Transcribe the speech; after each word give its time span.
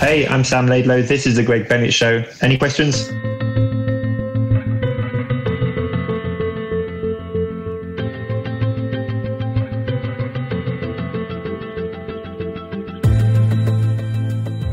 Hey, 0.00 0.26
I'm 0.26 0.44
Sam 0.44 0.66
Laidlow. 0.66 1.06
This 1.06 1.26
is 1.26 1.36
the 1.36 1.42
Greg 1.42 1.68
Bennett 1.68 1.92
Show. 1.92 2.24
Any 2.40 2.56
questions? 2.56 3.10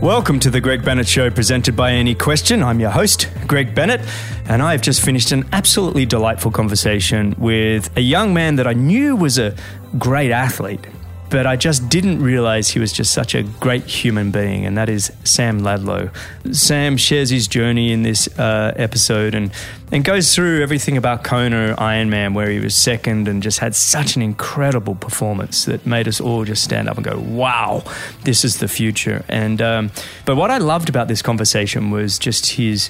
Welcome 0.01 0.39
to 0.39 0.49
the 0.49 0.61
Greg 0.61 0.85
Bennett 0.85 1.09
Show 1.09 1.29
presented 1.29 1.75
by 1.75 1.91
Any 1.91 2.15
Question. 2.15 2.63
I'm 2.63 2.79
your 2.79 2.91
host, 2.91 3.27
Greg 3.47 3.75
Bennett, 3.75 3.99
and 4.45 4.61
I've 4.61 4.81
just 4.81 5.03
finished 5.03 5.33
an 5.33 5.43
absolutely 5.51 6.05
delightful 6.05 6.51
conversation 6.51 7.35
with 7.37 7.95
a 7.97 8.01
young 8.01 8.33
man 8.33 8.55
that 8.55 8.65
I 8.65 8.71
knew 8.71 9.17
was 9.17 9.37
a 9.37 9.53
great 9.99 10.31
athlete 10.31 10.87
but 11.29 11.45
I 11.45 11.55
just 11.55 11.89
didn't 11.89 12.21
realize 12.21 12.69
he 12.69 12.79
was 12.79 12.93
just 12.93 13.11
such 13.11 13.35
a 13.35 13.43
great 13.43 13.83
human 13.85 14.31
being, 14.31 14.65
and 14.65 14.77
that 14.77 14.89
is 14.89 15.11
Sam 15.23 15.61
Laidlow. 15.61 16.09
Sam 16.53 16.97
shares 16.97 17.29
his 17.29 17.47
journey 17.47 17.91
in 17.91 18.03
this 18.03 18.27
uh, 18.39 18.73
episode 18.77 19.35
and, 19.35 19.51
and 19.91 20.05
goes 20.05 20.33
through 20.33 20.61
everything 20.61 20.95
about 20.95 21.23
Kona 21.23 21.75
Ironman, 21.77 22.33
where 22.33 22.49
he 22.49 22.59
was 22.59 22.75
second 22.75 23.27
and 23.27 23.43
just 23.43 23.59
had 23.59 23.75
such 23.75 24.15
an 24.15 24.21
incredible 24.21 24.95
performance 24.95 25.65
that 25.65 25.85
made 25.85 26.07
us 26.07 26.21
all 26.21 26.45
just 26.45 26.63
stand 26.63 26.87
up 26.87 26.97
and 26.97 27.05
go, 27.05 27.19
wow, 27.19 27.83
this 28.23 28.45
is 28.45 28.59
the 28.59 28.67
future. 28.67 29.25
And 29.27 29.61
um, 29.61 29.91
But 30.25 30.35
what 30.35 30.51
I 30.51 30.57
loved 30.57 30.89
about 30.89 31.07
this 31.07 31.21
conversation 31.21 31.91
was 31.91 32.17
just 32.17 32.51
his 32.51 32.89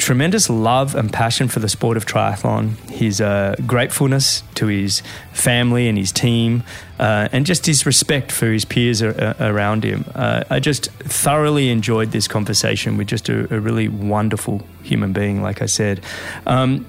tremendous 0.00 0.48
love 0.48 0.94
and 0.94 1.12
passion 1.12 1.46
for 1.46 1.60
the 1.60 1.68
sport 1.68 1.96
of 1.98 2.06
triathlon, 2.06 2.74
his 2.90 3.20
uh, 3.20 3.54
gratefulness 3.66 4.42
to 4.54 4.66
his 4.66 5.02
family 5.32 5.88
and 5.88 5.98
his 5.98 6.10
team, 6.10 6.62
uh, 6.98 7.28
and 7.32 7.44
just 7.44 7.66
his 7.66 7.84
respect 7.84 8.32
for 8.32 8.46
his 8.46 8.64
peers 8.64 9.02
a- 9.02 9.36
a- 9.38 9.52
around 9.52 9.84
him. 9.84 10.04
Uh, 10.14 10.42
I 10.48 10.58
just 10.58 10.90
thoroughly 10.92 11.68
enjoyed 11.68 12.12
this 12.12 12.26
conversation 12.26 12.96
with 12.96 13.08
just 13.08 13.28
a, 13.28 13.52
a 13.54 13.60
really 13.60 13.88
wonderful 13.88 14.62
human 14.82 15.12
being, 15.12 15.42
like 15.42 15.60
I 15.60 15.66
said. 15.66 16.00
Um, 16.46 16.86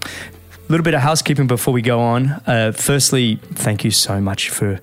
a 0.67 0.71
little 0.71 0.85
bit 0.85 0.93
of 0.93 1.01
housekeeping 1.01 1.47
before 1.47 1.73
we 1.73 1.81
go 1.81 1.99
on. 1.99 2.29
Uh, 2.47 2.71
firstly, 2.73 3.35
thank 3.55 3.83
you 3.83 3.91
so 3.91 4.21
much 4.21 4.49
for 4.49 4.79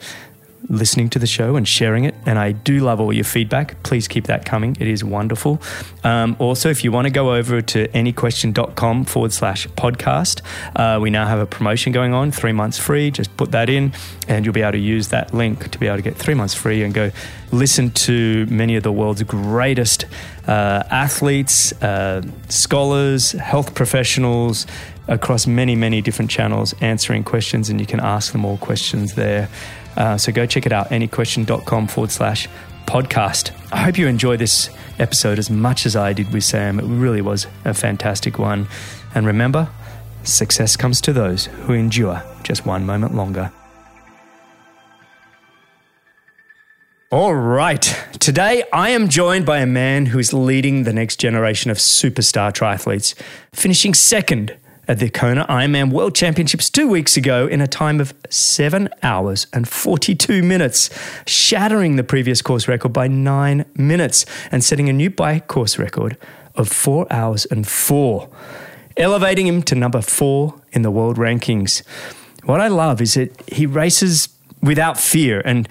listening 0.68 1.08
to 1.10 1.18
the 1.18 1.26
show 1.26 1.56
and 1.56 1.66
sharing 1.66 2.04
it. 2.04 2.14
And 2.26 2.38
I 2.38 2.52
do 2.52 2.80
love 2.80 3.00
all 3.00 3.12
your 3.12 3.24
feedback. 3.24 3.82
Please 3.82 4.08
keep 4.08 4.26
that 4.26 4.44
coming. 4.44 4.76
It 4.80 4.86
is 4.86 5.02
wonderful. 5.04 5.60
Um, 6.04 6.36
also, 6.38 6.68
if 6.68 6.84
you 6.84 6.92
want 6.92 7.06
to 7.06 7.12
go 7.12 7.34
over 7.34 7.60
to 7.62 7.88
anyquestion.com 7.88 9.04
forward 9.04 9.32
slash 9.32 9.66
podcast, 9.68 10.42
uh, 10.76 11.00
we 11.00 11.10
now 11.10 11.26
have 11.26 11.38
a 11.38 11.46
promotion 11.46 11.92
going 11.92 12.12
on, 12.12 12.30
three 12.30 12.52
months 12.52 12.78
free. 12.78 13.10
Just 13.10 13.36
put 13.36 13.52
that 13.52 13.70
in 13.70 13.92
and 14.26 14.44
you'll 14.44 14.54
be 14.54 14.62
able 14.62 14.72
to 14.72 14.78
use 14.78 15.08
that 15.08 15.32
link 15.32 15.70
to 15.70 15.78
be 15.78 15.86
able 15.86 15.96
to 15.96 16.02
get 16.02 16.16
three 16.16 16.34
months 16.34 16.54
free 16.54 16.82
and 16.82 16.92
go 16.92 17.10
listen 17.50 17.90
to 17.90 18.46
many 18.46 18.76
of 18.76 18.82
the 18.82 18.92
world's 18.92 19.22
greatest 19.22 20.04
uh, 20.46 20.82
athletes, 20.90 21.72
uh, 21.82 22.22
scholars, 22.48 23.32
health 23.32 23.74
professionals 23.74 24.66
across 25.08 25.46
many, 25.46 25.74
many 25.74 26.00
different 26.02 26.30
channels 26.30 26.74
answering 26.80 27.24
questions, 27.24 27.70
and 27.70 27.80
you 27.80 27.86
can 27.86 28.00
ask 28.00 28.32
them 28.32 28.44
all 28.44 28.58
questions 28.58 29.14
there. 29.14 29.48
Uh, 29.98 30.16
so 30.16 30.30
go 30.30 30.46
check 30.46 30.64
it 30.64 30.72
out, 30.72 30.92
anyquestion.com 30.92 31.88
forward 31.88 32.12
slash 32.12 32.48
podcast. 32.86 33.50
I 33.72 33.78
hope 33.78 33.98
you 33.98 34.06
enjoy 34.06 34.36
this 34.36 34.70
episode 35.00 35.38
as 35.38 35.50
much 35.50 35.84
as 35.86 35.96
I 35.96 36.12
did 36.12 36.32
with 36.32 36.44
Sam. 36.44 36.78
It 36.78 36.84
really 36.84 37.20
was 37.20 37.48
a 37.64 37.74
fantastic 37.74 38.38
one. 38.38 38.68
And 39.14 39.26
remember, 39.26 39.68
success 40.22 40.76
comes 40.76 41.00
to 41.02 41.12
those 41.12 41.46
who 41.46 41.72
endure 41.72 42.22
just 42.44 42.64
one 42.64 42.86
moment 42.86 43.14
longer. 43.14 43.50
All 47.10 47.34
right. 47.34 47.82
Today, 48.20 48.64
I 48.72 48.90
am 48.90 49.08
joined 49.08 49.46
by 49.46 49.58
a 49.58 49.66
man 49.66 50.06
who 50.06 50.18
is 50.18 50.32
leading 50.32 50.84
the 50.84 50.92
next 50.92 51.16
generation 51.16 51.70
of 51.70 51.78
superstar 51.78 52.52
triathletes, 52.52 53.14
finishing 53.52 53.94
second 53.94 54.56
at 54.88 54.98
the 54.98 55.10
Kona 55.10 55.44
Ironman 55.46 55.92
World 55.92 56.14
Championships 56.14 56.70
two 56.70 56.88
weeks 56.88 57.16
ago 57.16 57.46
in 57.46 57.60
a 57.60 57.66
time 57.66 58.00
of 58.00 58.14
7 58.30 58.88
hours 59.02 59.46
and 59.52 59.68
42 59.68 60.42
minutes, 60.42 60.88
shattering 61.26 61.96
the 61.96 62.02
previous 62.02 62.40
course 62.40 62.66
record 62.66 62.92
by 62.94 63.06
9 63.06 63.66
minutes 63.74 64.24
and 64.50 64.64
setting 64.64 64.88
a 64.88 64.92
new 64.92 65.10
bike 65.10 65.46
course 65.46 65.78
record 65.78 66.16
of 66.54 66.68
4 66.68 67.06
hours 67.10 67.44
and 67.44 67.68
4, 67.68 68.30
elevating 68.96 69.46
him 69.46 69.62
to 69.64 69.74
number 69.74 70.00
4 70.00 70.54
in 70.72 70.80
the 70.80 70.90
world 70.90 71.18
rankings. 71.18 71.82
What 72.44 72.60
I 72.60 72.68
love 72.68 73.02
is 73.02 73.14
that 73.14 73.38
he 73.52 73.66
races 73.66 74.30
without 74.62 74.98
fear 74.98 75.42
and 75.44 75.68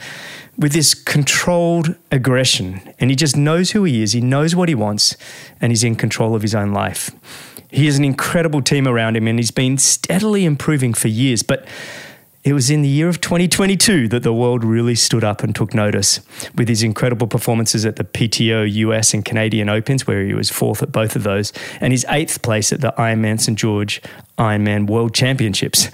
with 0.58 0.74
this 0.74 0.94
controlled 0.94 1.96
aggression, 2.12 2.82
and 3.00 3.10
he 3.10 3.16
just 3.16 3.36
knows 3.36 3.72
who 3.72 3.84
he 3.84 4.02
is, 4.02 4.14
he 4.14 4.22
knows 4.22 4.56
what 4.56 4.70
he 4.70 4.76
wants, 4.76 5.16
and 5.60 5.72
he's 5.72 5.84
in 5.84 5.96
control 5.96 6.36
of 6.36 6.42
his 6.42 6.56
own 6.56 6.72
life. 6.72 7.12
He 7.70 7.86
has 7.86 7.98
an 7.98 8.06
incredible 8.06 8.62
team 8.62 8.88
around 8.88 9.18
him 9.18 9.28
and 9.28 9.40
he's 9.40 9.52
been 9.52 9.78
steadily 9.78 10.46
improving 10.46 10.94
for 10.94 11.08
years. 11.08 11.44
But 11.44 11.68
it 12.44 12.54
was 12.54 12.70
in 12.70 12.82
the 12.82 12.88
year 12.88 13.10
of 13.10 13.20
2022 13.20 14.08
that 14.08 14.24
the 14.24 14.32
world 14.32 14.64
really 14.64 14.96
stood 14.96 15.24
up 15.24 15.44
and 15.44 15.54
took 15.54 15.74
notice 15.74 16.22
with 16.56 16.70
his 16.70 16.82
incredible 16.82 17.28
performances 17.28 17.86
at 17.86 17.98
the 17.98 18.06
PTO 18.06 18.72
US 18.72 19.14
and 19.14 19.26
Canadian 19.26 19.68
Opens, 19.68 20.08
where 20.08 20.24
he 20.24 20.34
was 20.34 20.50
fourth 20.50 20.82
at 20.82 20.94
both 20.94 21.18
of 21.18 21.24
those, 21.24 21.52
and 21.82 21.92
his 21.92 22.06
eighth 22.08 22.42
place 22.42 22.72
at 22.72 22.80
the 22.80 22.94
Ironman 22.98 23.42
St. 23.42 23.58
George 23.60 24.02
Ironman 24.38 24.88
World 24.88 25.14
Championships. 25.14 25.90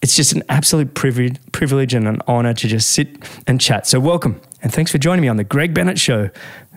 It's 0.00 0.14
just 0.14 0.32
an 0.32 0.44
absolute 0.48 0.94
privilege 0.94 1.92
and 1.92 2.06
an 2.06 2.22
honor 2.28 2.54
to 2.54 2.68
just 2.68 2.90
sit 2.90 3.08
and 3.48 3.60
chat. 3.60 3.88
So, 3.88 3.98
welcome 3.98 4.40
and 4.62 4.72
thanks 4.72 4.92
for 4.92 4.98
joining 4.98 5.22
me 5.22 5.28
on 5.28 5.36
the 5.36 5.44
Greg 5.44 5.74
Bennett 5.74 5.98
Show. 5.98 6.30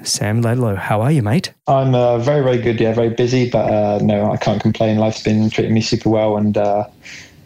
Sam 0.04 0.42
Laidlow, 0.42 0.76
how 0.76 1.02
are 1.02 1.12
you, 1.12 1.22
mate? 1.22 1.54
I'm 1.68 1.96
uh, 1.96 2.18
very, 2.18 2.44
very 2.44 2.58
good. 2.58 2.80
Yeah, 2.80 2.94
very 2.94 3.10
busy, 3.10 3.50
but 3.50 3.72
uh, 3.72 4.00
no, 4.02 4.32
I 4.32 4.38
can't 4.38 4.62
complain. 4.62 4.98
Life's 4.98 5.24
been 5.24 5.50
treating 5.50 5.74
me 5.74 5.82
super 5.82 6.10
well, 6.10 6.38
and 6.38 6.58
uh, 6.58 6.88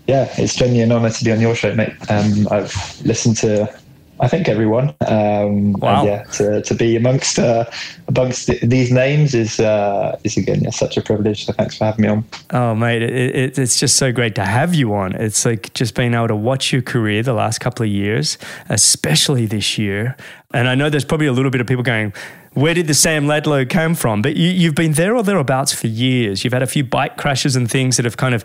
yeah, 0.08 0.34
it's 0.38 0.56
genuinely 0.56 0.84
an 0.84 0.92
honour 0.92 1.12
to 1.12 1.24
be 1.24 1.32
on 1.32 1.40
your 1.40 1.56
show, 1.56 1.74
mate. 1.76 1.94
Um, 2.10 2.48
I've 2.50 2.74
listened 3.06 3.38
to 3.38 3.72
I 4.20 4.28
think 4.28 4.48
everyone. 4.48 4.96
Um, 5.08 5.74
wow. 5.74 6.04
yeah, 6.04 6.24
to, 6.24 6.62
to 6.62 6.74
be 6.74 6.96
amongst 6.96 7.40
uh, 7.40 7.66
amongst 8.08 8.48
these 8.62 8.92
names 8.92 9.34
is 9.34 9.60
uh, 9.60 10.20
is 10.24 10.38
again 10.38 10.62
yeah, 10.64 10.72
such 10.72 10.98
a 10.98 11.02
privilege. 11.02 11.46
So 11.46 11.54
thanks 11.54 11.78
for 11.78 11.86
having 11.86 12.02
me 12.02 12.08
on. 12.10 12.26
Oh, 12.52 12.76
mate, 12.76 13.02
it, 13.02 13.36
it, 13.36 13.60
it's 13.60 13.80
just 13.80 13.98
so 13.98 14.12
great 14.12 14.36
to 14.36 14.46
have 14.46 14.74
you 14.74 14.94
on. 14.94 15.14
It's 15.16 15.46
like 15.46 15.74
just 15.74 15.96
being 15.96 16.14
able 16.14 16.30
to 16.30 16.36
watch 16.36 16.72
your 16.72 16.82
career 16.82 17.22
the 17.24 17.34
last 17.34 17.60
couple 17.60 17.86
of 17.86 17.92
years, 17.92 18.38
especially 18.70 19.46
this 19.46 19.78
year. 19.78 20.16
And 20.54 20.68
I 20.68 20.76
know 20.76 20.90
there's 20.90 21.06
probably 21.06 21.28
a 21.28 21.34
little 21.34 21.52
bit 21.52 21.62
of 21.62 21.68
people 21.68 21.84
going, 21.84 22.14
where 22.54 22.74
did 22.74 22.88
the 22.88 22.94
Sam 22.94 23.28
Laidlow 23.28 23.70
come 23.70 23.94
from? 23.94 24.22
But 24.22 24.36
you, 24.36 24.68
have 24.68 24.76
been 24.76 24.94
there 24.94 25.16
or 25.16 25.22
thereabouts 25.22 25.74
for 25.74 25.88
years. 25.88 26.44
You've 26.44 26.54
had 26.54 26.64
a 26.64 26.68
few 26.68 26.84
bike 26.84 27.18
crashes 27.18 27.56
and 27.56 27.70
things 27.70 27.98
that 27.98 28.06
have 28.06 28.18
kind 28.18 28.34
of 28.34 28.44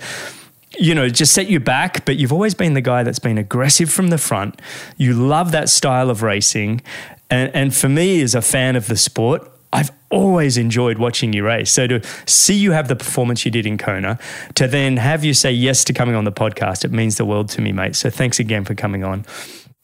you 0.79 0.95
know, 0.95 1.09
just 1.09 1.33
set 1.33 1.49
you 1.49 1.61
back, 1.61 2.05
but 2.05 2.17
you've 2.17 2.33
always 2.33 2.55
been 2.55 2.75
the 2.75 2.81
guy 2.81 3.03
that's 3.03 3.19
been 3.19 3.39
aggressive 3.39 3.91
from 3.91 4.09
the 4.09 4.19
front. 4.19 4.61
You 4.97 5.13
love 5.13 5.53
that 5.53 5.69
style 5.69 6.11
of 6.11 6.23
racing. 6.23 6.83
And, 7.31 7.55
and 7.55 7.75
for 7.75 7.89
me, 7.89 8.23
as 8.23 8.35
a 8.35 8.43
fan 8.43 8.77
of 8.77 8.87
the 8.87 8.97
sport, 8.97 9.49
I've 9.73 9.91
always 10.11 10.59
enjoyed 10.59 10.99
watching 10.99 11.33
you 11.33 11.45
race. 11.45 11.71
So 11.71 11.87
to 11.87 12.03
see 12.27 12.55
you 12.55 12.73
have 12.73 12.89
the 12.89 12.97
performance 12.97 13.45
you 13.45 13.51
did 13.51 13.65
in 13.65 13.79
Kona, 13.79 14.19
to 14.55 14.69
then 14.69 14.99
have 14.99 15.25
you 15.25 15.33
say 15.33 15.51
yes 15.51 15.83
to 15.85 15.95
coming 15.95 16.15
on 16.15 16.25
the 16.25 16.33
podcast, 16.33 16.85
it 16.85 16.93
means 16.93 17.17
the 17.17 17.25
world 17.25 17.49
to 17.51 17.63
me, 17.63 17.73
mate. 17.73 17.97
So 17.97 18.11
thanks 18.11 18.39
again 18.39 18.65
for 18.65 18.75
coming 18.75 19.03
on. 19.03 19.25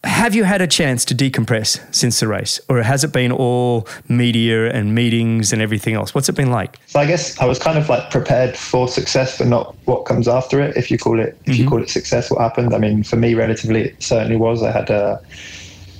Have 0.04 0.32
you 0.32 0.44
had 0.44 0.62
a 0.62 0.68
chance 0.68 1.04
to 1.06 1.14
decompress 1.14 1.82
since 1.92 2.20
the 2.20 2.28
race, 2.28 2.60
or 2.68 2.80
has 2.82 3.02
it 3.02 3.12
been 3.12 3.32
all 3.32 3.88
media 4.08 4.70
and 4.70 4.94
meetings 4.94 5.52
and 5.52 5.60
everything 5.60 5.94
else? 5.94 6.14
What's 6.14 6.28
it 6.28 6.36
been 6.36 6.52
like? 6.52 6.78
So 6.86 7.00
I 7.00 7.06
guess 7.06 7.36
I 7.40 7.46
was 7.46 7.58
kind 7.58 7.76
of 7.76 7.88
like 7.88 8.08
prepared 8.08 8.56
for 8.56 8.86
success, 8.86 9.38
but 9.38 9.48
not 9.48 9.74
what 9.86 10.04
comes 10.04 10.28
after 10.28 10.60
it. 10.60 10.76
If 10.76 10.92
you 10.92 10.98
call 10.98 11.18
it, 11.18 11.36
if 11.46 11.52
mm-hmm. 11.52 11.62
you 11.62 11.68
call 11.68 11.82
it 11.82 11.90
success, 11.90 12.30
what 12.30 12.40
happened? 12.40 12.74
I 12.74 12.78
mean, 12.78 13.02
for 13.02 13.16
me, 13.16 13.34
relatively, 13.34 13.86
it 13.86 14.00
certainly 14.00 14.36
was. 14.36 14.62
I 14.62 14.70
had 14.70 14.88
a, 14.88 15.20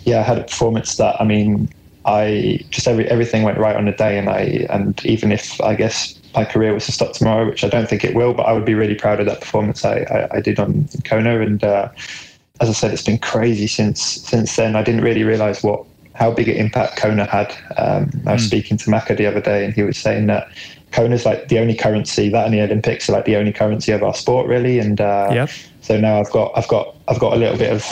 yeah, 0.05 0.21
I 0.21 0.23
had 0.23 0.39
a 0.39 0.45
performance 0.45 0.97
that 0.99 1.21
I 1.21 1.25
mean, 1.25 1.69
I 2.05 2.65
just 2.71 2.87
every 2.87 3.11
everything 3.11 3.43
went 3.43 3.59
right 3.59 3.75
on 3.75 3.87
the 3.87 3.93
day, 3.93 4.17
and 4.17 4.29
I 4.29 4.65
and 4.71 5.05
even 5.07 5.33
if 5.33 5.61
I 5.61 5.75
guess 5.75 6.15
my 6.37 6.45
career 6.45 6.73
was 6.73 6.87
to 6.87 6.93
stop 6.93 7.15
tomorrow, 7.15 7.47
which 7.47 7.65
I 7.65 7.69
don't 7.69 7.89
think 7.89 8.05
it 8.05 8.15
will, 8.15 8.33
but 8.33 8.45
I 8.45 8.53
would 8.53 8.65
be 8.65 8.75
really 8.75 8.95
proud 8.95 9.19
of 9.19 9.27
that 9.27 9.41
performance 9.41 9.85
I, 9.85 10.03
I, 10.03 10.37
I 10.37 10.41
did 10.41 10.61
on 10.61 10.89
Kona 11.03 11.41
and. 11.41 11.65
Uh, 11.65 11.89
as 12.61 12.69
I 12.69 12.73
said, 12.73 12.93
it's 12.93 13.03
been 13.03 13.19
crazy 13.19 13.67
since 13.67 14.03
since 14.03 14.57
then. 14.57 14.77
I 14.77 14.83
didn't 14.83 15.03
really 15.03 15.25
realize 15.25 15.63
what 15.63 15.85
how 16.15 16.33
big 16.33 16.49
an 16.49 16.57
impact 16.57 16.97
Kona 16.97 17.25
had. 17.25 17.55
Um, 17.77 18.11
I 18.27 18.33
was 18.33 18.43
mm. 18.43 18.47
speaking 18.47 18.77
to 18.79 18.91
Macca 18.91 19.17
the 19.17 19.27
other 19.27 19.41
day, 19.41 19.65
and 19.65 19.73
he 19.73 19.83
was 19.83 19.97
saying 19.97 20.27
that 20.27 20.49
Kona 20.91 21.15
is 21.15 21.25
like 21.25 21.49
the 21.49 21.59
only 21.59 21.75
currency 21.75 22.29
that 22.31 22.45
and 22.45 22.55
the 22.55 22.61
Olympics 22.63 23.09
are 23.09 23.13
like 23.13 23.25
the 23.25 23.37
only 23.37 23.53
currency 23.53 23.93
of 23.93 24.03
our 24.03 24.15
sport, 24.15 24.49
really. 24.49 24.79
And 24.79 25.01
uh, 25.01 25.29
yep. 25.33 25.51
so 25.81 25.99
now 25.99 26.19
I've 26.19 26.31
got 26.31 26.53
I've 26.57 26.69
got 26.69 26.95
I've 27.07 27.21
got 27.21 27.35
a 27.35 27.37
little 27.37 27.59
bit 27.59 27.73
of 27.73 27.85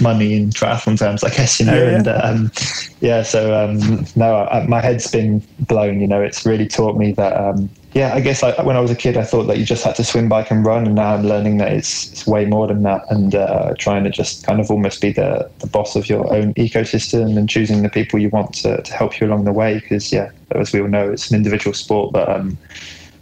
money 0.00 0.34
in 0.34 0.50
triathlon 0.50 0.98
terms, 0.98 1.22
I 1.24 1.30
guess, 1.30 1.60
you 1.60 1.66
know. 1.66 1.74
Oh, 1.74 1.90
yeah. 1.90 1.96
And 1.96 2.08
um, 2.08 2.52
yeah, 3.00 3.22
so 3.22 3.54
um, 3.54 4.06
no, 4.16 4.36
I, 4.36 4.66
my 4.66 4.80
head's 4.80 5.10
been 5.10 5.40
blown. 5.60 6.00
You 6.00 6.06
know, 6.06 6.22
it's 6.22 6.46
really 6.46 6.66
taught 6.66 6.96
me 6.96 7.12
that. 7.12 7.36
Um, 7.36 7.68
yeah, 7.94 8.14
I 8.14 8.20
guess 8.20 8.42
I, 8.42 8.62
when 8.62 8.74
I 8.74 8.80
was 8.80 8.90
a 8.90 8.96
kid, 8.96 9.18
I 9.18 9.24
thought 9.24 9.44
that 9.44 9.58
you 9.58 9.66
just 9.66 9.84
had 9.84 9.94
to 9.96 10.04
swim, 10.04 10.26
bike, 10.26 10.50
and 10.50 10.64
run, 10.64 10.86
and 10.86 10.94
now 10.94 11.14
I'm 11.14 11.24
learning 11.24 11.58
that 11.58 11.72
it's, 11.72 12.10
it's 12.10 12.26
way 12.26 12.46
more 12.46 12.66
than 12.66 12.84
that, 12.84 13.02
and 13.10 13.34
uh, 13.34 13.74
trying 13.78 14.04
to 14.04 14.10
just 14.10 14.46
kind 14.46 14.60
of 14.60 14.70
almost 14.70 15.02
be 15.02 15.12
the, 15.12 15.50
the 15.58 15.66
boss 15.66 15.94
of 15.94 16.08
your 16.08 16.32
own 16.32 16.54
ecosystem 16.54 17.36
and 17.36 17.50
choosing 17.50 17.82
the 17.82 17.90
people 17.90 18.18
you 18.18 18.30
want 18.30 18.54
to, 18.54 18.80
to 18.80 18.92
help 18.94 19.20
you 19.20 19.26
along 19.26 19.44
the 19.44 19.52
way. 19.52 19.74
Because 19.74 20.10
yeah, 20.10 20.30
as 20.52 20.72
we 20.72 20.80
all 20.80 20.88
know, 20.88 21.12
it's 21.12 21.30
an 21.30 21.36
individual 21.36 21.74
sport, 21.74 22.14
but 22.14 22.30
um, 22.30 22.56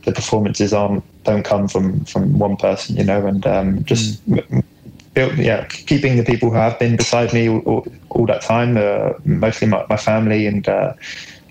the 0.04 0.12
performances 0.12 0.72
aren't 0.72 1.02
don't 1.24 1.42
come 1.42 1.66
from 1.66 2.04
from 2.04 2.38
one 2.38 2.56
person, 2.56 2.96
you 2.96 3.04
know, 3.04 3.26
and 3.26 3.46
um, 3.46 3.84
just. 3.84 4.24
Mm 4.30 4.62
built, 5.14 5.34
yeah, 5.36 5.64
keeping 5.66 6.16
the 6.16 6.24
people 6.24 6.50
who 6.50 6.56
have 6.56 6.78
been 6.78 6.96
beside 6.96 7.32
me 7.32 7.48
all, 7.48 7.86
all 8.10 8.26
that 8.26 8.42
time, 8.42 8.76
uh, 8.76 9.12
mostly 9.24 9.68
my, 9.68 9.84
my 9.88 9.96
family 9.96 10.46
and 10.46 10.68
uh, 10.68 10.92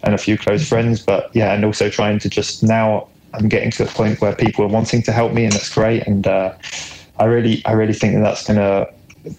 and 0.03 0.13
a 0.13 0.17
few 0.17 0.37
close 0.37 0.67
friends. 0.67 1.01
But 1.01 1.29
yeah, 1.35 1.53
and 1.53 1.65
also 1.65 1.89
trying 1.89 2.19
to 2.19 2.29
just 2.29 2.63
now 2.63 3.07
I'm 3.33 3.49
getting 3.49 3.71
to 3.71 3.85
the 3.85 3.91
point 3.91 4.21
where 4.21 4.33
people 4.33 4.65
are 4.65 4.69
wanting 4.69 5.03
to 5.03 5.11
help 5.11 5.33
me, 5.33 5.43
and 5.45 5.53
that's 5.53 5.73
great. 5.73 6.05
And 6.07 6.25
uh, 6.25 6.53
I 7.19 7.25
really, 7.25 7.63
I 7.65 7.73
really 7.73 7.93
think 7.93 8.15
that 8.15 8.21
that's 8.21 8.47
going 8.47 8.59
to 8.59 8.91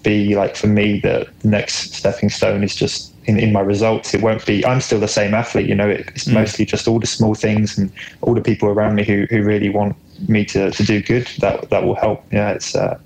be 0.02 0.36
like 0.36 0.56
for 0.56 0.66
me 0.66 1.00
the 1.00 1.26
next 1.42 1.94
stepping 1.94 2.28
stone 2.28 2.62
is 2.62 2.76
just 2.76 3.12
in, 3.24 3.38
in 3.38 3.52
my 3.52 3.60
results. 3.60 4.14
It 4.14 4.22
won't 4.22 4.44
be. 4.46 4.64
I'm 4.64 4.80
still 4.80 5.00
the 5.00 5.08
same 5.08 5.34
athlete, 5.34 5.68
you 5.68 5.74
know. 5.74 5.88
It's 5.88 6.24
mm. 6.24 6.34
mostly 6.34 6.64
just 6.64 6.86
all 6.86 6.98
the 6.98 7.06
small 7.06 7.34
things 7.34 7.78
and 7.78 7.90
all 8.20 8.34
the 8.34 8.42
people 8.42 8.68
around 8.68 8.94
me 8.94 9.04
who 9.04 9.26
who 9.30 9.42
really 9.42 9.70
want 9.70 9.96
me 10.28 10.44
to, 10.46 10.70
to 10.70 10.84
do 10.84 11.02
good. 11.02 11.28
That 11.38 11.70
that 11.70 11.84
will 11.84 11.96
help. 11.96 12.24
Yeah, 12.32 12.50
it's. 12.50 12.74
Uh, 12.74 12.98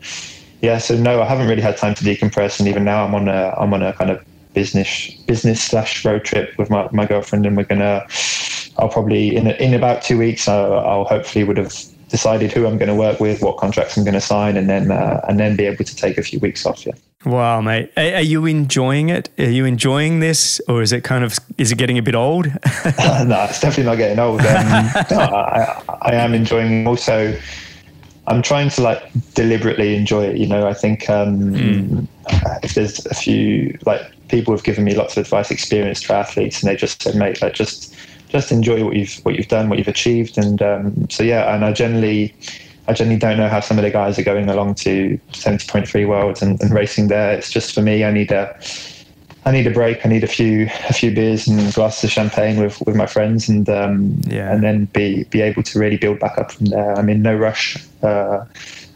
yeah, 0.64 0.78
so 0.78 0.96
no, 0.96 1.20
I 1.20 1.26
haven't 1.26 1.46
really 1.46 1.62
had 1.62 1.76
time 1.76 1.94
to 1.94 2.05
decompress, 2.05 2.58
and 2.58 2.66
even 2.66 2.84
now 2.84 3.05
I'm 3.05 3.14
on 3.14 3.28
a 3.28 3.55
I'm 3.58 3.75
on 3.75 3.82
a 3.82 3.93
kind 3.93 4.11
of 4.11 4.25
business 4.55 5.11
business 5.26 5.62
slash 5.62 6.05
road 6.05 6.25
trip 6.25 6.56
with 6.56 6.70
my, 6.70 6.88
my 6.90 7.05
girlfriend, 7.06 7.44
and 7.46 7.56
we're 7.56 7.64
gonna. 7.64 8.06
I'll 8.78 8.88
probably 8.88 9.37
in 9.37 9.46
in 9.46 9.75
about 9.75 10.02
two 10.02 10.19
weeks. 10.19 10.49
I'll, 10.49 10.75
I'll 10.75 11.05
hopefully 11.05 11.44
would 11.44 11.58
have 11.58 11.75
decided 12.08 12.52
who 12.52 12.66
I'm 12.66 12.78
going 12.78 12.88
to 12.88 12.94
work 12.94 13.19
with, 13.20 13.43
what 13.43 13.56
contracts 13.56 13.96
I'm 13.96 14.05
going 14.05 14.14
to 14.14 14.20
sign, 14.20 14.56
and 14.56 14.69
then 14.69 14.90
uh, 14.90 15.20
and 15.28 15.38
then 15.38 15.55
be 15.55 15.66
able 15.66 15.84
to 15.84 15.96
take 15.96 16.16
a 16.16 16.22
few 16.22 16.38
weeks 16.40 16.64
off. 16.64 16.87
Yeah. 16.87 16.93
Wow, 17.26 17.60
mate, 17.60 17.90
are, 17.96 18.17
are 18.17 18.20
you 18.20 18.46
enjoying 18.46 19.08
it? 19.08 19.31
Are 19.38 19.50
you 19.50 19.64
enjoying 19.64 20.20
this, 20.20 20.60
or 20.69 20.82
is 20.82 20.93
it 20.93 21.05
kind 21.05 21.25
of 21.25 21.38
is 21.58 21.72
it 21.72 21.76
getting 21.76 21.99
a 21.99 22.02
bit 22.02 22.14
old? 22.14 22.46
no, 22.46 23.46
it's 23.49 23.60
definitely 23.60 23.84
not 23.84 23.96
getting 23.96 24.19
old. 24.19 24.40
Um, 24.40 24.46
no, 25.10 25.19
I, 25.19 25.82
I 26.02 26.14
am 26.14 26.34
enjoying. 26.34 26.87
Also, 26.87 27.38
I'm 28.26 28.42
trying 28.42 28.70
to 28.70 28.82
like 28.82 29.02
deliberately 29.34 29.96
enjoy 29.96 30.24
it. 30.24 30.36
You 30.36 30.46
know, 30.46 30.66
I 30.66 30.74
think 30.74 31.10
um, 31.10 31.54
mm. 31.54 32.06
if 32.62 32.74
there's 32.74 33.04
a 33.06 33.14
few 33.14 33.78
like 33.84 34.00
people 34.28 34.54
have 34.54 34.64
given 34.64 34.84
me 34.84 34.94
lots 34.94 35.16
of 35.16 35.24
advice, 35.24 35.50
experienced 35.50 36.04
triathletes, 36.04 36.62
and 36.62 36.70
they 36.70 36.76
just 36.76 37.02
said, 37.02 37.14
mate, 37.14 37.42
like 37.42 37.54
just 37.54 37.94
just 38.28 38.50
enjoy 38.50 38.84
what 38.84 38.96
you've 38.96 39.14
what 39.24 39.34
you've 39.34 39.48
done, 39.48 39.68
what 39.68 39.78
you've 39.78 39.88
achieved, 39.88 40.38
and 40.38 40.62
um, 40.62 41.08
so 41.10 41.22
yeah. 41.22 41.54
And 41.54 41.64
I 41.64 41.72
generally. 41.72 42.34
I 42.86 42.92
generally 42.92 43.18
don't 43.18 43.38
know 43.38 43.48
how 43.48 43.60
some 43.60 43.78
of 43.78 43.82
the 43.82 43.90
guys 43.90 44.18
are 44.18 44.22
going 44.22 44.50
along 44.50 44.74
to 44.74 45.18
70.3 45.32 46.06
worlds 46.06 46.42
and, 46.42 46.60
and 46.60 46.70
racing 46.70 47.08
there. 47.08 47.32
It's 47.32 47.50
just 47.50 47.74
for 47.74 47.80
me, 47.80 48.04
I 48.04 48.10
need 48.10 48.30
a, 48.30 48.54
I 49.46 49.52
need 49.52 49.66
a 49.66 49.70
break. 49.70 50.04
I 50.04 50.08
need 50.08 50.24
a 50.24 50.28
few 50.28 50.68
a 50.88 50.92
few 50.92 51.14
beers 51.14 51.46
and 51.46 51.72
glasses 51.74 52.04
of 52.04 52.10
champagne 52.10 52.58
with, 52.58 52.80
with 52.86 52.96
my 52.96 53.06
friends, 53.06 53.48
and 53.48 53.68
um, 53.68 54.20
yeah. 54.26 54.52
and 54.52 54.62
then 54.62 54.86
be 54.86 55.24
be 55.24 55.42
able 55.42 55.62
to 55.62 55.78
really 55.78 55.96
build 55.96 56.18
back 56.18 56.38
up 56.38 56.52
from 56.52 56.66
there. 56.66 56.94
I'm 56.98 57.08
in 57.08 57.22
no 57.22 57.34
rush, 57.34 57.76
uh, 58.04 58.44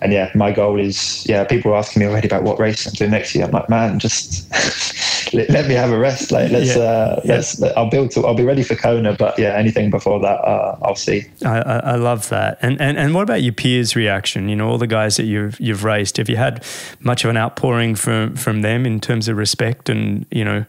and 0.01 0.13
yeah, 0.13 0.31
my 0.35 0.53
goal 0.53 0.79
is 0.79 1.27
yeah. 1.29 1.45
People 1.45 1.73
are 1.73 1.77
asking 1.77 2.01
me 2.01 2.07
already 2.07 2.29
about 2.29 2.45
what 2.45 2.59
race 2.59 2.87
I'm 2.87 2.93
doing 2.93 3.11
next 3.11 3.35
year. 3.35 3.45
I'm 3.45 3.51
like, 3.51 3.69
man, 3.69 3.99
just 3.99 4.49
let, 5.35 5.51
let, 5.51 5.67
me 5.67 5.75
have 5.75 5.91
a 5.91 5.99
rest. 5.99 6.31
Like 6.31 6.51
let's 6.53 6.77
yeah. 6.77 6.83
uh, 6.83 7.21
let's 7.25 7.61
I'll 7.63 7.91
build 7.91 8.13
to 8.13 8.25
I'll 8.25 8.37
be 8.37 8.45
ready 8.45 8.63
for 8.63 8.77
Kona, 8.77 9.15
but 9.15 9.39
yeah, 9.39 9.55
anything 9.57 9.91
before 9.91 10.21
that, 10.21 10.41
uh, 10.41 10.79
I'll 10.83 10.95
see. 10.95 11.27
I, 11.45 11.59
I, 11.59 11.97
love 11.97 12.29
that. 12.29 12.59
And, 12.63 12.81
and 12.81 12.97
and 12.97 13.13
what 13.15 13.23
about 13.23 13.43
your 13.43 13.53
peers' 13.53 13.97
reaction? 13.97 14.49
You 14.49 14.57
know, 14.57 14.69
all 14.69 14.79
the 14.79 14.87
guys 14.87 15.17
that 15.17 15.25
you've 15.25 15.59
you've 15.59 15.83
raced. 15.83 16.19
Have 16.19 16.29
you 16.29 16.37
had 16.37 16.65
much 17.01 17.25
of 17.25 17.31
an 17.31 17.37
outpouring 17.37 17.97
from 17.97 18.37
from 18.37 18.63
them 18.63 18.87
in 18.87 19.01
terms 19.01 19.29
of 19.29 19.37
respect 19.37 19.89
and 19.89 20.27
you 20.31 20.45
know 20.45 20.65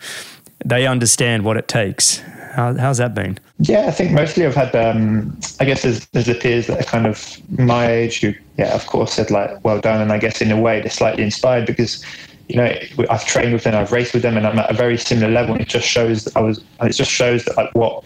they 0.65 0.87
understand 0.87 1.43
what 1.43 1.55
it 1.55 1.67
takes? 1.67 2.21
How, 2.51 2.75
how's 2.75 2.97
that 2.97 3.13
been? 3.13 3.37
Yeah, 3.59 3.87
I 3.87 3.91
think 3.91 4.11
mostly 4.11 4.45
I've 4.45 4.55
had, 4.55 4.75
um, 4.75 5.37
I 5.59 5.65
guess 5.65 5.83
there's, 5.83 6.05
there's 6.07 6.25
the 6.25 6.35
peers 6.35 6.67
that 6.67 6.79
are 6.79 6.83
kind 6.83 7.05
of 7.05 7.37
my 7.57 7.89
age 7.89 8.21
who, 8.21 8.33
yeah, 8.57 8.73
of 8.75 8.85
course 8.87 9.13
said 9.13 9.31
like, 9.31 9.63
well 9.63 9.79
done. 9.79 10.01
And 10.01 10.11
I 10.11 10.17
guess 10.17 10.41
in 10.41 10.51
a 10.51 10.59
way 10.59 10.81
they're 10.81 10.89
slightly 10.89 11.23
inspired 11.23 11.65
because 11.65 12.03
you 12.49 12.55
know, 12.55 12.75
I've 13.11 13.25
trained 13.25 13.53
with 13.53 13.63
them, 13.63 13.75
I've 13.75 13.91
raced 13.91 14.13
with 14.13 14.23
them, 14.23 14.35
and 14.35 14.45
I'm 14.45 14.57
at 14.57 14.71
a 14.71 14.73
very 14.73 14.97
similar 14.97 15.31
level. 15.31 15.53
And 15.53 15.61
it 15.61 15.69
just 15.69 15.87
shows 15.87 16.23
that 16.25 16.35
I 16.35 16.41
was. 16.41 16.63
It 16.81 16.93
just 16.93 17.11
shows 17.11 17.45
that 17.45 17.55
like 17.55 17.73
what, 17.75 18.03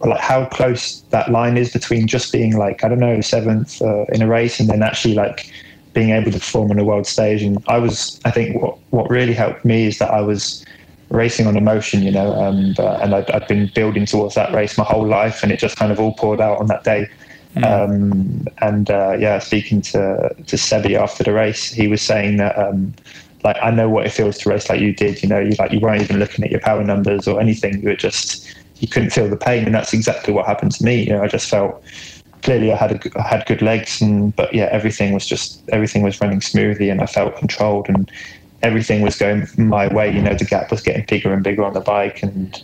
like 0.00 0.20
how 0.20 0.44
close 0.44 1.00
that 1.10 1.30
line 1.30 1.56
is 1.56 1.72
between 1.72 2.06
just 2.06 2.32
being 2.32 2.58
like 2.58 2.84
I 2.84 2.88
don't 2.88 3.00
know 3.00 3.18
seventh 3.22 3.80
uh, 3.80 4.04
in 4.12 4.20
a 4.20 4.28
race 4.28 4.60
and 4.60 4.68
then 4.68 4.82
actually 4.82 5.14
like 5.14 5.50
being 5.94 6.10
able 6.10 6.30
to 6.30 6.38
perform 6.38 6.70
on 6.70 6.78
a 6.78 6.84
world 6.84 7.06
stage. 7.06 7.42
And 7.42 7.64
I 7.66 7.78
was, 7.78 8.20
I 8.26 8.30
think, 8.30 8.60
what 8.60 8.76
what 8.90 9.08
really 9.08 9.32
helped 9.32 9.64
me 9.64 9.86
is 9.86 9.98
that 9.98 10.10
I 10.10 10.20
was 10.20 10.62
racing 11.08 11.46
on 11.46 11.56
emotion, 11.56 12.02
you 12.02 12.10
know, 12.10 12.34
um, 12.34 12.74
uh, 12.78 12.98
and 13.02 13.14
I'd, 13.14 13.30
I'd 13.30 13.46
been 13.46 13.70
building 13.74 14.06
towards 14.06 14.34
that 14.34 14.52
race 14.52 14.76
my 14.76 14.84
whole 14.84 15.06
life, 15.06 15.42
and 15.42 15.52
it 15.52 15.58
just 15.58 15.76
kind 15.76 15.92
of 15.92 16.00
all 16.00 16.14
poured 16.14 16.40
out 16.40 16.58
on 16.58 16.66
that 16.66 16.84
day. 16.84 17.08
Mm. 17.54 17.64
Um, 17.64 18.46
and 18.58 18.90
uh, 18.90 19.16
yeah, 19.18 19.38
speaking 19.38 19.80
to 19.82 20.34
to 20.46 20.56
Sebi 20.56 20.98
after 20.98 21.24
the 21.24 21.32
race, 21.32 21.70
he 21.70 21.88
was 21.88 22.02
saying 22.02 22.36
that 22.36 22.58
um, 22.58 22.94
like 23.44 23.56
I 23.62 23.70
know 23.70 23.88
what 23.88 24.06
it 24.06 24.10
feels 24.10 24.36
to 24.38 24.50
race 24.50 24.68
like 24.68 24.80
you 24.80 24.92
did. 24.92 25.22
You 25.22 25.28
know, 25.28 25.38
you 25.38 25.54
like 25.58 25.72
you 25.72 25.80
weren't 25.80 26.02
even 26.02 26.18
looking 26.18 26.44
at 26.44 26.50
your 26.50 26.60
power 26.60 26.84
numbers 26.84 27.26
or 27.26 27.40
anything. 27.40 27.80
You 27.80 27.90
were 27.90 27.96
just 27.96 28.54
you 28.80 28.88
couldn't 28.88 29.10
feel 29.10 29.28
the 29.28 29.36
pain, 29.36 29.64
and 29.64 29.74
that's 29.74 29.92
exactly 29.92 30.34
what 30.34 30.46
happened 30.46 30.72
to 30.72 30.84
me. 30.84 31.02
You 31.04 31.14
know, 31.14 31.22
I 31.22 31.28
just 31.28 31.48
felt 31.48 31.82
clearly 32.42 32.72
I 32.72 32.76
had 32.76 32.92
a, 32.92 33.18
I 33.18 33.22
had 33.22 33.46
good 33.46 33.62
legs, 33.62 34.00
and 34.00 34.34
but 34.36 34.52
yeah, 34.52 34.68
everything 34.70 35.14
was 35.14 35.26
just 35.26 35.66
everything 35.70 36.02
was 36.02 36.20
running 36.20 36.40
smoothly, 36.40 36.90
and 36.90 37.00
I 37.00 37.06
felt 37.06 37.36
controlled, 37.36 37.88
and 37.88 38.10
everything 38.66 39.02
was 39.02 39.16
going 39.16 39.46
my 39.56 39.86
way. 39.92 40.12
You 40.12 40.20
know, 40.20 40.34
the 40.34 40.44
gap 40.44 40.70
was 40.70 40.82
getting 40.82 41.04
bigger 41.06 41.32
and 41.32 41.42
bigger 41.42 41.64
on 41.64 41.72
the 41.72 41.80
bike, 41.80 42.22
and 42.22 42.62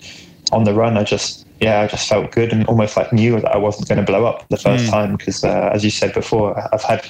on 0.50 0.64
the 0.64 0.74
run, 0.74 0.96
I 0.98 1.04
just 1.04 1.46
yeah, 1.60 1.80
I 1.80 1.86
just 1.86 2.08
felt 2.08 2.32
good 2.32 2.52
and 2.52 2.66
almost 2.66 2.96
like 2.96 3.12
knew 3.12 3.40
that 3.40 3.54
I 3.54 3.56
wasn't 3.56 3.88
going 3.88 3.98
to 3.98 4.04
blow 4.04 4.26
up 4.26 4.48
the 4.48 4.56
first 4.56 4.86
mm. 4.86 4.90
time 4.90 5.16
because, 5.16 5.44
uh, 5.44 5.70
as 5.72 5.84
you 5.84 5.90
said 5.90 6.12
before, 6.12 6.48
I've 6.74 6.82
had 6.82 7.08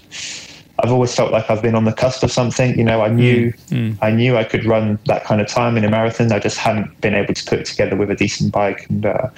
I've 0.78 0.92
always 0.92 1.14
felt 1.14 1.32
like 1.32 1.48
I've 1.48 1.62
been 1.62 1.74
on 1.74 1.84
the 1.84 1.92
cusp 1.92 2.22
of 2.22 2.30
something. 2.30 2.76
You 2.76 2.84
know, 2.84 3.02
I 3.02 3.08
knew 3.08 3.52
mm, 3.52 3.92
mm. 3.92 3.98
I 4.02 4.10
knew 4.10 4.36
I 4.36 4.44
could 4.44 4.64
run 4.64 4.98
that 5.06 5.24
kind 5.24 5.40
of 5.40 5.48
time 5.48 5.76
in 5.76 5.84
a 5.84 5.90
marathon. 5.90 6.32
I 6.32 6.38
just 6.38 6.58
hadn't 6.58 7.00
been 7.00 7.14
able 7.14 7.34
to 7.34 7.44
put 7.44 7.60
it 7.60 7.66
together 7.66 7.96
with 7.96 8.10
a 8.10 8.16
decent 8.16 8.52
bike. 8.52 8.86
And 8.90 9.06
uh, 9.06 9.28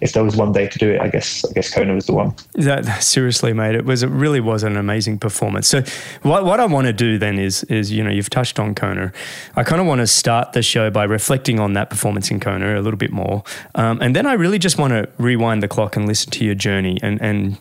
if 0.00 0.12
there 0.12 0.22
was 0.22 0.36
one 0.36 0.52
day 0.52 0.68
to 0.68 0.78
do 0.78 0.90
it, 0.90 1.00
I 1.00 1.08
guess 1.08 1.44
I 1.44 1.52
guess 1.52 1.72
Kona 1.72 1.94
was 1.94 2.06
the 2.06 2.12
one. 2.12 2.34
That, 2.54 3.02
seriously, 3.02 3.52
mate, 3.52 3.74
it 3.74 3.84
was 3.84 4.02
it 4.02 4.08
really 4.08 4.40
was 4.40 4.62
an 4.62 4.76
amazing 4.76 5.18
performance. 5.18 5.68
So 5.68 5.82
what 6.22 6.44
what 6.44 6.60
I 6.60 6.66
want 6.66 6.86
to 6.86 6.92
do 6.92 7.18
then 7.18 7.38
is 7.38 7.64
is 7.64 7.90
you 7.90 8.02
know 8.04 8.10
you've 8.10 8.30
touched 8.30 8.58
on 8.58 8.74
Kona. 8.74 9.12
I 9.56 9.64
kind 9.64 9.80
of 9.80 9.86
want 9.86 10.00
to 10.00 10.06
start 10.06 10.52
the 10.52 10.62
show 10.62 10.90
by 10.90 11.04
reflecting 11.04 11.58
on 11.58 11.72
that 11.74 11.90
performance 11.90 12.30
in 12.30 12.40
Kona 12.40 12.78
a 12.78 12.82
little 12.82 12.98
bit 12.98 13.10
more, 13.10 13.42
um, 13.74 14.00
and 14.00 14.14
then 14.14 14.26
I 14.26 14.34
really 14.34 14.58
just 14.58 14.78
want 14.78 14.92
to 14.92 15.08
rewind 15.18 15.62
the 15.62 15.68
clock 15.68 15.96
and 15.96 16.06
listen 16.06 16.30
to 16.32 16.44
your 16.44 16.54
journey 16.54 16.98
and 17.02 17.20
and 17.20 17.58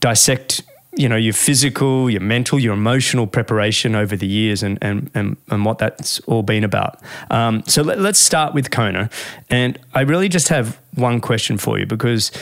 dissect 0.00 0.62
you 0.98 1.08
know 1.08 1.16
your 1.16 1.32
physical 1.32 2.10
your 2.10 2.20
mental 2.20 2.58
your 2.58 2.74
emotional 2.74 3.26
preparation 3.26 3.94
over 3.94 4.16
the 4.16 4.26
years 4.26 4.62
and 4.62 4.78
and 4.82 5.10
and, 5.14 5.36
and 5.48 5.64
what 5.64 5.78
that's 5.78 6.18
all 6.20 6.42
been 6.42 6.64
about 6.64 7.00
um, 7.30 7.62
so 7.66 7.82
let, 7.82 7.98
us 7.98 8.18
start 8.18 8.52
with 8.54 8.70
kona 8.70 9.08
and 9.48 9.78
i 9.94 10.00
really 10.00 10.28
just 10.28 10.48
have 10.48 10.78
one 10.94 11.20
question 11.20 11.56
for 11.56 11.78
you 11.78 11.86
because 11.86 12.32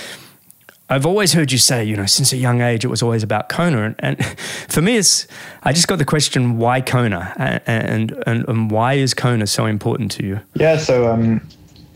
I've 0.89 1.05
always 1.05 1.33
heard 1.33 1.51
you 1.51 1.59
say, 1.59 1.83
you 1.85 1.97
know, 1.97 2.07
since 2.07 2.33
a 2.33 2.37
young 2.37 2.61
age, 2.61 2.85
it 2.85 2.89
was 2.89 3.03
always 3.03 3.25
about 3.25 3.49
Kona. 3.49 3.83
And, 3.83 3.97
and 3.99 4.25
for 4.69 4.81
me, 4.81 4.97
it's, 4.97 5.27
I 5.65 5.73
just 5.73 5.89
got 5.89 5.99
the 5.99 6.05
question, 6.05 6.59
why 6.59 6.81
Kona? 6.81 7.35
And, 7.67 8.13
and, 8.25 8.49
and 8.49 8.71
why 8.71 8.95
is 8.95 9.13
Kona 9.13 9.49
so 9.49 9.67
important 9.67 10.13
to 10.13 10.25
you? 10.25 10.41
Yeah, 10.55 10.77
so 10.77 11.11
um, 11.13 11.41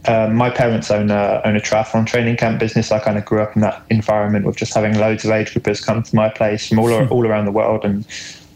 um, 0.07 0.35
my 0.35 0.49
parents 0.49 0.91
own 0.91 1.11
a, 1.11 1.43
own 1.45 1.57
a 1.57 1.61
triathlon 1.61 2.07
training 2.07 2.37
camp 2.37 2.59
business. 2.59 2.91
I 2.91 2.99
kind 3.01 3.19
of 3.19 3.25
grew 3.25 3.43
up 3.43 3.55
in 3.55 3.63
that 3.63 3.83
environment 3.91 4.47
with 4.47 4.57
just 4.57 4.75
having 4.75 4.99
loads 4.99 5.25
of 5.25 5.31
age 5.31 5.53
groupers 5.53 5.85
come 5.85 6.03
to 6.03 6.17
my 6.17 6.31
place 6.31 6.69
from 6.69 6.79
all, 6.79 6.93
all 7.09 7.27
around 7.27 7.45
the 7.45 7.53
world 7.53 7.85
and 7.85 8.07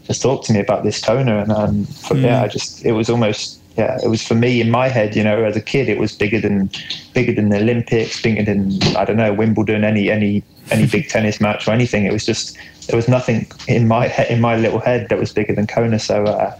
just 0.03 0.21
talk 0.21 0.43
to 0.45 0.53
me 0.53 0.59
about 0.59 0.83
this 0.83 1.03
Kona. 1.03 1.39
And 1.39 1.51
um, 1.51 1.85
for, 1.85 2.15
mm. 2.15 2.23
yeah, 2.23 2.41
I 2.41 2.47
just, 2.47 2.83
it 2.83 2.93
was 2.93 3.09
almost, 3.09 3.59
yeah, 3.77 3.97
it 4.03 4.07
was 4.07 4.25
for 4.25 4.33
me 4.33 4.59
in 4.59 4.71
my 4.71 4.87
head, 4.87 5.15
you 5.15 5.23
know, 5.23 5.43
as 5.43 5.55
a 5.55 5.61
kid, 5.61 5.87
it 5.87 5.99
was 5.99 6.13
bigger 6.13 6.39
than, 6.39 6.69
bigger 7.13 7.33
than 7.33 7.49
the 7.49 7.57
Olympics, 7.57 8.21
bigger 8.21 8.43
than, 8.43 8.81
I 8.95 9.05
don't 9.05 9.17
know, 9.17 9.33
Wimbledon, 9.33 9.83
any, 9.83 10.09
any, 10.09 10.43
any 10.71 10.87
big 10.87 11.09
tennis 11.09 11.39
match 11.39 11.67
or 11.67 11.71
anything. 11.71 12.05
It 12.05 12.13
was 12.13 12.25
just, 12.25 12.57
there 12.87 12.95
was 12.95 13.07
nothing 13.07 13.45
in 13.67 13.87
my, 13.87 14.11
in 14.29 14.41
my 14.41 14.55
little 14.55 14.79
head 14.79 15.09
that 15.09 15.19
was 15.19 15.31
bigger 15.31 15.53
than 15.53 15.67
Kona. 15.67 15.99
So, 15.99 16.23
uh, 16.25 16.57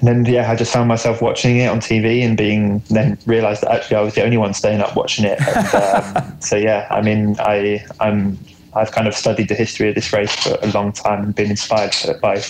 and 0.00 0.08
then 0.08 0.24
yeah, 0.24 0.50
I 0.50 0.56
just 0.56 0.72
found 0.72 0.88
myself 0.88 1.20
watching 1.20 1.58
it 1.58 1.66
on 1.66 1.78
TV 1.78 2.24
and 2.24 2.36
being 2.36 2.82
then 2.88 3.18
realised 3.26 3.62
that 3.62 3.70
actually 3.70 3.98
I 3.98 4.00
was 4.00 4.14
the 4.14 4.24
only 4.24 4.38
one 4.38 4.54
staying 4.54 4.80
up 4.80 4.96
watching 4.96 5.26
it. 5.26 5.38
And, 5.40 5.74
um, 5.74 6.36
so 6.40 6.56
yeah, 6.56 6.86
I 6.90 7.02
mean, 7.02 7.36
I 7.38 7.84
I'm 8.00 8.38
I've 8.74 8.92
kind 8.92 9.06
of 9.06 9.14
studied 9.14 9.48
the 9.48 9.54
history 9.54 9.90
of 9.90 9.94
this 9.94 10.12
race 10.12 10.34
for 10.34 10.56
a 10.62 10.68
long 10.68 10.92
time 10.92 11.22
and 11.24 11.34
been 11.34 11.50
inspired 11.50 11.94
by 12.22 12.42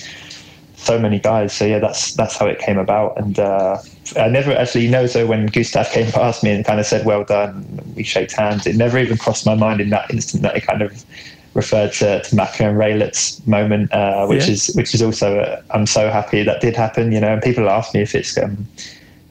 so 0.77 0.99
many 0.99 1.19
guys. 1.19 1.53
So 1.53 1.67
yeah, 1.67 1.81
that's 1.81 2.15
that's 2.15 2.37
how 2.37 2.47
it 2.47 2.61
came 2.61 2.79
about. 2.79 3.19
And 3.19 3.39
uh, 3.41 3.79
I 4.17 4.29
never 4.29 4.53
actually 4.53 4.87
know. 4.87 5.07
So 5.07 5.27
when 5.27 5.47
Gustav 5.47 5.91
came 5.91 6.11
past 6.13 6.45
me 6.45 6.53
and 6.53 6.65
kind 6.65 6.79
of 6.79 6.87
said, 6.87 7.05
"Well 7.05 7.25
done," 7.25 7.83
we 7.97 8.05
shaked 8.05 8.33
hands. 8.33 8.65
It 8.67 8.77
never 8.77 8.97
even 8.99 9.19
crossed 9.19 9.45
my 9.45 9.57
mind 9.57 9.81
in 9.81 9.91
that 9.91 10.09
instant 10.11 10.45
that 10.45 10.57
it 10.57 10.67
kind 10.67 10.83
of 10.83 11.05
referred 11.55 11.93
to, 11.95 12.23
to 12.23 12.37
Macca 12.37 12.69
and 12.69 12.79
Raelert's 12.79 13.45
moment, 13.47 13.93
uh, 13.93 14.27
which 14.27 14.47
yeah. 14.47 14.53
is 14.53 14.73
which 14.75 14.95
is 14.95 15.03
also 15.03 15.41
uh, 15.41 15.63
I'm 15.71 15.87
so 15.87 16.11
happy 16.11 16.43
that 16.43 16.61
did 16.61 16.77
happen. 16.77 17.13
You 17.13 17.21
know, 17.21 17.33
and 17.33 17.43
people 17.43 17.69
ask 17.69 17.95
me 17.95 18.03
if 18.03 18.15
it's 18.15 18.37
um, 18.39 18.67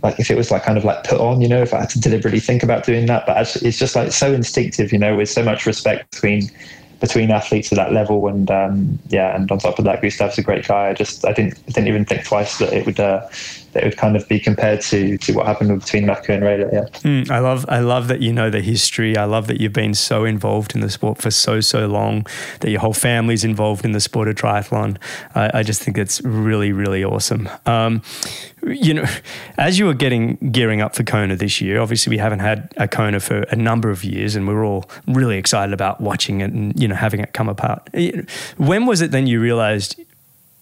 like 0.03 0.19
if 0.19 0.29
it 0.29 0.35
was 0.35 0.51
like 0.51 0.63
kind 0.63 0.77
of 0.77 0.83
like 0.83 1.03
put 1.03 1.19
on, 1.19 1.41
you 1.41 1.47
know, 1.47 1.61
if 1.61 1.73
I 1.73 1.81
had 1.81 1.89
to 1.91 1.99
deliberately 1.99 2.39
think 2.39 2.63
about 2.63 2.85
doing 2.85 3.05
that. 3.07 3.25
But 3.25 3.55
it's 3.57 3.77
just 3.77 3.95
like 3.95 4.11
so 4.11 4.33
instinctive, 4.33 4.91
you 4.91 4.99
know, 4.99 5.15
with 5.15 5.29
so 5.29 5.43
much 5.43 5.65
respect 5.65 6.11
between 6.11 6.49
between 6.99 7.31
athletes 7.31 7.71
at 7.71 7.77
that 7.77 7.93
level. 7.93 8.27
And 8.27 8.49
um, 8.51 8.99
yeah, 9.07 9.35
and 9.35 9.49
on 9.51 9.59
top 9.59 9.79
of 9.79 9.85
that, 9.85 10.01
Gustav's 10.01 10.37
a 10.37 10.43
great 10.43 10.67
guy. 10.67 10.89
I 10.89 10.93
just 10.93 11.25
I 11.25 11.33
didn't 11.33 11.57
I 11.67 11.71
didn't 11.71 11.87
even 11.87 12.05
think 12.05 12.25
twice 12.25 12.57
that 12.59 12.73
it 12.73 12.85
would 12.85 12.99
uh, 12.99 13.27
that 13.73 13.83
would 13.83 13.97
kind 13.97 14.15
of 14.15 14.27
be 14.27 14.39
compared 14.39 14.81
to 14.81 15.17
to 15.17 15.33
what 15.33 15.45
happened 15.45 15.79
between 15.79 16.05
Macca 16.05 16.29
and 16.29 16.43
Raelert. 16.43 16.73
Yeah, 16.73 16.99
mm, 17.01 17.29
I 17.29 17.39
love 17.39 17.65
I 17.69 17.79
love 17.79 18.07
that 18.07 18.21
you 18.21 18.33
know 18.33 18.49
the 18.49 18.61
history. 18.61 19.17
I 19.17 19.25
love 19.25 19.47
that 19.47 19.59
you've 19.59 19.73
been 19.73 19.93
so 19.93 20.25
involved 20.25 20.75
in 20.75 20.81
the 20.81 20.89
sport 20.89 21.19
for 21.19 21.31
so 21.31 21.61
so 21.61 21.87
long. 21.87 22.25
That 22.61 22.71
your 22.71 22.79
whole 22.79 22.93
family's 22.93 23.43
involved 23.43 23.85
in 23.85 23.91
the 23.91 23.99
sport 23.99 24.27
of 24.27 24.35
triathlon. 24.35 24.97
I, 25.35 25.59
I 25.59 25.63
just 25.63 25.81
think 25.81 25.97
it's 25.97 26.21
really 26.21 26.71
really 26.71 27.03
awesome. 27.03 27.49
Um, 27.65 28.01
you 28.63 28.93
know, 28.93 29.05
as 29.57 29.79
you 29.79 29.85
were 29.85 29.93
getting 29.93 30.35
gearing 30.51 30.81
up 30.81 30.95
for 30.95 31.03
Kona 31.03 31.35
this 31.35 31.61
year, 31.61 31.79
obviously 31.79 32.11
we 32.11 32.17
haven't 32.17 32.39
had 32.39 32.73
a 32.77 32.87
Kona 32.87 33.19
for 33.19 33.39
a 33.43 33.55
number 33.55 33.89
of 33.89 34.03
years, 34.03 34.35
and 34.35 34.47
we 34.47 34.53
are 34.53 34.63
all 34.63 34.89
really 35.07 35.37
excited 35.37 35.73
about 35.73 36.01
watching 36.01 36.41
it 36.41 36.51
and 36.51 36.79
you 36.79 36.87
know 36.87 36.95
having 36.95 37.19
it 37.19 37.33
come 37.33 37.49
apart. 37.49 37.89
When 38.57 38.85
was 38.85 39.01
it 39.01 39.11
then 39.11 39.27
you 39.27 39.39
realised 39.39 39.99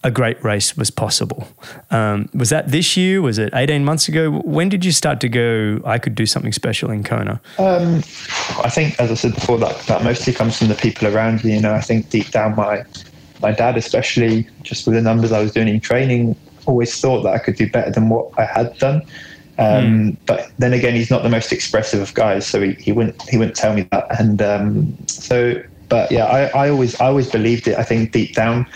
a 0.04 0.12
great 0.12 0.42
race 0.44 0.77
was 0.77 0.89
possible? 0.89 1.48
Um, 1.92 2.30
was 2.34 2.50
that 2.50 2.70
this 2.70 2.96
year? 2.96 3.22
Was 3.22 3.38
it 3.38 3.54
eighteen 3.54 3.84
months 3.84 4.08
ago? 4.08 4.32
When 4.32 4.70
did 4.70 4.86
you 4.86 4.92
start 4.92 5.20
to 5.22 5.30
go? 5.30 5.82
I 5.86 5.98
could 5.98 6.16
do 6.16 6.25
something 6.25 6.54
special 6.54 6.92
in 6.92 7.04
Kona. 7.04 7.42
Um, 7.58 7.98
I 8.63 8.70
think, 8.70 9.00
as 9.00 9.12
I 9.12 9.16
said 9.16 9.36
before, 9.36 9.58
that 9.58 9.77
that 9.88 10.04
mostly 10.04 10.34
comes 10.34 10.58
from 10.58 10.68
the 10.68 10.75
people 10.75 11.08
around 11.08 11.44
you. 11.44 11.54
You 11.54 11.62
know, 11.62 11.74
I 11.74 11.82
think 11.82 12.10
deep 12.10 12.32
down 12.32 12.56
my 12.56 12.84
my 13.42 13.51
dad, 13.51 13.77
especially 13.77 14.48
just 14.63 14.86
with 14.86 14.96
the 14.96 15.01
numbers 15.01 15.32
I 15.32 15.42
was 15.42 15.51
doing 15.51 15.68
in 15.68 15.80
training, 15.80 16.36
always 16.66 17.00
thought 17.00 17.24
that 17.24 17.34
I 17.34 17.39
could 17.39 17.56
do 17.56 17.70
better 17.70 17.92
than 17.92 18.10
what 18.10 18.32
I 18.38 18.46
had 18.46 18.77
done. 18.77 19.01
Um, 19.60 19.66
mm. 19.66 20.18
But 20.27 20.51
then 20.60 20.74
again, 20.74 20.94
he's 20.94 21.10
not 21.10 21.24
the 21.24 21.30
most 21.30 21.51
expressive 21.51 22.01
of 22.01 22.13
guys, 22.13 22.46
so 22.46 22.62
he, 22.62 22.74
he 22.74 22.92
wouldn't 22.92 23.20
he 23.27 23.38
wouldn't 23.38 23.58
tell 23.58 23.74
me 23.74 23.88
that. 23.92 24.20
And 24.20 24.42
um, 24.42 24.98
so, 25.08 25.62
but 25.89 26.12
yeah, 26.12 26.25
I, 26.25 26.66
I 26.66 26.70
always 26.70 27.00
I 27.01 27.08
always 27.08 27.30
believed 27.30 27.68
it. 27.68 27.75
I 27.77 27.84
think 27.84 28.12
deep 28.12 28.36
down, 28.36 28.68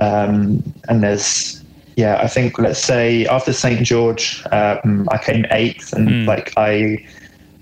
um, 0.00 0.62
and 0.88 1.02
there's 1.02 1.62
yeah, 1.96 2.18
I 2.22 2.28
think 2.28 2.58
let's 2.58 2.82
say 2.82 3.26
after 3.26 3.52
St 3.52 3.84
George, 3.84 4.42
um, 4.50 5.08
I 5.10 5.18
came 5.18 5.44
eighth, 5.50 5.92
and 5.92 6.08
mm. 6.08 6.26
like 6.26 6.52
I 6.56 7.04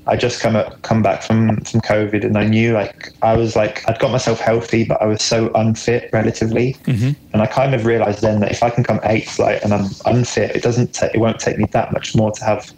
I 0.06 0.16
just 0.16 0.40
come 0.40 0.56
up, 0.56 0.80
come 0.82 1.02
back 1.02 1.22
from 1.22 1.60
from 1.62 1.80
COVID, 1.80 2.25
and 2.25 2.37
I 2.37 2.44
knew 2.44 2.72
like 2.72 3.12
I 3.22 3.37
was 3.37 3.56
like 3.56 3.88
I'd 3.88 3.99
got 3.99 4.10
myself 4.10 4.40
healthy, 4.40 4.84
but 4.84 5.00
I 5.02 5.06
was 5.06 5.22
so 5.22 5.50
unfit 5.54 6.10
relatively, 6.12 6.75
mm-hmm. 6.84 7.10
and 7.32 7.42
I 7.42 7.46
kind 7.46 7.75
of 7.75 7.87
realized 7.87 8.22
then 8.22 8.40
that 8.40 8.50
if 8.50 8.62
I 8.62 8.70
can 8.70 8.84
come 8.84 9.00
eighth, 9.04 9.38
like, 9.38 9.62
and 9.64 9.72
I'm 9.75 9.87
unfit, 10.06 10.54
it 10.54 10.62
doesn't 10.62 10.94
ta- 10.94 11.10
it 11.12 11.18
won't 11.18 11.40
take 11.40 11.58
me 11.58 11.66
that 11.72 11.92
much 11.92 12.14
more 12.14 12.30
to 12.32 12.44
have 12.44 12.66
to 12.66 12.75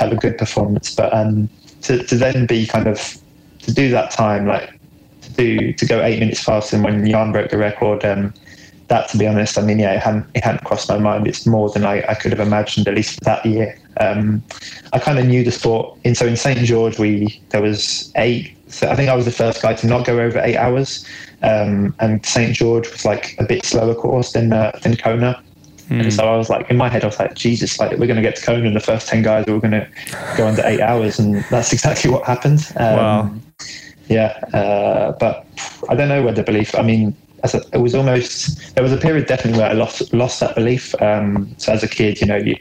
have 0.00 0.12
a 0.12 0.16
good 0.16 0.38
performance, 0.38 0.94
but 0.94 1.12
um 1.14 1.48
to 1.82 2.02
to 2.04 2.16
then 2.16 2.46
be 2.46 2.66
kind 2.66 2.86
of 2.86 3.16
to 3.60 3.72
do 3.72 3.90
that 3.90 4.10
time 4.10 4.46
like 4.46 4.78
to 5.20 5.32
do 5.32 5.72
to 5.72 5.86
go 5.86 6.02
eight 6.02 6.18
minutes 6.18 6.42
faster 6.42 6.76
than 6.76 6.84
when 6.84 7.08
Jan 7.08 7.32
broke 7.32 7.50
the 7.50 7.58
record, 7.58 8.04
um 8.04 8.34
that 8.90 9.08
to 9.08 9.16
be 9.16 9.26
honest, 9.26 9.56
I 9.56 9.62
mean, 9.62 9.78
yeah, 9.78 9.94
it 9.94 10.02
hadn't, 10.02 10.26
it 10.34 10.44
hadn't 10.44 10.64
crossed 10.64 10.88
my 10.88 10.98
mind. 10.98 11.26
It's 11.26 11.46
more 11.46 11.70
than 11.70 11.84
I, 11.84 12.04
I 12.08 12.14
could 12.14 12.32
have 12.32 12.40
imagined, 12.46 12.86
at 12.88 12.94
least 12.94 13.20
that 13.20 13.46
year. 13.46 13.78
Um, 13.98 14.42
I 14.92 14.98
kind 14.98 15.18
of 15.18 15.26
knew 15.26 15.42
the 15.44 15.52
sport. 15.52 15.96
In, 16.04 16.14
so 16.14 16.26
in 16.26 16.36
St. 16.36 16.58
George, 16.58 16.98
we 16.98 17.40
there 17.50 17.62
was 17.62 18.12
eight. 18.16 18.56
So 18.66 18.88
I 18.88 18.96
think 18.96 19.08
I 19.08 19.14
was 19.14 19.24
the 19.24 19.32
first 19.32 19.62
guy 19.62 19.74
to 19.74 19.86
not 19.86 20.04
go 20.04 20.18
over 20.20 20.40
eight 20.40 20.56
hours. 20.56 21.06
Um, 21.42 21.94
and 22.00 22.24
St. 22.26 22.54
George 22.54 22.90
was 22.90 23.04
like 23.04 23.36
a 23.38 23.44
bit 23.44 23.64
slower 23.64 23.94
course 23.94 24.32
than, 24.32 24.52
uh, 24.52 24.78
than 24.82 24.96
Kona. 24.96 25.42
Mm. 25.88 26.02
And 26.02 26.12
so 26.12 26.24
I 26.24 26.36
was 26.36 26.50
like, 26.50 26.68
in 26.70 26.76
my 26.76 26.88
head, 26.88 27.02
I 27.02 27.06
was 27.06 27.18
like, 27.18 27.34
Jesus, 27.34 27.78
like 27.78 27.92
we're 27.92 28.06
going 28.06 28.16
to 28.16 28.22
get 28.22 28.36
to 28.36 28.44
Kona 28.44 28.66
and 28.66 28.76
the 28.76 28.80
first 28.80 29.08
10 29.08 29.22
guys 29.22 29.42
are 29.48 29.58
going 29.58 29.72
to 29.72 29.88
go 30.36 30.46
under 30.46 30.62
eight 30.64 30.80
hours. 30.80 31.18
And 31.18 31.44
that's 31.50 31.72
exactly 31.76 32.10
what 32.10 32.24
happened. 32.24 32.60
Um, 32.76 32.96
wow. 32.96 33.34
Yeah. 34.08 34.38
Uh, 34.52 35.12
but 35.12 35.46
I 35.88 35.94
don't 35.94 36.08
know 36.08 36.22
where 36.22 36.34
the 36.34 36.42
belief, 36.42 36.74
I 36.74 36.82
mean, 36.82 37.16
it 37.44 37.80
was 37.80 37.94
almost 37.94 38.74
there 38.74 38.82
was 38.82 38.92
a 38.92 38.96
period 38.96 39.26
definitely 39.26 39.60
where 39.60 39.70
I 39.70 39.72
lost 39.72 40.12
lost 40.12 40.40
that 40.40 40.54
belief. 40.54 40.94
Um, 41.00 41.54
so 41.58 41.72
as 41.72 41.82
a 41.82 41.88
kid, 41.88 42.20
you 42.20 42.26
know, 42.26 42.36
you 42.36 42.56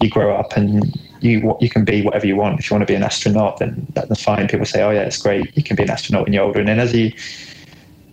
you 0.00 0.08
grow 0.08 0.34
up 0.36 0.56
and 0.56 0.98
you 1.20 1.56
you 1.60 1.68
can 1.68 1.84
be 1.84 2.02
whatever 2.02 2.26
you 2.26 2.36
want. 2.36 2.58
If 2.58 2.70
you 2.70 2.74
want 2.74 2.82
to 2.82 2.92
be 2.92 2.96
an 2.96 3.02
astronaut, 3.02 3.58
then 3.58 3.86
that's 3.94 4.22
fine. 4.22 4.48
People 4.48 4.66
say, 4.66 4.82
oh 4.82 4.90
yeah, 4.90 5.02
it's 5.02 5.20
great. 5.20 5.56
You 5.56 5.62
can 5.62 5.76
be 5.76 5.82
an 5.82 5.90
astronaut 5.90 6.24
when 6.24 6.32
you're 6.32 6.44
older. 6.44 6.60
And 6.60 6.68
then 6.68 6.78
as 6.78 6.94
you 6.94 7.12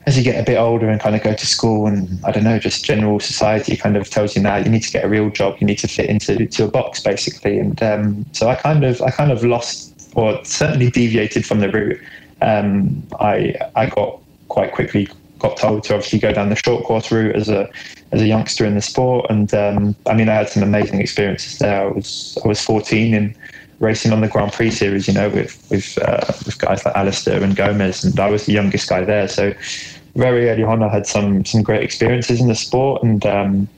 as 0.06 0.18
you 0.18 0.24
get 0.24 0.42
a 0.42 0.44
bit 0.44 0.58
older 0.58 0.90
and 0.90 1.00
kind 1.00 1.16
of 1.16 1.22
go 1.22 1.34
to 1.34 1.48
school 1.48 1.88
and 1.88 2.24
I 2.26 2.32
don't 2.32 2.44
know, 2.44 2.58
just 2.58 2.84
general 2.84 3.20
society 3.20 3.78
kind 3.78 3.96
of 3.96 4.10
tells 4.10 4.36
you 4.36 4.42
now 4.42 4.58
you 4.58 4.70
need 4.70 4.84
to 4.84 4.92
get 4.92 5.06
a 5.06 5.10
real 5.10 5.30
job. 5.30 5.58
You 5.60 5.68
need 5.68 5.80
to 5.80 5.88
fit 5.88 6.10
into 6.10 6.48
to 6.48 6.64
a 6.66 6.68
box 6.68 7.00
basically. 7.00 7.60
And 7.60 7.82
um, 7.84 8.26
so 8.34 8.50
I 8.50 8.56
kind 8.56 8.84
of 8.84 9.02
I 9.02 9.12
kind 9.12 9.32
of 9.32 9.44
lost 9.44 10.12
or 10.16 10.44
certainly 10.44 10.90
deviated 11.00 11.46
from 11.46 11.60
the 11.60 11.70
route. 11.70 12.00
Um, 12.42 13.06
I 13.20 13.56
I 13.76 13.86
got 13.88 14.20
quite 14.48 14.74
quickly 14.74 15.08
got 15.40 15.58
told 15.58 15.84
to 15.86 15.96
obviously 15.96 16.20
go 16.20 16.32
down 16.32 16.50
the 16.50 16.56
short 16.56 16.84
course 16.84 17.12
route 17.12 17.36
as 17.36 17.50
a 17.50 17.70
as 18.12 18.22
a 18.22 18.28
youngster 18.28 18.66
in 18.66 18.76
the 18.76 18.82
sport. 18.82 19.26
And 19.30 19.54
um, 19.54 19.96
I 20.06 20.14
mean, 20.14 20.30
I 20.30 20.36
had 20.36 20.50
some 20.50 20.64
amazing 20.64 21.00
experiences 21.02 21.58
there. 21.60 21.82
I 21.82 21.92
was 21.92 22.38
I 22.44 22.48
was 22.48 22.62
14 22.62 23.14
and 23.14 23.36
racing 23.80 24.12
on 24.12 24.22
the 24.22 24.28
Grand 24.28 24.52
Prix 24.52 24.72
series, 24.72 25.08
you 25.08 25.14
know, 25.14 25.30
with 25.30 25.66
with 25.70 25.98
uh, 26.00 26.26
with 26.46 26.60
guys 26.60 26.86
like 26.86 26.96
Alistair 26.96 27.44
and 27.44 27.56
Gomez, 27.56 28.04
and 28.04 28.20
I 28.20 28.30
was 28.30 28.46
the 28.46 28.54
youngest 28.54 28.90
guy 28.90 29.04
there. 29.04 29.28
So 29.28 29.54
very 30.16 30.50
early 30.50 30.64
on, 30.64 30.84
I 30.84 30.90
had 30.90 31.08
some 31.08 31.46
some 31.46 31.64
great 31.64 31.84
experiences 31.84 32.42
in 32.42 32.48
the 32.48 32.56
sport, 32.56 33.04
and 33.04 33.26
um, 33.26 33.70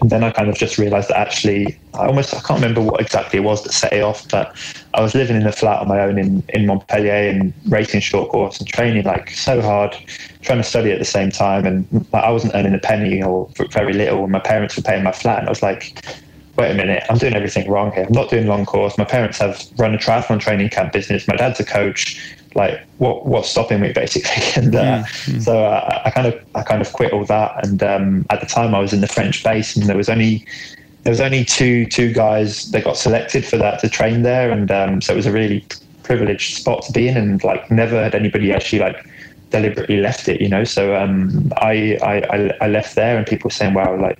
and 0.00 0.10
then 0.10 0.22
I 0.22 0.30
kind 0.30 0.48
of 0.48 0.56
just 0.56 0.78
realised 0.78 1.08
that 1.08 1.16
actually, 1.16 1.78
I 1.94 2.06
almost 2.06 2.34
I 2.34 2.40
can't 2.40 2.60
remember 2.60 2.80
what 2.80 3.00
exactly 3.00 3.38
it 3.38 3.42
was 3.42 3.64
that 3.64 3.72
set 3.72 3.92
it 3.92 4.02
off, 4.02 4.28
but 4.28 4.54
I 4.94 5.00
was 5.00 5.14
living 5.14 5.36
in 5.36 5.46
a 5.46 5.52
flat 5.52 5.80
on 5.80 5.88
my 5.88 6.00
own 6.00 6.18
in, 6.18 6.42
in 6.50 6.66
Montpellier 6.66 7.30
and 7.30 7.52
racing 7.68 8.00
short 8.00 8.30
course 8.30 8.58
and 8.58 8.68
training 8.68 9.04
like 9.04 9.30
so 9.30 9.60
hard, 9.60 9.96
trying 10.42 10.58
to 10.58 10.64
study 10.64 10.92
at 10.92 10.98
the 10.98 11.04
same 11.04 11.30
time, 11.30 11.66
and 11.66 12.06
I 12.12 12.30
wasn't 12.30 12.54
earning 12.54 12.74
a 12.74 12.78
penny 12.78 13.22
or 13.22 13.48
very 13.70 13.92
little. 13.92 14.24
And 14.24 14.32
my 14.32 14.40
parents 14.40 14.76
were 14.76 14.82
paying 14.82 15.04
my 15.04 15.12
flat, 15.12 15.40
and 15.40 15.48
I 15.48 15.50
was 15.50 15.62
like, 15.62 16.04
wait 16.56 16.72
a 16.72 16.74
minute, 16.74 17.04
I'm 17.08 17.18
doing 17.18 17.34
everything 17.34 17.70
wrong 17.70 17.92
here. 17.92 18.04
I'm 18.04 18.12
not 18.12 18.30
doing 18.30 18.46
long 18.46 18.66
course. 18.66 18.98
My 18.98 19.04
parents 19.04 19.38
have 19.38 19.64
run 19.78 19.94
a 19.94 19.98
triathlon 19.98 20.40
training 20.40 20.70
camp 20.70 20.92
business. 20.92 21.28
My 21.28 21.36
dad's 21.36 21.60
a 21.60 21.64
coach 21.64 22.36
like 22.54 22.80
what 22.98 23.26
what's 23.26 23.48
stopping 23.48 23.80
me 23.80 23.92
basically? 24.02 24.42
And 24.62 24.74
uh, 24.74 25.02
mm-hmm. 25.04 25.40
so 25.40 25.64
uh, 25.64 26.02
I 26.04 26.10
kind 26.10 26.26
of 26.26 26.34
I 26.54 26.62
kind 26.62 26.80
of 26.80 26.92
quit 26.92 27.12
all 27.12 27.24
that. 27.26 27.66
And 27.66 27.82
um, 27.82 28.26
at 28.30 28.40
the 28.40 28.46
time 28.46 28.74
I 28.74 28.80
was 28.80 28.92
in 28.92 29.00
the 29.00 29.08
French 29.08 29.42
base 29.44 29.76
and 29.76 29.86
there 29.86 29.96
was 29.96 30.08
only 30.08 30.44
there 31.02 31.10
was 31.10 31.20
only 31.20 31.44
two 31.44 31.86
two 31.86 32.12
guys 32.12 32.70
that 32.72 32.84
got 32.84 32.96
selected 32.96 33.44
for 33.44 33.56
that 33.58 33.80
to 33.80 33.88
train 33.88 34.22
there. 34.22 34.50
And 34.50 34.70
um, 34.70 35.00
so 35.00 35.12
it 35.12 35.16
was 35.16 35.26
a 35.26 35.32
really 35.32 35.64
privileged 36.02 36.56
spot 36.56 36.82
to 36.82 36.92
be 36.92 37.08
in 37.08 37.16
and 37.16 37.44
like 37.44 37.70
never 37.70 38.02
had 38.02 38.14
anybody 38.14 38.52
actually 38.52 38.78
like 38.78 39.06
deliberately 39.50 39.98
left 39.98 40.28
it 40.28 40.40
you 40.40 40.48
know? 40.48 40.64
So 40.64 40.94
um, 40.96 41.52
I, 41.58 41.98
I 42.02 42.54
I 42.60 42.68
left 42.68 42.94
there 42.94 43.16
and 43.16 43.26
people 43.26 43.48
were 43.48 43.54
saying 43.54 43.74
wow 43.74 43.96
like 43.96 44.18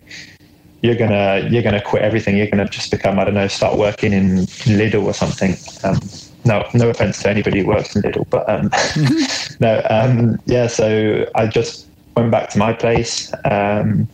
you're 0.82 0.94
gonna 0.94 1.48
you're 1.50 1.62
gonna 1.62 1.82
quit 1.82 2.02
everything. 2.02 2.36
You're 2.36 2.46
gonna 2.46 2.68
just 2.68 2.90
become 2.90 3.18
I 3.18 3.24
don't 3.24 3.34
know 3.34 3.48
start 3.48 3.76
working 3.76 4.12
in 4.12 4.46
Lidl 4.78 5.04
or 5.04 5.12
something. 5.12 5.56
Um, 5.82 5.98
no, 6.48 6.66
no 6.74 6.88
offense 6.88 7.22
to 7.22 7.30
anybody 7.30 7.60
who 7.60 7.68
works 7.68 7.94
in 7.94 8.02
Lidl, 8.02 8.28
but 8.30 8.48
um, 8.48 8.70
no, 9.60 9.82
um, 9.90 10.40
yeah. 10.46 10.66
So 10.66 11.30
I 11.34 11.46
just 11.46 11.86
went 12.16 12.30
back 12.30 12.48
to 12.50 12.58
my 12.58 12.72
place 12.72 13.32
um, 13.44 14.08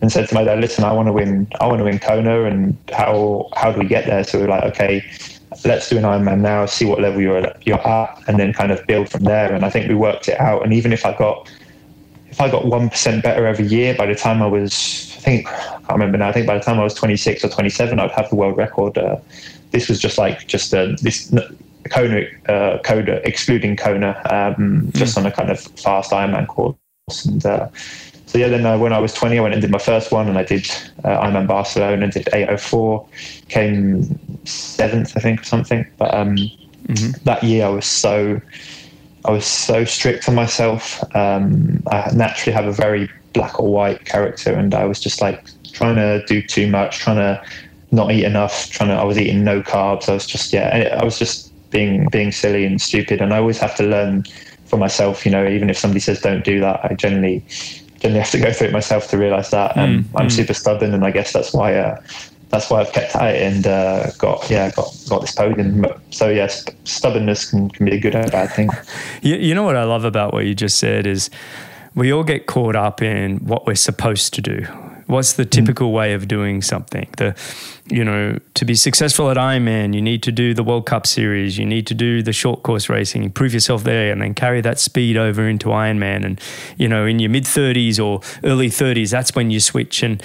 and 0.00 0.10
said 0.10 0.28
to 0.28 0.34
my 0.34 0.44
dad, 0.44 0.60
"Listen, 0.60 0.84
I 0.84 0.92
want 0.92 1.08
to 1.08 1.12
win. 1.12 1.46
I 1.60 1.66
want 1.66 1.78
to 1.78 1.84
win 1.84 1.98
Kona, 1.98 2.44
and 2.44 2.76
how 2.92 3.50
how 3.54 3.72
do 3.72 3.80
we 3.80 3.86
get 3.86 4.06
there?" 4.06 4.24
So 4.24 4.38
we 4.38 4.44
are 4.44 4.48
like, 4.48 4.64
"Okay, 4.64 5.04
let's 5.64 5.88
do 5.88 5.98
an 5.98 6.04
Ironman 6.04 6.40
now. 6.40 6.64
See 6.66 6.86
what 6.86 7.00
level 7.00 7.20
you're 7.20 7.38
at, 7.38 7.66
you're 7.66 7.86
at, 7.86 8.22
and 8.28 8.38
then 8.38 8.52
kind 8.52 8.70
of 8.70 8.86
build 8.86 9.08
from 9.10 9.24
there." 9.24 9.52
And 9.52 9.64
I 9.64 9.70
think 9.70 9.88
we 9.88 9.94
worked 9.94 10.28
it 10.28 10.40
out. 10.40 10.62
And 10.64 10.72
even 10.72 10.92
if 10.92 11.04
I 11.04 11.16
got 11.16 11.50
if 12.30 12.40
I 12.40 12.50
got 12.50 12.66
one 12.66 12.90
percent 12.90 13.22
better 13.22 13.46
every 13.46 13.66
year, 13.66 13.94
by 13.94 14.06
the 14.06 14.14
time 14.14 14.42
I 14.42 14.46
was, 14.46 14.72
I 15.18 15.20
think 15.20 15.48
I 15.48 15.78
can't 15.78 15.90
remember 15.90 16.18
now. 16.18 16.28
I 16.28 16.32
think 16.32 16.46
by 16.46 16.58
the 16.58 16.64
time 16.64 16.80
I 16.80 16.84
was 16.84 16.94
26 16.94 17.44
or 17.44 17.48
27, 17.48 18.00
I'd 18.00 18.10
have 18.10 18.28
the 18.28 18.36
world 18.36 18.56
record. 18.56 18.98
Uh, 18.98 19.18
this 19.74 19.88
was 19.88 19.98
just 19.98 20.18
like 20.18 20.46
just 20.46 20.72
a, 20.72 20.96
this 21.02 21.34
Kona, 21.90 22.22
uh, 22.48 22.78
Kona 22.78 23.20
excluding 23.24 23.76
Kona, 23.76 24.22
um, 24.30 24.90
just 24.94 25.16
mm. 25.16 25.18
on 25.18 25.26
a 25.26 25.32
kind 25.32 25.50
of 25.50 25.60
fast 25.60 26.12
Ironman 26.12 26.46
course. 26.46 26.76
And 27.26 27.44
uh, 27.44 27.68
so 28.26 28.38
yeah, 28.38 28.48
then 28.48 28.64
uh, 28.64 28.78
when 28.78 28.92
I 28.92 29.00
was 29.00 29.12
20, 29.12 29.36
I 29.36 29.42
went 29.42 29.52
and 29.52 29.60
did 29.60 29.72
my 29.72 29.78
first 29.78 30.12
one, 30.12 30.28
and 30.28 30.38
I 30.38 30.44
did 30.44 30.70
uh, 31.02 31.20
Ironman 31.20 31.48
Barcelona, 31.48 32.04
and 32.04 32.12
did 32.12 32.28
804, 32.32 33.06
came 33.48 34.18
seventh, 34.46 35.12
I 35.16 35.20
think, 35.20 35.40
or 35.42 35.44
something. 35.44 35.84
But 35.98 36.14
um, 36.14 36.36
mm-hmm. 36.36 37.24
that 37.24 37.42
year, 37.42 37.66
I 37.66 37.68
was 37.68 37.86
so 37.86 38.40
I 39.24 39.32
was 39.32 39.44
so 39.44 39.84
strict 39.84 40.28
on 40.28 40.36
myself. 40.36 41.02
Um, 41.16 41.82
I 41.90 42.10
naturally 42.14 42.54
have 42.54 42.66
a 42.66 42.72
very 42.72 43.10
black 43.32 43.58
or 43.58 43.72
white 43.72 44.04
character, 44.04 44.54
and 44.54 44.72
I 44.72 44.84
was 44.84 45.00
just 45.00 45.20
like 45.20 45.44
trying 45.72 45.96
to 45.96 46.24
do 46.26 46.40
too 46.40 46.70
much, 46.70 46.98
trying 46.98 47.16
to 47.16 47.42
not 47.94 48.10
eat 48.12 48.24
enough, 48.24 48.70
trying 48.70 48.90
to. 48.90 48.96
I 48.96 49.04
was 49.04 49.18
eating 49.18 49.44
no 49.44 49.62
carbs. 49.62 50.08
I 50.08 50.14
was 50.14 50.26
just 50.26 50.52
yeah, 50.52 50.98
I 51.00 51.04
was 51.04 51.18
just 51.18 51.52
being 51.70 52.08
being 52.08 52.32
silly 52.32 52.64
and 52.64 52.80
stupid. 52.80 53.20
And 53.20 53.32
I 53.32 53.38
always 53.38 53.58
have 53.58 53.74
to 53.76 53.84
learn 53.84 54.24
for 54.66 54.76
myself. 54.76 55.24
You 55.24 55.32
know, 55.32 55.46
even 55.46 55.70
if 55.70 55.78
somebody 55.78 56.00
says 56.00 56.20
don't 56.20 56.44
do 56.44 56.60
that, 56.60 56.80
I 56.84 56.94
generally 56.94 57.44
generally 58.00 58.20
have 58.20 58.30
to 58.32 58.38
go 58.38 58.52
through 58.52 58.68
it 58.68 58.72
myself 58.72 59.08
to 59.10 59.18
realize 59.18 59.50
that. 59.50 59.76
And 59.76 60.04
mm, 60.04 60.20
I'm 60.20 60.26
mm. 60.26 60.32
super 60.32 60.54
stubborn, 60.54 60.92
and 60.92 61.04
I 61.04 61.10
guess 61.10 61.32
that's 61.32 61.52
why. 61.52 61.74
Uh, 61.74 62.02
that's 62.50 62.70
why 62.70 62.80
I've 62.80 62.92
kept 62.92 63.16
at 63.16 63.34
it 63.34 63.42
and 63.42 63.66
uh, 63.66 64.12
got 64.12 64.48
yeah 64.48 64.70
got 64.70 64.94
got 65.08 65.22
this 65.22 65.32
podium. 65.32 65.86
So 66.10 66.28
yes, 66.28 66.64
stubbornness 66.84 67.50
can, 67.50 67.68
can 67.68 67.86
be 67.86 67.96
a 67.96 67.98
good 67.98 68.14
or 68.14 68.28
bad 68.28 68.52
thing. 68.52 68.70
You, 69.22 69.36
you 69.36 69.54
know 69.54 69.64
what 69.64 69.74
I 69.74 69.84
love 69.84 70.04
about 70.04 70.32
what 70.34 70.44
you 70.44 70.54
just 70.54 70.78
said 70.78 71.06
is 71.06 71.30
we 71.94 72.12
all 72.12 72.24
get 72.24 72.46
caught 72.46 72.76
up 72.76 73.00
in 73.00 73.38
what 73.38 73.66
we're 73.66 73.74
supposed 73.74 74.34
to 74.34 74.42
do. 74.42 74.66
What's 75.06 75.34
the 75.34 75.44
mm. 75.44 75.50
typical 75.50 75.92
way 75.92 76.14
of 76.14 76.28
doing 76.28 76.62
something? 76.62 77.08
The, 77.16 77.36
you 77.86 78.04
know, 78.04 78.38
to 78.54 78.64
be 78.64 78.74
successful 78.74 79.30
at 79.30 79.36
Ironman, 79.36 79.94
you 79.94 80.02
need 80.02 80.22
to 80.22 80.32
do 80.32 80.54
the 80.54 80.62
World 80.62 80.86
Cup 80.86 81.06
series, 81.06 81.58
you 81.58 81.66
need 81.66 81.86
to 81.88 81.94
do 81.94 82.22
the 82.22 82.32
short 82.32 82.62
course 82.62 82.88
racing, 82.88 83.22
improve 83.22 83.52
yourself 83.52 83.84
there, 83.84 84.10
and 84.10 84.22
then 84.22 84.34
carry 84.34 84.60
that 84.62 84.78
speed 84.78 85.16
over 85.16 85.46
into 85.48 85.68
Ironman. 85.68 86.24
And 86.24 86.40
you 86.78 86.88
know, 86.88 87.06
in 87.06 87.18
your 87.18 87.30
mid 87.30 87.46
thirties 87.46 88.00
or 88.00 88.20
early 88.42 88.70
thirties, 88.70 89.10
that's 89.10 89.34
when 89.34 89.50
you 89.50 89.60
switch. 89.60 90.02
And 90.02 90.22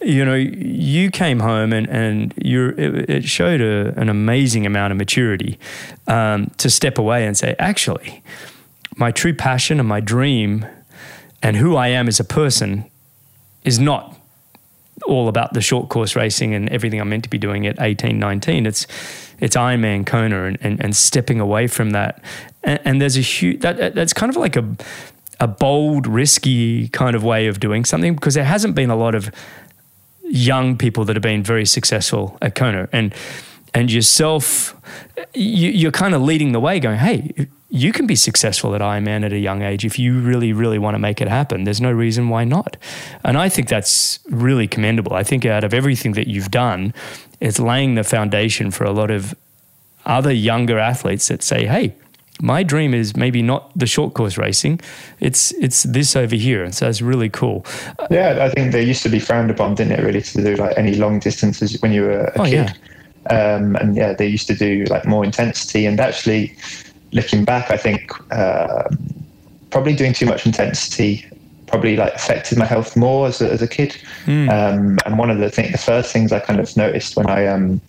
you 0.00 0.24
know, 0.24 0.34
you 0.34 1.10
came 1.10 1.40
home 1.40 1.72
and, 1.72 1.88
and 1.88 2.34
you 2.36 2.68
it, 2.76 3.10
it, 3.10 3.24
showed 3.24 3.60
a, 3.60 3.98
an 3.98 4.08
amazing 4.08 4.66
amount 4.66 4.92
of 4.92 4.98
maturity 4.98 5.58
um, 6.06 6.50
to 6.58 6.68
step 6.68 6.98
away 6.98 7.26
and 7.26 7.36
say, 7.36 7.56
actually, 7.58 8.22
my 8.96 9.10
true 9.10 9.34
passion 9.34 9.80
and 9.80 9.88
my 9.88 10.00
dream 10.00 10.66
and 11.42 11.56
who 11.56 11.76
I 11.76 11.88
am 11.88 12.06
as 12.08 12.20
a 12.20 12.24
person 12.24 12.90
is 13.64 13.78
not 13.78 14.16
all 15.06 15.28
about 15.28 15.52
the 15.52 15.60
short 15.60 15.88
course 15.88 16.14
racing 16.14 16.54
and 16.54 16.68
everything 16.70 17.00
I'm 17.00 17.08
meant 17.08 17.24
to 17.24 17.30
be 17.30 17.38
doing 17.38 17.66
at 17.66 17.80
18, 17.80 18.18
19. 18.18 18.66
It's 18.66 18.86
it's 19.40 19.56
Ironman 19.56 20.06
Kona 20.06 20.44
and, 20.44 20.58
and, 20.60 20.82
and 20.82 20.94
stepping 20.94 21.40
away 21.40 21.66
from 21.66 21.90
that. 21.90 22.22
And, 22.62 22.80
and 22.84 23.02
there's 23.02 23.16
a 23.16 23.20
huge 23.20 23.60
that 23.60 23.94
that's 23.94 24.12
kind 24.12 24.30
of 24.30 24.36
like 24.36 24.56
a 24.56 24.64
a 25.40 25.48
bold, 25.48 26.06
risky 26.06 26.88
kind 26.88 27.16
of 27.16 27.24
way 27.24 27.48
of 27.48 27.60
doing 27.60 27.84
something 27.84 28.14
because 28.14 28.34
there 28.34 28.44
hasn't 28.44 28.74
been 28.74 28.90
a 28.90 28.96
lot 28.96 29.14
of 29.14 29.30
young 30.22 30.76
people 30.76 31.04
that 31.04 31.16
have 31.16 31.22
been 31.22 31.42
very 31.42 31.66
successful 31.66 32.38
at 32.40 32.54
Kona 32.54 32.88
and 32.92 33.14
and 33.74 33.90
yourself 33.92 34.74
you, 35.34 35.70
you're 35.70 35.92
kind 35.92 36.14
of 36.14 36.22
leading 36.22 36.52
the 36.52 36.60
way 36.60 36.80
going 36.80 36.98
hey 36.98 37.48
you 37.74 37.90
can 37.90 38.06
be 38.06 38.14
successful 38.14 38.72
at 38.76 38.80
Ironman 38.80 39.24
at 39.24 39.32
a 39.32 39.38
young 39.38 39.62
age 39.62 39.84
if 39.84 39.98
you 39.98 40.20
really, 40.20 40.52
really 40.52 40.78
want 40.78 40.94
to 40.94 40.98
make 41.00 41.20
it 41.20 41.26
happen. 41.26 41.64
There's 41.64 41.80
no 41.80 41.90
reason 41.90 42.28
why 42.28 42.44
not. 42.44 42.76
And 43.24 43.36
I 43.36 43.48
think 43.48 43.68
that's 43.68 44.20
really 44.30 44.68
commendable. 44.68 45.14
I 45.14 45.24
think 45.24 45.44
out 45.44 45.64
of 45.64 45.74
everything 45.74 46.12
that 46.12 46.28
you've 46.28 46.52
done, 46.52 46.94
it's 47.40 47.58
laying 47.58 47.96
the 47.96 48.04
foundation 48.04 48.70
for 48.70 48.84
a 48.84 48.92
lot 48.92 49.10
of 49.10 49.34
other 50.06 50.30
younger 50.32 50.78
athletes 50.78 51.26
that 51.26 51.42
say, 51.42 51.66
hey, 51.66 51.96
my 52.40 52.62
dream 52.62 52.94
is 52.94 53.16
maybe 53.16 53.42
not 53.42 53.76
the 53.76 53.86
short 53.86 54.14
course 54.14 54.38
racing. 54.38 54.80
It's 55.18 55.50
it's 55.54 55.82
this 55.82 56.14
over 56.14 56.36
here. 56.36 56.62
And 56.62 56.72
so 56.72 56.88
it's 56.88 57.02
really 57.02 57.28
cool. 57.28 57.66
Yeah, 58.08 58.38
I 58.44 58.50
think 58.50 58.70
they 58.70 58.84
used 58.84 59.02
to 59.02 59.08
be 59.08 59.18
frowned 59.18 59.50
upon, 59.50 59.74
didn't 59.74 59.98
it, 59.98 60.04
really, 60.04 60.22
to 60.22 60.44
do 60.44 60.54
like 60.54 60.78
any 60.78 60.94
long 60.94 61.18
distances 61.18 61.82
when 61.82 61.92
you 61.92 62.02
were 62.02 62.20
a 62.20 62.40
oh, 62.40 62.44
kid. 62.44 62.72
Yeah. 63.30 63.54
Um, 63.56 63.74
and 63.76 63.96
yeah, 63.96 64.12
they 64.12 64.28
used 64.28 64.46
to 64.46 64.54
do 64.54 64.84
like 64.84 65.06
more 65.06 65.24
intensity. 65.24 65.86
And 65.86 65.98
actually, 65.98 66.56
looking 67.14 67.44
back, 67.44 67.70
I 67.70 67.76
think 67.76 68.12
uh, 68.30 68.88
probably 69.70 69.94
doing 69.94 70.12
too 70.12 70.26
much 70.26 70.44
intensity 70.44 71.26
probably 71.66 71.96
like 71.96 72.14
affected 72.14 72.56
my 72.58 72.64
health 72.64 72.96
more 72.96 73.26
as 73.26 73.40
a, 73.40 73.50
as 73.50 73.60
a 73.62 73.66
kid. 73.66 73.96
Mm. 74.26 74.48
Um, 74.48 74.98
and 75.04 75.18
one 75.18 75.30
of 75.30 75.38
the 75.38 75.50
thing, 75.50 75.72
the 75.72 75.78
first 75.78 76.12
things 76.12 76.30
I 76.30 76.38
kind 76.38 76.60
of 76.60 76.76
noticed 76.76 77.16
when 77.16 77.26
I 77.26 77.46
um, 77.46 77.80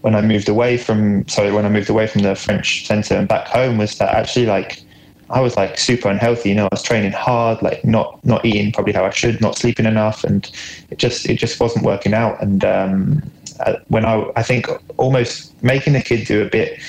when 0.00 0.14
I 0.14 0.20
moved 0.20 0.48
away 0.48 0.76
from 0.76 1.26
sorry 1.28 1.52
when 1.52 1.64
I 1.64 1.68
moved 1.68 1.90
away 1.90 2.06
from 2.06 2.22
the 2.22 2.34
French 2.34 2.86
centre 2.86 3.14
and 3.14 3.28
back 3.28 3.46
home 3.46 3.78
was 3.78 3.98
that 3.98 4.14
actually 4.14 4.46
like 4.46 4.82
I 5.30 5.40
was 5.40 5.56
like 5.56 5.78
super 5.78 6.08
unhealthy. 6.08 6.48
You 6.48 6.54
know, 6.56 6.64
I 6.64 6.68
was 6.72 6.82
training 6.82 7.12
hard, 7.12 7.62
like 7.62 7.84
not 7.84 8.24
not 8.24 8.44
eating 8.44 8.72
probably 8.72 8.92
how 8.92 9.04
I 9.04 9.10
should, 9.10 9.40
not 9.40 9.56
sleeping 9.56 9.86
enough, 9.86 10.24
and 10.24 10.50
it 10.90 10.98
just 10.98 11.28
it 11.28 11.38
just 11.38 11.60
wasn't 11.60 11.84
working 11.84 12.14
out. 12.14 12.42
And 12.42 12.64
um, 12.64 13.22
uh, 13.60 13.74
when 13.88 14.04
I 14.04 14.24
I 14.36 14.42
think 14.42 14.66
almost 14.96 15.62
making 15.62 15.92
the 15.92 16.02
kid 16.02 16.26
do 16.26 16.42
a 16.42 16.48
bit 16.48 16.80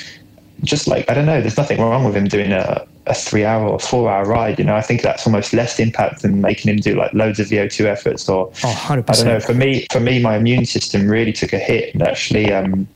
just 0.63 0.87
like 0.87 1.09
I 1.09 1.13
don't 1.13 1.25
know, 1.25 1.41
there's 1.41 1.57
nothing 1.57 1.79
wrong 1.79 2.03
with 2.03 2.15
him 2.15 2.27
doing 2.27 2.51
a, 2.51 2.85
a 3.07 3.13
three 3.13 3.45
hour 3.45 3.67
or 3.67 3.79
four 3.79 4.09
hour 4.09 4.25
ride. 4.25 4.59
You 4.59 4.65
know, 4.65 4.75
I 4.75 4.81
think 4.81 5.01
that's 5.01 5.25
almost 5.25 5.53
less 5.53 5.79
impact 5.79 6.21
than 6.21 6.41
making 6.41 6.71
him 6.71 6.77
do 6.77 6.95
like 6.95 7.13
loads 7.13 7.39
of 7.39 7.47
VO2 7.47 7.85
efforts 7.85 8.27
or 8.27 8.51
oh, 8.63 8.85
I 8.89 8.95
don't 8.95 9.25
know. 9.25 9.39
For 9.39 9.53
me, 9.53 9.87
for 9.91 9.99
me, 9.99 10.21
my 10.21 10.35
immune 10.35 10.65
system 10.65 11.07
really 11.07 11.33
took 11.33 11.53
a 11.53 11.59
hit, 11.59 11.93
and 11.93 12.03
actually, 12.03 12.51
um, 12.53 12.87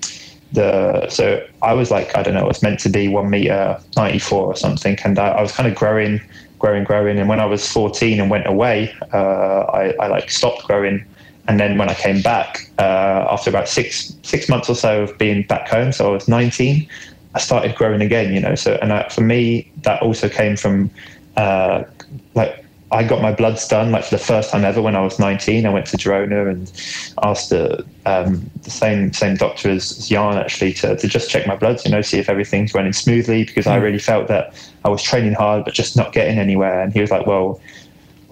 the 0.52 1.10
so 1.10 1.46
I 1.62 1.74
was 1.74 1.92
like 1.92 2.16
I 2.16 2.24
don't 2.24 2.34
know, 2.34 2.46
it 2.46 2.48
was 2.48 2.62
meant 2.62 2.80
to 2.82 2.90
be 2.90 3.08
one 3.08 3.30
meter 3.30 3.80
ninety 3.96 4.20
four 4.20 4.46
or 4.46 4.56
something, 4.56 4.98
and 5.04 5.18
I, 5.18 5.30
I 5.30 5.42
was 5.42 5.52
kind 5.52 5.68
of 5.68 5.76
growing, 5.76 6.22
growing, 6.60 6.84
growing, 6.84 7.20
and 7.20 7.30
when 7.30 7.40
I 7.40 7.46
was 7.46 7.68
fourteen 7.68 8.20
and 8.20 8.30
went 8.30 8.48
away, 8.48 8.94
uh, 9.14 9.62
I, 9.62 9.94
I 10.00 10.08
like 10.08 10.30
stopped 10.30 10.64
growing 10.66 11.06
and 11.48 11.60
then 11.60 11.78
when 11.78 11.90
I 11.90 11.94
came 11.94 12.22
back 12.22 12.70
uh, 12.80 13.28
after 13.30 13.50
about 13.50 13.68
six 13.68 14.16
six 14.24 14.48
months 14.48 14.70
or 14.70 14.76
so 14.76 15.04
of 15.04 15.18
being 15.18 15.44
back 15.44 15.68
home, 15.68 15.92
so 15.92 16.10
I 16.10 16.14
was 16.14 16.28
19, 16.28 16.88
I 17.36 17.40
started 17.40 17.76
growing 17.76 18.02
again, 18.02 18.34
you 18.34 18.40
know. 18.40 18.56
So, 18.56 18.78
and 18.82 18.94
I, 18.94 19.10
for 19.10 19.22
me, 19.22 19.72
that 19.84 20.02
also 20.02 20.30
came 20.30 20.56
from 20.56 20.92
uh, 21.36 21.84
like 22.36 22.64
I 22.94 23.04
got 23.04 23.24
my 23.24 23.34
bloods 23.34 23.68
done 23.68 23.92
like 23.92 24.04
for 24.04 24.16
the 24.16 24.24
first 24.24 24.52
time 24.52 24.64
ever 24.64 24.80
when 24.80 24.96
I 24.96 25.02
was 25.02 25.18
19. 25.18 25.66
I 25.66 25.70
went 25.70 25.88
to 25.88 25.98
Girona 25.98 26.52
and 26.52 26.72
asked 27.24 27.50
the 27.50 27.84
um, 28.06 28.50
the 28.62 28.70
same 28.70 29.12
same 29.14 29.36
doctor 29.36 29.72
as, 29.72 30.08
Jan 30.08 30.38
actually 30.38 30.74
to, 30.74 30.96
to 30.96 31.08
just 31.08 31.30
check 31.30 31.48
my 31.48 31.56
bloods, 31.56 31.86
you 31.86 31.92
know, 31.92 32.02
see 32.02 32.20
if 32.20 32.30
everything's 32.30 32.74
running 32.76 32.94
smoothly 32.94 33.46
because 33.46 33.66
I 33.66 33.78
hmm. 33.78 33.84
really 33.84 34.00
felt 34.00 34.28
that 34.28 34.54
I 34.86 34.90
was 34.90 35.02
training 35.02 35.34
hard 35.34 35.66
but 35.66 35.74
just 35.74 35.98
not 35.98 36.14
getting 36.14 36.38
anywhere. 36.38 36.82
And 36.82 36.94
he 36.94 37.02
was 37.02 37.10
like, 37.10 37.26
well 37.26 37.60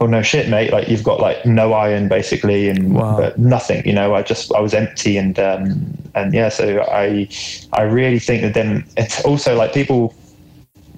well, 0.02 0.10
no 0.10 0.24
shit, 0.24 0.50
mate. 0.50 0.72
Like 0.72 0.88
you've 0.88 1.04
got 1.04 1.20
like 1.20 1.46
no 1.46 1.74
iron 1.74 2.08
basically, 2.08 2.68
and 2.70 2.96
wow. 2.96 3.32
nothing. 3.38 3.86
You 3.86 3.94
know, 3.94 4.16
I 4.16 4.24
just 4.24 4.52
I 4.52 4.60
was 4.60 4.74
empty, 4.74 5.16
and 5.16 5.38
um, 5.38 5.96
and 6.16 6.34
yeah. 6.34 6.50
So 6.50 6.82
I 6.82 7.30
I 7.74 7.84
really 7.84 8.18
think 8.18 8.42
that 8.42 8.56
then 8.56 8.84
it's 8.98 9.24
also 9.24 9.56
like 9.56 9.74
people 9.74 10.16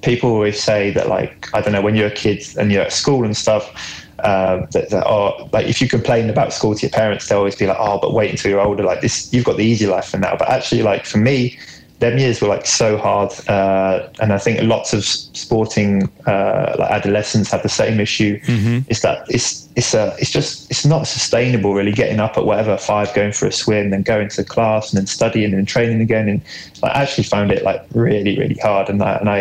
people 0.04 0.30
always 0.30 0.64
say 0.64 0.92
that 0.92 1.10
like 1.10 1.54
I 1.54 1.60
don't 1.60 1.74
know 1.74 1.82
when 1.82 1.96
you're 1.96 2.08
a 2.08 2.12
kid 2.12 2.46
and 2.58 2.72
you're 2.72 2.84
at 2.84 2.94
school 2.94 3.26
and 3.26 3.36
stuff. 3.36 4.00
Uh, 4.20 4.66
that, 4.72 4.90
that 4.90 5.06
are 5.06 5.34
like 5.52 5.68
if 5.68 5.82
you 5.82 5.90
complain 5.90 6.30
about 6.30 6.54
school 6.54 6.74
to 6.74 6.84
your 6.84 6.92
parents, 6.92 7.28
they'll 7.28 7.40
always 7.40 7.58
be 7.58 7.68
like, 7.68 7.76
"Oh, 7.78 8.00
but 8.02 8.14
wait 8.14 8.32
until 8.32 8.52
you're 8.52 8.62
older. 8.62 8.84
Like 8.84 9.02
this, 9.02 9.34
you've 9.34 9.44
got 9.44 9.58
the 9.58 9.66
easy 9.66 9.86
life 9.86 10.06
for 10.06 10.18
now." 10.18 10.38
But 10.38 10.50
actually, 10.50 10.82
like 10.82 11.06
for 11.06 11.18
me, 11.18 11.60
them 12.04 12.18
years 12.18 12.42
were 12.42 12.50
like 12.50 12.66
so 12.66 12.98
hard, 12.98 13.32
uh, 13.48 14.10
and 14.20 14.34
I 14.34 14.38
think 14.38 14.62
lots 14.62 14.94
of 14.94 15.06
sporting 15.06 16.10
uh, 16.28 16.76
like 16.78 16.92
adolescents 16.92 17.50
have 17.52 17.64
the 17.64 17.70
same 17.70 18.02
issue. 18.02 18.40
Mm-hmm. 18.42 18.92
Is 18.92 19.02
that 19.02 19.26
it's 19.30 19.70
it's 19.78 19.94
a 19.94 20.14
it's 20.20 20.30
just 20.30 20.70
it's 20.70 20.86
not 20.86 21.08
sustainable 21.08 21.74
really 21.74 21.94
getting 21.94 22.20
up 22.20 22.38
at 22.38 22.46
whatever 22.46 22.78
five, 22.78 23.14
going 23.14 23.32
for 23.32 23.48
a 23.48 23.54
swim, 23.54 23.92
then 23.92 24.04
going 24.04 24.28
to 24.30 24.44
class, 24.44 24.92
and 24.92 24.98
then 24.98 25.08
studying 25.08 25.54
and 25.54 25.66
training 25.66 26.02
again. 26.02 26.28
And 26.28 26.42
I 26.84 26.90
actually 26.90 27.24
found 27.24 27.52
it 27.54 27.64
like 27.64 27.82
really 27.94 28.38
really 28.38 28.60
hard, 28.62 28.90
and 28.90 29.02
I, 29.02 29.14
and 29.16 29.30
I 29.30 29.40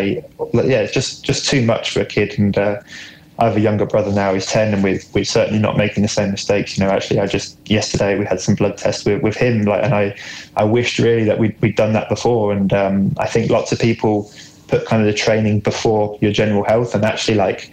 yeah, 0.53 0.79
it's 0.79 0.93
just 0.93 1.25
just 1.25 1.49
too 1.49 1.65
much 1.65 1.91
for 1.91 1.99
a 1.99 2.05
kid. 2.05 2.39
And 2.39 2.57
uh, 2.57 2.79
I 3.39 3.45
have 3.45 3.57
a 3.57 3.59
younger 3.59 3.85
brother 3.85 4.11
now, 4.11 4.33
he's 4.33 4.45
10, 4.45 4.75
and 4.75 4.83
we're, 4.83 4.99
we're 5.13 5.25
certainly 5.25 5.59
not 5.59 5.75
making 5.75 6.03
the 6.03 6.09
same 6.09 6.31
mistakes. 6.31 6.77
You 6.77 6.85
know, 6.85 6.91
actually, 6.91 7.19
I 7.19 7.25
just, 7.25 7.57
yesterday 7.69 8.17
we 8.17 8.25
had 8.25 8.39
some 8.39 8.53
blood 8.53 8.77
tests 8.77 9.05
with, 9.05 9.23
with 9.23 9.35
him, 9.35 9.63
like, 9.63 9.83
and 9.83 9.93
I, 9.93 10.15
I 10.55 10.63
wished 10.63 10.99
really 10.99 11.23
that 11.23 11.39
we'd, 11.39 11.59
we'd 11.59 11.75
done 11.75 11.93
that 11.93 12.09
before. 12.09 12.53
And 12.53 12.71
um, 12.73 13.13
I 13.17 13.25
think 13.27 13.49
lots 13.49 13.71
of 13.71 13.79
people 13.79 14.31
put 14.67 14.85
kind 14.85 15.01
of 15.01 15.07
the 15.07 15.13
training 15.13 15.61
before 15.61 16.17
your 16.21 16.31
general 16.31 16.63
health, 16.63 16.93
and 16.93 17.03
actually, 17.03 17.37
like, 17.37 17.71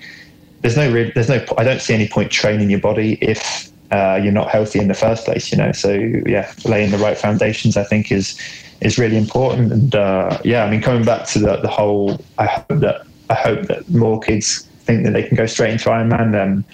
there's 0.62 0.78
no, 0.78 0.90
there's 0.90 1.28
no, 1.28 1.44
I 1.58 1.64
don't 1.64 1.82
see 1.82 1.92
any 1.92 2.08
point 2.08 2.30
training 2.30 2.70
your 2.70 2.80
body 2.80 3.18
if 3.20 3.70
uh, 3.90 4.18
you're 4.22 4.32
not 4.32 4.48
healthy 4.48 4.78
in 4.78 4.88
the 4.88 4.94
first 4.94 5.26
place, 5.26 5.52
you 5.52 5.58
know. 5.58 5.72
So, 5.72 5.92
yeah, 5.92 6.50
laying 6.64 6.90
the 6.90 6.98
right 6.98 7.18
foundations, 7.18 7.76
I 7.76 7.84
think, 7.84 8.10
is, 8.10 8.38
is 8.80 8.98
really 8.98 9.18
important. 9.18 9.72
And 9.72 9.94
uh, 9.94 10.38
yeah, 10.42 10.64
I 10.64 10.70
mean, 10.70 10.80
coming 10.80 11.04
back 11.04 11.26
to 11.28 11.38
the, 11.38 11.56
the 11.58 11.68
whole, 11.68 12.18
I 12.38 12.46
hope 12.46 12.80
that, 12.80 13.06
I 13.28 13.34
hope 13.34 13.66
that 13.66 13.88
more 13.90 14.20
kids 14.20 14.66
think 14.80 15.04
that 15.04 15.12
they 15.12 15.22
can 15.22 15.36
go 15.36 15.46
straight 15.46 15.72
into 15.72 15.88
Ironman. 15.88 16.40
Um, 16.40 16.64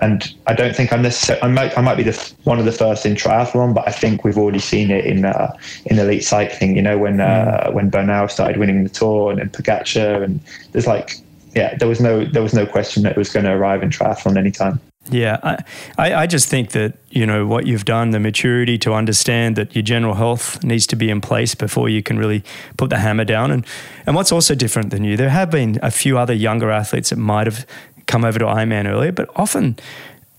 and 0.00 0.34
I 0.46 0.54
don't 0.54 0.74
think 0.74 0.92
I'm 0.92 1.02
necessarily. 1.02 1.42
I 1.42 1.48
might. 1.48 1.78
I 1.78 1.80
might 1.80 1.96
be 1.96 2.02
the 2.02 2.34
one 2.44 2.58
of 2.58 2.64
the 2.64 2.72
first 2.72 3.06
in 3.06 3.14
triathlon, 3.14 3.72
but 3.74 3.86
I 3.86 3.92
think 3.92 4.24
we've 4.24 4.38
already 4.38 4.58
seen 4.58 4.90
it 4.90 5.04
in 5.04 5.24
uh, 5.24 5.56
in 5.86 5.98
elite 5.98 6.24
cycling. 6.24 6.74
You 6.74 6.82
know, 6.82 6.98
when 6.98 7.20
uh, 7.20 7.66
mm. 7.66 7.74
when 7.74 7.88
Bernal 7.88 8.28
started 8.28 8.56
winning 8.56 8.82
the 8.82 8.90
Tour, 8.90 9.30
and 9.30 9.38
then 9.38 9.50
Pogacar, 9.50 10.24
and 10.24 10.40
there's 10.72 10.88
like, 10.88 11.18
yeah, 11.54 11.76
there 11.76 11.86
was 11.86 12.00
no 12.00 12.24
there 12.24 12.42
was 12.42 12.54
no 12.54 12.66
question 12.66 13.04
that 13.04 13.12
it 13.12 13.18
was 13.18 13.30
going 13.30 13.44
to 13.44 13.52
arrive 13.52 13.82
in 13.82 13.90
triathlon 13.90 14.36
anytime. 14.36 14.80
Yeah, 15.10 15.56
I, 15.98 16.14
I 16.14 16.26
just 16.26 16.48
think 16.48 16.70
that 16.70 16.94
you 17.10 17.26
know 17.26 17.44
what 17.44 17.66
you've 17.66 17.84
done, 17.84 18.12
the 18.12 18.20
maturity 18.20 18.78
to 18.78 18.94
understand 18.94 19.56
that 19.56 19.74
your 19.74 19.82
general 19.82 20.14
health 20.14 20.62
needs 20.62 20.86
to 20.88 20.96
be 20.96 21.10
in 21.10 21.20
place 21.20 21.56
before 21.56 21.88
you 21.88 22.02
can 22.02 22.18
really 22.18 22.44
put 22.76 22.88
the 22.88 22.98
hammer 22.98 23.24
down. 23.24 23.50
And 23.50 23.66
and 24.06 24.14
what's 24.14 24.30
also 24.30 24.54
different 24.54 24.90
than 24.90 25.02
you, 25.02 25.16
there 25.16 25.30
have 25.30 25.50
been 25.50 25.78
a 25.82 25.90
few 25.90 26.18
other 26.18 26.32
younger 26.32 26.70
athletes 26.70 27.10
that 27.10 27.16
might 27.16 27.46
have 27.46 27.66
come 28.06 28.24
over 28.24 28.38
to 28.38 28.44
Ironman 28.44 28.86
earlier, 28.86 29.12
but 29.12 29.28
often 29.34 29.76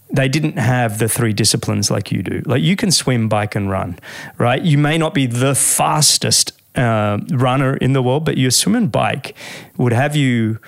they 0.10 0.30
didn't 0.30 0.58
have 0.58 1.00
the 1.00 1.10
three 1.10 1.34
disciplines 1.34 1.92
like 1.92 2.12
you 2.12 2.24
do. 2.24 2.42
Like 2.46 2.62
you 2.62 2.76
can 2.76 2.92
swim, 2.92 3.28
bike, 3.28 3.56
and 3.56 3.70
run, 3.70 4.00
right? 4.38 4.62
You 4.62 4.78
may 4.78 4.98
not 4.98 5.14
be 5.14 5.26
the 5.26 5.56
fastest 5.56 6.54
uh, 6.76 7.20
runner 7.32 7.76
in 7.78 7.94
the 7.94 8.02
world, 8.02 8.24
but 8.24 8.38
your 8.38 8.52
swim 8.52 8.76
and 8.76 8.92
bike 8.92 9.36
would 9.78 9.92
have 9.92 10.16
you 10.16 10.60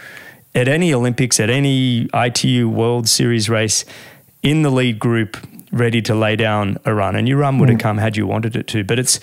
at 0.56 0.68
any 0.68 0.94
Olympics, 0.94 1.40
at 1.40 1.50
any 1.50 2.10
ITU 2.14 2.70
World 2.70 3.08
Series 3.08 3.50
race 3.50 3.86
in 4.42 4.62
the 4.64 4.72
lead 4.72 4.98
group, 4.98 5.38
ready 5.72 6.02
to 6.02 6.16
lay 6.16 6.36
down 6.36 6.78
a 6.86 6.94
run. 6.94 7.16
And 7.16 7.28
your 7.28 7.40
run 7.40 7.60
would 7.60 7.70
have 7.70 7.78
mm. 7.78 7.82
come 7.82 7.98
had 7.98 8.16
you 8.16 8.26
wanted 8.26 8.56
it 8.56 8.68
to. 8.68 8.84
But 8.84 8.98
it's 8.98 9.20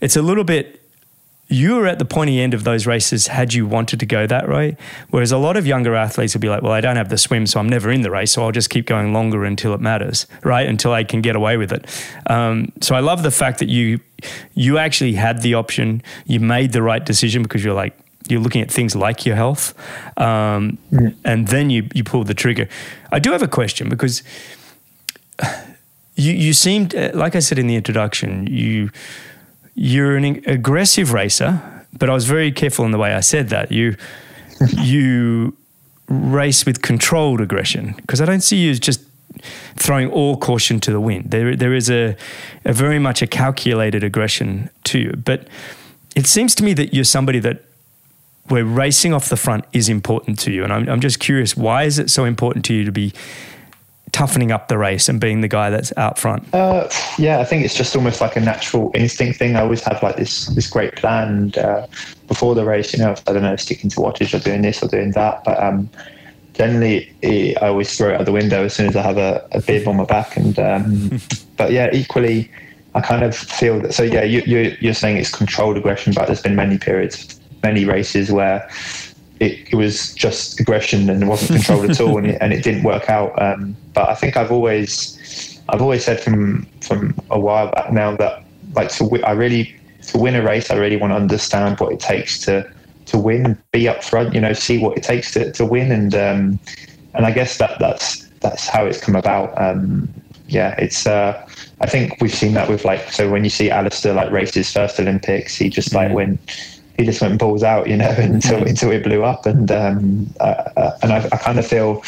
it's 0.00 0.16
a 0.16 0.22
little 0.22 0.44
bit 0.44 0.80
you 1.50 1.74
were 1.74 1.86
at 1.86 1.98
the 1.98 2.04
pointy 2.04 2.40
end 2.40 2.54
of 2.54 2.62
those 2.62 2.86
races 2.86 3.26
had 3.26 3.52
you 3.52 3.66
wanted 3.66 3.98
to 3.98 4.06
go 4.06 4.24
that 4.24 4.48
way. 4.48 4.76
Whereas 5.10 5.32
a 5.32 5.36
lot 5.36 5.56
of 5.56 5.66
younger 5.66 5.96
athletes 5.96 6.32
will 6.32 6.40
be 6.40 6.48
like, 6.48 6.62
well, 6.62 6.72
I 6.72 6.80
don't 6.80 6.94
have 6.94 7.08
the 7.08 7.18
swim, 7.18 7.44
so 7.44 7.58
I'm 7.58 7.68
never 7.68 7.90
in 7.90 8.02
the 8.02 8.10
race, 8.10 8.32
so 8.32 8.44
I'll 8.44 8.52
just 8.52 8.70
keep 8.70 8.86
going 8.86 9.12
longer 9.12 9.44
until 9.44 9.74
it 9.74 9.80
matters, 9.80 10.28
right? 10.44 10.66
Until 10.66 10.92
I 10.92 11.02
can 11.02 11.22
get 11.22 11.34
away 11.34 11.56
with 11.56 11.72
it. 11.72 11.86
Um, 12.28 12.70
so 12.80 12.94
I 12.94 13.00
love 13.00 13.24
the 13.24 13.32
fact 13.32 13.58
that 13.58 13.68
you 13.68 13.98
you 14.54 14.78
actually 14.78 15.14
had 15.14 15.42
the 15.42 15.54
option, 15.54 16.02
you 16.24 16.38
made 16.38 16.72
the 16.72 16.82
right 16.82 17.04
decision 17.04 17.42
because 17.42 17.64
you're 17.64 17.74
like, 17.74 17.98
you're 18.30 18.40
looking 18.40 18.62
at 18.62 18.70
things 18.70 18.94
like 18.94 19.26
your 19.26 19.36
health, 19.36 19.74
um, 20.18 20.78
mm. 20.92 21.14
and 21.24 21.48
then 21.48 21.70
you 21.70 21.88
you 21.94 22.04
pulled 22.04 22.26
the 22.26 22.34
trigger. 22.34 22.68
I 23.12 23.18
do 23.18 23.32
have 23.32 23.42
a 23.42 23.48
question 23.48 23.88
because 23.88 24.22
you 26.14 26.32
you 26.32 26.52
seemed 26.52 26.94
like 27.14 27.34
I 27.36 27.40
said 27.40 27.58
in 27.58 27.66
the 27.66 27.76
introduction, 27.76 28.46
you 28.46 28.90
you're 29.74 30.16
an 30.16 30.24
aggressive 30.46 31.12
racer, 31.12 31.86
but 31.98 32.10
I 32.10 32.14
was 32.14 32.26
very 32.26 32.52
careful 32.52 32.84
in 32.84 32.90
the 32.90 32.98
way 32.98 33.14
I 33.14 33.20
said 33.20 33.48
that. 33.48 33.72
You 33.72 33.96
you 34.78 35.56
race 36.08 36.66
with 36.66 36.82
controlled 36.82 37.40
aggression 37.40 37.94
because 37.96 38.20
I 38.20 38.26
don't 38.26 38.42
see 38.42 38.56
you 38.56 38.70
as 38.70 38.80
just 38.80 39.00
throwing 39.76 40.10
all 40.10 40.36
caution 40.36 40.80
to 40.80 40.90
the 40.90 41.00
wind. 41.00 41.30
There 41.30 41.56
there 41.56 41.74
is 41.74 41.90
a, 41.90 42.16
a 42.64 42.72
very 42.72 42.98
much 42.98 43.22
a 43.22 43.26
calculated 43.26 44.04
aggression 44.04 44.70
to 44.84 44.98
you. 44.98 45.12
But 45.12 45.48
it 46.16 46.26
seems 46.26 46.54
to 46.56 46.64
me 46.64 46.74
that 46.74 46.92
you're 46.92 47.04
somebody 47.04 47.38
that 47.40 47.64
where 48.48 48.64
racing 48.64 49.12
off 49.12 49.28
the 49.28 49.36
front 49.36 49.64
is 49.72 49.88
important 49.88 50.38
to 50.40 50.52
you. 50.52 50.64
And 50.64 50.72
I'm, 50.72 50.88
I'm 50.88 51.00
just 51.00 51.20
curious, 51.20 51.56
why 51.56 51.84
is 51.84 51.98
it 51.98 52.10
so 52.10 52.24
important 52.24 52.64
to 52.66 52.74
you 52.74 52.84
to 52.84 52.92
be 52.92 53.12
toughening 54.12 54.50
up 54.50 54.68
the 54.68 54.76
race 54.76 55.08
and 55.08 55.20
being 55.20 55.40
the 55.40 55.48
guy 55.48 55.70
that's 55.70 55.92
out 55.96 56.18
front? 56.18 56.52
Uh, 56.54 56.88
yeah, 57.18 57.40
I 57.40 57.44
think 57.44 57.64
it's 57.64 57.74
just 57.74 57.94
almost 57.94 58.20
like 58.20 58.36
a 58.36 58.40
natural 58.40 58.90
instinct 58.94 59.38
thing. 59.38 59.56
I 59.56 59.60
always 59.60 59.82
have 59.84 60.02
like 60.02 60.16
this 60.16 60.46
this 60.46 60.68
great 60.68 60.96
plan 60.96 61.28
and, 61.28 61.58
uh, 61.58 61.86
before 62.28 62.54
the 62.54 62.64
race. 62.64 62.92
You 62.92 63.00
know, 63.00 63.14
I 63.26 63.32
don't 63.32 63.42
know, 63.42 63.56
sticking 63.56 63.90
to 63.90 63.96
wattage 63.96 64.34
or 64.34 64.42
doing 64.42 64.62
this 64.62 64.82
or 64.82 64.88
doing 64.88 65.12
that. 65.12 65.44
But 65.44 65.62
um, 65.62 65.88
generally, 66.54 67.12
I 67.22 67.68
always 67.68 67.96
throw 67.96 68.10
it 68.10 68.20
out 68.20 68.26
the 68.26 68.32
window 68.32 68.64
as 68.64 68.74
soon 68.74 68.86
as 68.86 68.96
I 68.96 69.02
have 69.02 69.18
a, 69.18 69.46
a 69.52 69.60
bib 69.60 69.86
on 69.86 69.96
my 69.96 70.04
back. 70.04 70.36
And 70.36 70.58
um, 70.58 71.20
but 71.56 71.72
yeah, 71.72 71.90
equally, 71.92 72.50
I 72.94 73.00
kind 73.00 73.22
of 73.22 73.36
feel 73.36 73.80
that. 73.80 73.94
So 73.94 74.02
yeah, 74.02 74.24
you, 74.24 74.42
you're 74.46 74.74
you're 74.80 74.94
saying 74.94 75.16
it's 75.16 75.34
controlled 75.34 75.76
aggression, 75.76 76.12
but 76.14 76.26
there's 76.26 76.42
been 76.42 76.56
many 76.56 76.78
periods, 76.78 77.39
many 77.62 77.84
races 77.84 78.30
where 78.30 78.68
it, 79.40 79.72
it, 79.72 79.74
was 79.74 80.14
just 80.14 80.60
aggression 80.60 81.08
and 81.08 81.22
it 81.22 81.26
wasn't 81.26 81.52
controlled 81.52 81.90
at 81.90 82.00
all, 82.00 82.18
and 82.18 82.26
it, 82.26 82.38
and 82.40 82.52
it 82.52 82.62
didn't 82.62 82.82
work 82.82 83.08
out. 83.08 83.40
Um, 83.40 83.76
but 83.94 84.08
I 84.08 84.14
think 84.14 84.36
I've 84.36 84.52
always, 84.52 85.60
I've 85.68 85.82
always 85.82 86.04
said 86.04 86.20
from 86.20 86.66
from 86.80 87.14
a 87.30 87.40
while 87.40 87.70
back 87.70 87.92
now 87.92 88.16
that 88.16 88.44
like 88.74 88.90
to 88.90 89.22
I 89.24 89.32
really 89.32 89.74
to 90.08 90.18
win 90.18 90.34
a 90.34 90.42
race, 90.42 90.70
I 90.70 90.76
really 90.76 90.96
want 90.96 91.12
to 91.12 91.16
understand 91.16 91.80
what 91.80 91.92
it 91.92 92.00
takes 92.00 92.38
to 92.40 92.70
to 93.06 93.18
win 93.18 93.58
be 93.72 93.88
up 93.88 94.04
front. 94.04 94.34
You 94.34 94.40
know, 94.40 94.52
see 94.52 94.78
what 94.78 94.96
it 94.96 95.02
takes 95.02 95.32
to, 95.32 95.52
to 95.52 95.64
win, 95.64 95.90
and 95.90 96.14
um, 96.14 96.60
and 97.14 97.26
I 97.26 97.30
guess 97.30 97.58
that 97.58 97.78
that's 97.78 98.28
that's 98.40 98.68
how 98.68 98.86
it's 98.86 99.00
come 99.00 99.16
about. 99.16 99.56
Um, 99.60 100.08
yeah, 100.48 100.74
it's. 100.78 101.06
Uh, 101.06 101.46
I 101.82 101.86
think 101.86 102.18
we've 102.20 102.34
seen 102.34 102.52
that 102.54 102.68
with 102.68 102.84
like 102.84 103.10
so 103.10 103.30
when 103.30 103.42
you 103.42 103.50
see 103.50 103.70
Alistair 103.70 104.12
like 104.12 104.30
race 104.30 104.52
his 104.52 104.70
first 104.70 105.00
Olympics, 105.00 105.56
he 105.56 105.70
just 105.70 105.94
like 105.94 106.10
mm. 106.10 106.14
went 106.14 106.40
he 107.00 107.06
just 107.06 107.20
went 107.22 107.38
balls 107.38 107.62
out, 107.62 107.88
you 107.88 107.96
know, 107.96 108.10
until 108.18 108.62
until 108.62 108.90
it 108.90 109.02
blew 109.02 109.24
up. 109.24 109.46
And 109.46 109.70
um, 109.72 110.32
uh, 110.40 110.92
and 111.02 111.12
I, 111.12 111.28
I, 111.32 111.36
kind 111.38 111.58
of 111.58 111.66
feel 111.66 112.02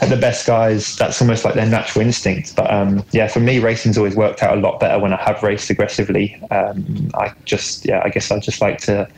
that 0.00 0.10
the 0.10 0.16
best 0.16 0.46
guys, 0.46 0.96
that's 0.96 1.20
almost 1.22 1.44
like 1.44 1.54
their 1.54 1.66
natural 1.66 2.04
instinct. 2.04 2.56
But 2.56 2.72
um, 2.72 3.04
yeah, 3.12 3.28
for 3.28 3.40
me, 3.40 3.60
racing's 3.60 3.96
always 3.96 4.16
worked 4.16 4.42
out 4.42 4.58
a 4.58 4.60
lot 4.60 4.80
better 4.80 4.98
when 4.98 5.12
I 5.12 5.22
have 5.22 5.42
raced 5.42 5.70
aggressively. 5.70 6.34
Um, 6.50 7.10
I 7.14 7.32
just, 7.44 7.86
yeah, 7.86 8.02
I 8.04 8.08
guess 8.08 8.30
I 8.30 8.40
just 8.40 8.60
like 8.60 8.78
to 8.80 9.08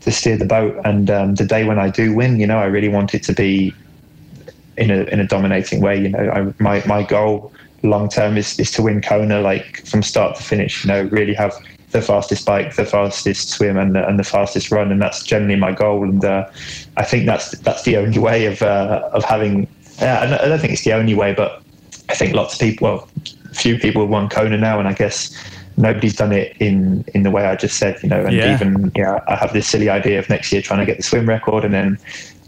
to 0.00 0.10
steer 0.10 0.36
the 0.36 0.46
boat. 0.46 0.80
And 0.84 1.10
um, 1.10 1.34
the 1.34 1.44
day 1.44 1.64
when 1.64 1.78
I 1.78 1.90
do 1.90 2.14
win, 2.14 2.40
you 2.40 2.46
know, 2.46 2.58
I 2.58 2.66
really 2.66 2.88
want 2.88 3.14
it 3.14 3.22
to 3.24 3.32
be 3.32 3.74
in 4.76 4.90
a 4.90 5.04
in 5.04 5.20
a 5.20 5.26
dominating 5.26 5.82
way. 5.82 6.00
You 6.00 6.08
know, 6.08 6.30
I, 6.30 6.62
my 6.62 6.82
my 6.86 7.02
goal 7.02 7.52
long 7.82 8.08
term 8.08 8.38
is 8.38 8.58
is 8.58 8.70
to 8.72 8.82
win 8.82 9.02
Kona 9.02 9.40
like 9.40 9.84
from 9.86 10.02
start 10.02 10.36
to 10.36 10.42
finish. 10.42 10.84
You 10.84 10.88
know, 10.88 11.02
really 11.04 11.34
have 11.34 11.54
the 11.94 12.02
fastest 12.02 12.44
bike, 12.44 12.74
the 12.74 12.84
fastest 12.84 13.50
swim, 13.50 13.78
and 13.78 13.94
the, 13.94 14.06
and 14.06 14.18
the 14.18 14.24
fastest 14.24 14.70
run, 14.72 14.90
and 14.90 15.00
that's 15.00 15.22
generally 15.22 15.54
my 15.54 15.72
goal. 15.72 16.02
And 16.02 16.22
uh, 16.24 16.46
I 16.96 17.04
think 17.04 17.24
that's 17.24 17.52
that's 17.60 17.84
the 17.84 17.96
only 17.96 18.18
way 18.18 18.46
of 18.46 18.60
uh, 18.60 19.08
of 19.12 19.24
having. 19.24 19.66
Uh, 20.02 20.38
I 20.42 20.48
don't 20.48 20.58
think 20.58 20.72
it's 20.72 20.84
the 20.84 20.92
only 20.92 21.14
way, 21.14 21.32
but 21.32 21.62
I 22.08 22.14
think 22.14 22.34
lots 22.34 22.54
of 22.54 22.60
people, 22.60 22.88
well, 22.88 23.08
few 23.52 23.78
people 23.78 24.02
have 24.02 24.10
won 24.10 24.28
Kona 24.28 24.58
now, 24.58 24.80
and 24.80 24.88
I 24.88 24.92
guess 24.92 25.32
nobody's 25.76 26.16
done 26.16 26.32
it 26.32 26.56
in 26.58 27.04
in 27.14 27.22
the 27.22 27.30
way 27.30 27.46
I 27.46 27.54
just 27.54 27.78
said. 27.78 28.02
You 28.02 28.08
know, 28.08 28.26
and 28.26 28.34
yeah. 28.34 28.54
even 28.54 28.90
yeah, 28.96 29.20
I 29.28 29.36
have 29.36 29.52
this 29.52 29.68
silly 29.68 29.88
idea 29.88 30.18
of 30.18 30.28
next 30.28 30.52
year 30.52 30.62
trying 30.62 30.80
to 30.80 30.86
get 30.86 30.96
the 30.96 31.04
swim 31.04 31.28
record, 31.28 31.64
and 31.64 31.72
then 31.72 31.96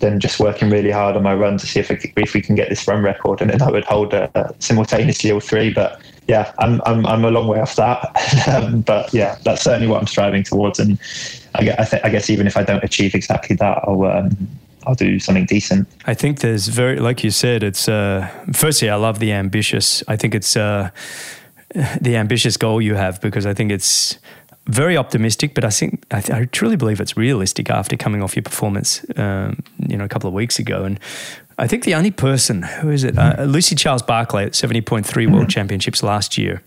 then 0.00 0.18
just 0.18 0.40
working 0.40 0.70
really 0.70 0.90
hard 0.90 1.16
on 1.16 1.22
my 1.22 1.35
run 1.35 1.56
to 1.56 1.66
see 1.66 1.80
if, 1.80 1.90
I, 1.90 1.98
if 2.18 2.35
we 2.35 2.42
can 2.42 2.54
get 2.54 2.68
this 2.68 2.87
run 2.87 3.02
record, 3.02 3.40
and 3.40 3.48
then 3.48 3.62
I 3.62 3.70
would 3.70 3.85
hold 3.85 4.12
uh, 4.12 4.28
simultaneously 4.59 5.30
all 5.30 5.40
three. 5.40 5.72
But 5.72 6.00
yeah, 6.29 6.53
I'm, 6.59 6.81
I'm, 6.87 7.07
I'm 7.07 7.25
a 7.25 7.31
long 7.31 7.47
way 7.47 7.61
off 7.61 7.77
that. 7.77 8.49
um, 8.49 8.81
but 8.81 9.12
yeah, 9.15 9.39
that's 9.45 9.62
certainly 9.62 9.87
what 9.87 10.01
I'm 10.01 10.07
striving 10.07 10.43
towards. 10.43 10.79
And 10.81 10.99
I, 11.55 11.75
I, 11.79 11.85
th- 11.85 12.03
I 12.05 12.09
guess 12.11 12.31
even 12.31 12.47
if 12.47 12.57
I 12.57 12.62
don't 12.62 12.83
achieve 12.83 13.15
exactly 13.15 13.57
that, 13.57 13.79
I'll, 13.85 14.05
um, 14.05 14.37
I'll 14.87 14.95
do 14.95 15.19
something 15.19 15.47
decent. 15.47 15.89
I 16.07 16.15
think 16.15 16.41
there's 16.41 16.69
very, 16.69 16.99
like 16.99 17.23
you 17.23 17.31
said, 17.31 17.62
it's, 17.62 17.89
uh, 17.89 18.29
firstly, 18.53 18.91
I 18.91 18.97
love 18.97 19.19
the 19.19 19.33
ambitious. 19.33 20.03
I 20.09 20.17
think 20.17 20.35
it's, 20.35 20.57
uh, 20.57 20.91
the 22.01 22.17
ambitious 22.17 22.57
goal 22.57 22.81
you 22.81 22.95
have 22.95 23.21
because 23.21 23.45
I 23.47 23.55
think 23.55 23.71
it's 23.71 24.19
very 24.67 24.97
optimistic, 24.97 25.55
but 25.55 25.65
I 25.65 25.71
think 25.71 26.05
I, 26.11 26.21
th- 26.21 26.39
I, 26.39 26.45
truly 26.47 26.77
believe 26.77 27.01
it's 27.01 27.17
realistic 27.17 27.71
after 27.71 27.97
coming 27.97 28.23
off 28.23 28.35
your 28.35 28.43
performance, 28.43 29.05
um, 29.17 29.62
you 29.79 29.97
know, 29.97 30.05
a 30.05 30.09
couple 30.09 30.29
of 30.29 30.35
weeks 30.35 30.59
ago. 30.59 30.85
And 30.85 30.99
I 31.59 31.66
think 31.66 31.85
the 31.85 31.95
only 31.95 32.11
person, 32.11 32.62
who 32.62 32.90
is 32.90 33.03
it? 33.03 33.16
Uh, 33.19 33.45
Lucy 33.45 33.75
Charles 33.75 34.03
Barclay 34.03 34.45
at 34.45 34.53
70.3 34.53 34.87
World 34.92 35.07
mm-hmm. 35.07 35.49
Championships 35.49 36.03
last 36.03 36.37
year, 36.37 36.62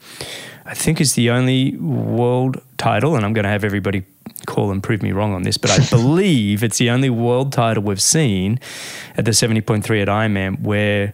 I 0.66 0.74
think 0.74 1.00
is 1.00 1.14
the 1.14 1.30
only 1.30 1.78
world 1.78 2.62
title, 2.78 3.16
and 3.16 3.24
I'm 3.24 3.34
going 3.34 3.44
to 3.44 3.50
have 3.50 3.64
everybody 3.64 4.04
call 4.46 4.72
and 4.72 4.82
prove 4.82 5.04
me 5.04 5.12
wrong 5.12 5.34
on 5.34 5.44
this, 5.44 5.58
but 5.58 5.72
I 5.72 5.86
believe 5.90 6.64
it's 6.64 6.78
the 6.78 6.90
only 6.90 7.10
world 7.10 7.52
title 7.52 7.84
we've 7.84 8.02
seen 8.02 8.60
at 9.16 9.26
the 9.26 9.32
70.3 9.32 10.02
at 10.02 10.08
Ironman 10.08 10.62
where 10.62 11.14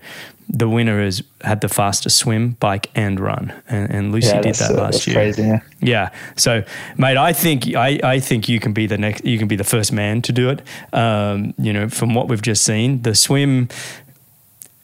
the 0.50 0.70
winner 0.70 1.04
has 1.04 1.24
had 1.42 1.62
the 1.62 1.68
fastest 1.68 2.18
swim, 2.18 2.52
bike, 2.60 2.90
and 2.96 3.20
run, 3.20 3.54
and, 3.68 3.92
and 3.92 4.12
Lucy 4.12 4.28
yeah, 4.28 4.42
did 4.42 4.56
that 4.56 4.72
uh, 4.72 4.76
last 4.76 5.08
year. 5.08 5.16
Crazy, 5.16 5.44
yeah. 5.44 5.60
yeah. 5.82 6.10
So, 6.36 6.64
mate, 6.98 7.18
I 7.18 7.34
think 7.34 7.76
I, 7.76 8.00
I 8.04 8.20
think 8.20 8.48
you 8.48 8.60
can 8.60 8.74
be 8.74 8.88
the 8.88 8.98
next. 8.98 9.26
You 9.26 9.38
can 9.38 9.48
be 9.48 9.56
the 9.56 9.64
first 9.64 9.92
man 9.92 10.22
to 10.24 10.32
do 10.32 10.50
it. 10.50 10.62
Um, 10.94 11.54
you 11.58 11.74
know, 11.74 11.90
from 11.90 12.14
what 12.14 12.28
we've 12.28 12.42
just 12.42 12.64
seen, 12.64 13.02
the 13.02 13.16
swim. 13.16 13.70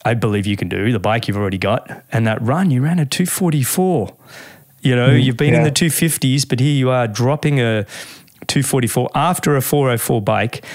I 0.03 0.15
believe 0.15 0.47
you 0.47 0.57
can 0.57 0.67
do 0.67 0.91
the 0.91 0.99
bike 0.99 1.27
you've 1.27 1.37
already 1.37 1.59
got, 1.59 2.03
and 2.11 2.25
that 2.25 2.41
run 2.41 2.71
you 2.71 2.81
ran 2.81 2.97
a 2.97 3.05
two 3.05 3.27
forty 3.27 3.61
four. 3.61 4.15
You 4.81 4.95
know, 4.95 5.09
mm, 5.09 5.23
you've 5.23 5.37
been 5.37 5.53
yeah. 5.53 5.59
in 5.59 5.63
the 5.63 5.71
two 5.71 5.91
fifties, 5.91 6.43
but 6.43 6.59
here 6.59 6.73
you 6.73 6.89
are 6.89 7.07
dropping 7.07 7.59
a 7.59 7.85
two 8.47 8.63
forty 8.63 8.87
four 8.87 9.11
after 9.13 9.55
a 9.55 9.61
four 9.61 9.91
oh 9.91 9.97
four 9.99 10.19
bike 10.19 10.65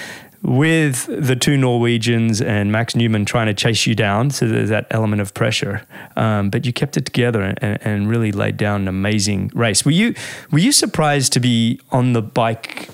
with 0.43 1.05
the 1.07 1.35
two 1.35 1.57
Norwegians 1.57 2.41
and 2.41 2.71
Max 2.71 2.95
Neumann 2.95 3.25
trying 3.25 3.47
to 3.47 3.53
chase 3.53 3.85
you 3.87 3.95
down. 3.95 4.29
So 4.29 4.47
there's 4.47 4.69
that 4.69 4.87
element 4.91 5.21
of 5.21 5.33
pressure. 5.33 5.85
Um, 6.15 6.49
but 6.49 6.65
you 6.65 6.73
kept 6.73 6.97
it 6.97 7.05
together 7.05 7.41
and, 7.41 7.81
and, 7.81 8.07
really 8.09 8.31
laid 8.31 8.57
down 8.57 8.81
an 8.81 8.87
amazing 8.87 9.51
race. 9.53 9.83
Were 9.83 9.91
you 9.91 10.13
were 10.51 10.59
you 10.59 10.71
surprised 10.71 11.33
to 11.33 11.39
be 11.39 11.81
on 11.91 12.13
the 12.13 12.21
bike 12.21 12.89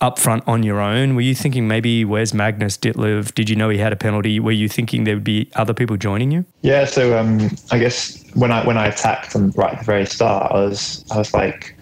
up 0.00 0.18
front 0.18 0.46
on 0.46 0.62
your 0.62 0.80
own? 0.80 1.14
Were 1.14 1.20
you 1.20 1.34
thinking 1.34 1.68
maybe 1.68 2.04
where's 2.04 2.32
Magnus 2.32 2.76
Ditlev? 2.76 3.34
Did 3.34 3.48
you 3.48 3.56
know 3.56 3.68
he 3.68 3.78
had 3.78 3.92
a 3.92 3.96
penalty? 3.96 4.40
Were 4.40 4.52
you 4.52 4.68
thinking 4.68 5.04
there 5.04 5.14
would 5.14 5.24
be 5.24 5.50
other 5.54 5.74
people 5.74 5.96
joining 5.96 6.30
you? 6.30 6.44
Yeah. 6.62 6.84
So 6.84 7.18
um, 7.18 7.50
I 7.70 7.78
guess 7.78 8.24
when 8.34 8.50
I 8.50 8.66
when 8.66 8.78
I 8.78 8.86
attacked 8.86 9.32
them 9.32 9.50
right 9.56 9.72
at 9.72 9.80
the 9.80 9.84
very 9.84 10.06
start, 10.06 10.52
I 10.52 10.54
was 10.54 11.04
I 11.10 11.18
was 11.18 11.34
like 11.34 11.76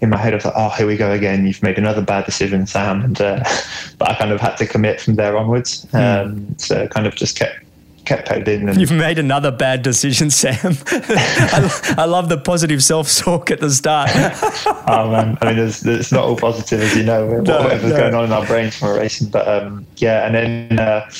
in 0.00 0.10
my 0.10 0.16
head, 0.16 0.32
I 0.32 0.36
was 0.36 0.44
like, 0.44 0.54
oh, 0.56 0.68
here 0.70 0.86
we 0.86 0.96
go 0.96 1.10
again. 1.10 1.46
You've 1.46 1.62
made 1.62 1.78
another 1.78 2.02
bad 2.02 2.24
decision, 2.24 2.66
Sam. 2.66 3.02
And 3.02 3.20
uh, 3.20 3.44
but 3.98 4.10
I 4.10 4.14
kind 4.14 4.30
of 4.30 4.40
had 4.40 4.56
to 4.56 4.66
commit 4.66 5.00
from 5.00 5.16
there 5.16 5.36
onwards. 5.36 5.88
Hmm. 5.90 5.96
Um, 5.96 6.58
so 6.58 6.86
kind 6.88 7.06
of 7.06 7.14
just 7.14 7.36
kept 7.36 7.64
kept 8.04 8.28
pegged 8.28 8.48
in. 8.48 8.68
And 8.68 8.80
You've 8.80 8.90
made 8.90 9.18
another 9.18 9.50
bad 9.50 9.82
decision, 9.82 10.30
Sam. 10.30 10.56
I, 10.86 11.94
I, 11.98 12.04
love 12.06 12.28
the 12.28 12.38
positive 12.38 12.82
self 12.82 13.14
talk 13.14 13.50
at 13.50 13.60
the 13.60 13.70
start. 13.70 14.10
oh 14.86 15.10
man, 15.10 15.36
I 15.42 15.52
mean, 15.52 15.58
it's, 15.58 15.84
it's 15.84 16.10
not 16.10 16.24
all 16.24 16.36
positive 16.36 16.80
as 16.80 16.96
you 16.96 17.02
know. 17.02 17.28
No, 17.40 17.62
whatever's 17.62 17.92
no. 17.92 17.98
going 17.98 18.14
on 18.14 18.24
in 18.24 18.32
our 18.32 18.46
brains 18.46 18.76
from 18.76 18.88
a 18.88 18.94
racing, 18.94 19.28
but 19.28 19.46
um, 19.46 19.86
yeah. 19.96 20.26
And 20.26 20.34
then 20.34 20.78
uh, 20.78 21.10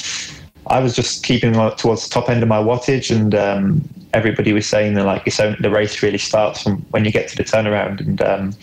I 0.69 0.81
was 0.81 0.97
just 0.97 1.25
keeping 1.25 1.53
towards 1.53 2.09
the 2.09 2.11
top 2.11 2.31
end 2.31 2.43
of 2.43 2.49
my 2.49 2.59
wattage 2.59 3.15
and. 3.15 3.35
Um, 3.35 3.89
everybody 4.13 4.53
was 4.53 4.67
saying 4.67 4.95
that 4.95 5.05
like 5.05 5.23
it's 5.27 5.41
only, 5.41 5.59
the 5.61 5.71
race 5.71 6.03
really 6.03 6.19
starts 6.19 6.63
from 6.63 6.79
when 6.91 7.05
you 7.05 7.13
get 7.13 7.29
to 7.29 7.37
the 7.37 7.45
turnaround. 7.45 8.01
And 8.01 8.23
um, 8.23 8.55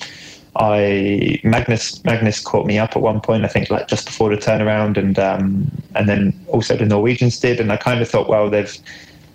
I 0.56 1.40
Magnus 1.44 2.04
Magnus 2.04 2.40
caught 2.40 2.66
me 2.66 2.80
up 2.80 2.96
at 2.96 3.02
one 3.02 3.20
point 3.20 3.44
I 3.44 3.48
think 3.48 3.70
like 3.70 3.88
just 3.88 4.06
before 4.06 4.30
the 4.30 4.42
turnaround. 4.42 4.98
And 4.98 5.18
um, 5.20 5.72
and 5.96 6.10
then 6.10 6.34
also 6.48 6.76
the 6.76 6.86
Norwegians 6.86 7.40
did. 7.40 7.60
And 7.60 7.72
I 7.72 7.78
kind 7.78 8.02
of 8.02 8.10
thought 8.10 8.30
well 8.30 8.50
they've 8.50 8.76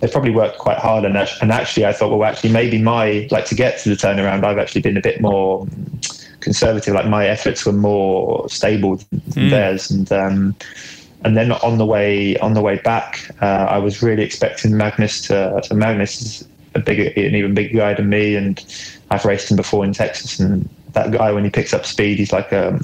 they've 0.00 0.10
probably 0.10 0.30
worked 0.30 0.58
quite 0.58 0.78
hard. 0.78 1.04
And, 1.04 1.16
and 1.16 1.52
actually 1.52 1.86
I 1.86 1.92
thought 1.92 2.16
well 2.16 2.28
actually 2.28 2.52
maybe 2.52 2.80
my 2.80 3.28
like 3.30 3.46
to 3.46 3.54
get 3.54 3.78
to 3.80 3.90
the 3.90 3.96
turnaround 3.96 4.44
I've 4.44 4.58
actually 4.58 4.82
been 4.82 4.96
a 4.96 5.02
bit 5.02 5.20
more 5.20 5.66
conservative. 6.40 6.94
Like 6.94 7.06
my 7.06 7.26
efforts 7.26 7.64
were 7.66 7.72
more 7.72 8.48
stable 8.48 8.96
than 8.96 9.20
mm. 9.34 9.50
theirs. 9.50 9.90
And 9.90 10.10
um, 10.10 10.56
and 11.24 11.36
then 11.36 11.52
on 11.52 11.78
the 11.78 11.86
way 11.86 12.36
on 12.38 12.54
the 12.54 12.62
way 12.62 12.78
back, 12.78 13.30
uh, 13.42 13.66
I 13.68 13.78
was 13.78 14.02
really 14.02 14.22
expecting 14.22 14.76
Magnus 14.76 15.20
to. 15.22 15.60
So 15.62 15.74
Magnus 15.74 16.20
is 16.22 16.48
a 16.74 16.80
bigger, 16.80 17.04
an 17.20 17.34
even 17.34 17.54
bigger 17.54 17.78
guy 17.78 17.94
than 17.94 18.08
me, 18.08 18.36
and 18.36 18.64
I've 19.10 19.24
raced 19.24 19.50
him 19.50 19.56
before 19.56 19.84
in 19.84 19.92
Texas. 19.92 20.40
And 20.40 20.68
that 20.92 21.10
guy, 21.10 21.30
when 21.32 21.44
he 21.44 21.50
picks 21.50 21.74
up 21.74 21.84
speed, 21.84 22.18
he's 22.18 22.32
like 22.32 22.52
um, 22.52 22.80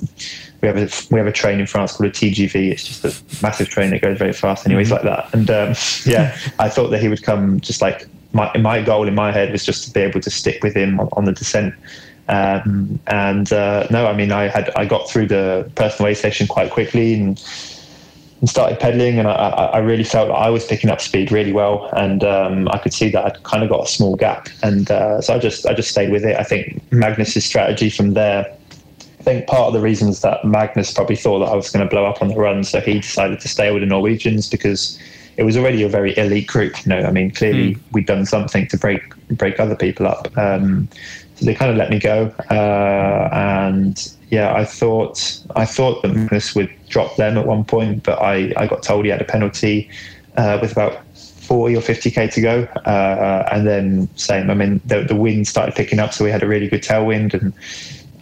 we 0.61 0.69
have 0.69 0.77
a 0.77 0.91
we 1.11 1.19
have 1.19 1.27
a 1.27 1.33
train 1.33 1.61
in 1.61 1.67
France 1.67 1.97
called 1.97 2.11
a 2.11 2.13
TGV. 2.13 2.71
It's 2.71 2.85
just 2.85 3.05
a 3.05 3.43
massive 3.43 3.69
train 3.69 3.91
that 3.91 4.03
goes 4.03 4.19
very 4.19 4.33
fast. 4.33 4.67
Anyways, 4.67 4.91
mm-hmm. 4.91 5.07
like 5.07 5.31
that. 5.31 5.35
And 5.35 5.51
um, 5.51 5.75
yeah, 6.05 6.37
I 6.59 6.69
thought 6.69 6.89
that 6.89 7.01
he 7.01 7.09
would 7.09 7.23
come 7.23 7.61
just 7.61 7.81
like 7.81 8.07
my 8.33 8.55
my 8.59 8.83
goal 8.83 9.09
in 9.09 9.15
my 9.15 9.33
head 9.33 9.51
was 9.51 9.65
just 9.65 9.85
to 9.85 9.93
be 9.93 10.01
able 10.01 10.21
to 10.21 10.31
stick 10.31 10.63
with 10.63 10.77
him 10.77 11.01
on, 11.01 11.09
on 11.13 11.25
the 11.25 11.33
descent. 11.33 11.75
Um, 12.29 12.99
and 13.07 13.53
uh, 13.53 13.87
no, 13.91 14.07
I 14.07 14.13
mean, 14.13 14.33
I 14.33 14.49
had 14.49 14.71
I 14.77 14.85
got 14.85 15.09
through 15.09 15.29
the 15.29 15.71
personal 15.75 16.11
aid 16.11 16.19
station 16.19 16.47
quite 16.47 16.71
quickly 16.71 17.15
and 17.15 17.39
and 18.41 18.49
started 18.49 18.79
pedaling, 18.79 19.19
and 19.19 19.29
I, 19.29 19.33
I, 19.33 19.79
really 19.79 20.05
felt 20.05 20.31
I 20.31 20.51
was 20.51 20.65
picking 20.67 20.91
up 20.91 21.01
speed 21.01 21.33
really 21.33 21.53
well, 21.53 21.89
and 21.97 22.23
um, 22.23 22.69
I 22.69 22.79
could 22.79 22.93
see 22.93 23.09
that 23.11 23.25
I'd 23.25 23.43
kind 23.45 23.63
of 23.63 23.71
got 23.71 23.85
a 23.85 23.89
small 23.89 24.17
gap, 24.17 24.49
and 24.63 24.91
uh, 24.91 25.21
so 25.23 25.35
I 25.35 25.39
just 25.39 25.67
I 25.67 25.73
just 25.73 25.91
stayed 25.91 26.11
with 26.11 26.25
it. 26.25 26.37
I 26.39 26.43
think 26.43 26.83
Magnus's 26.93 27.45
strategy 27.45 27.89
from 27.89 28.13
there. 28.13 28.47
I 29.21 29.23
think 29.23 29.47
part 29.47 29.69
of 29.69 29.73
the 29.73 29.81
reasons 29.81 30.21
that 30.21 30.45
Magnus 30.45 30.93
probably 30.93 31.17
thought 31.17 31.41
that 31.41 31.47
I 31.47 31.57
was 31.57 31.71
going 31.71 31.85
to 31.85 31.91
blow 31.91 32.05
up 32.05 32.21
on 32.21 32.29
the 32.29 32.37
run, 32.37 32.63
so 32.63 32.81
he 32.81 33.01
decided 33.01 33.41
to 33.41 33.49
stay 33.49 33.73
with 33.73 33.83
the 33.83 33.87
Norwegians 33.87 34.51
because 34.51 34.99
it 35.37 35.43
was 35.43 35.57
already 35.57 35.83
a 35.83 35.89
very 35.89 36.17
elite 36.17 36.47
group. 36.47 36.85
You 36.85 36.91
know, 36.91 37.01
I 37.01 37.11
mean, 37.11 37.31
clearly 37.31 37.75
mm. 37.75 37.81
we'd 37.93 38.07
done 38.07 38.27
something 38.27 38.67
to 38.69 38.77
break 38.77 39.03
break 39.31 39.61
other 39.61 39.77
people 39.77 40.07
up. 40.07 40.37
Um, 40.37 40.89
so 41.37 41.45
they 41.45 41.55
kind 41.55 41.71
of 41.71 41.77
let 41.77 41.91
me 41.91 41.99
go, 41.99 42.35
uh, 42.51 43.29
and 43.33 44.17
yeah, 44.31 44.55
I 44.55 44.65
thought 44.65 45.39
I 45.55 45.67
thought 45.67 46.03
that 46.03 46.09
Magnus 46.09 46.55
would 46.55 46.71
drop 46.89 47.17
them 47.17 47.37
at 47.37 47.47
one 47.47 47.65
point, 47.65 48.03
but 48.05 48.21
I, 48.21 48.53
I 48.57 48.67
got 48.67 48.83
told 48.83 49.05
he 49.05 49.11
had 49.11 49.21
a 49.21 49.25
penalty 49.25 49.91
uh, 50.37 50.59
with 50.61 50.73
about 50.73 51.07
40 51.15 51.77
or 51.77 51.81
50k 51.81 52.33
to 52.33 52.41
go, 52.41 52.63
uh, 52.85 53.49
and 53.53 53.67
then 53.67 54.09
same. 54.17 54.51
I 54.51 54.55
mean, 54.55 54.81
the, 54.85 55.03
the 55.03 55.15
wind 55.15 55.47
started 55.47 55.75
picking 55.75 55.99
up, 55.99 56.13
so 56.13 56.25
we 56.25 56.31
had 56.31 56.43
a 56.43 56.47
really 56.47 56.69
good 56.69 56.83
tailwind, 56.83 57.35
and 57.35 57.53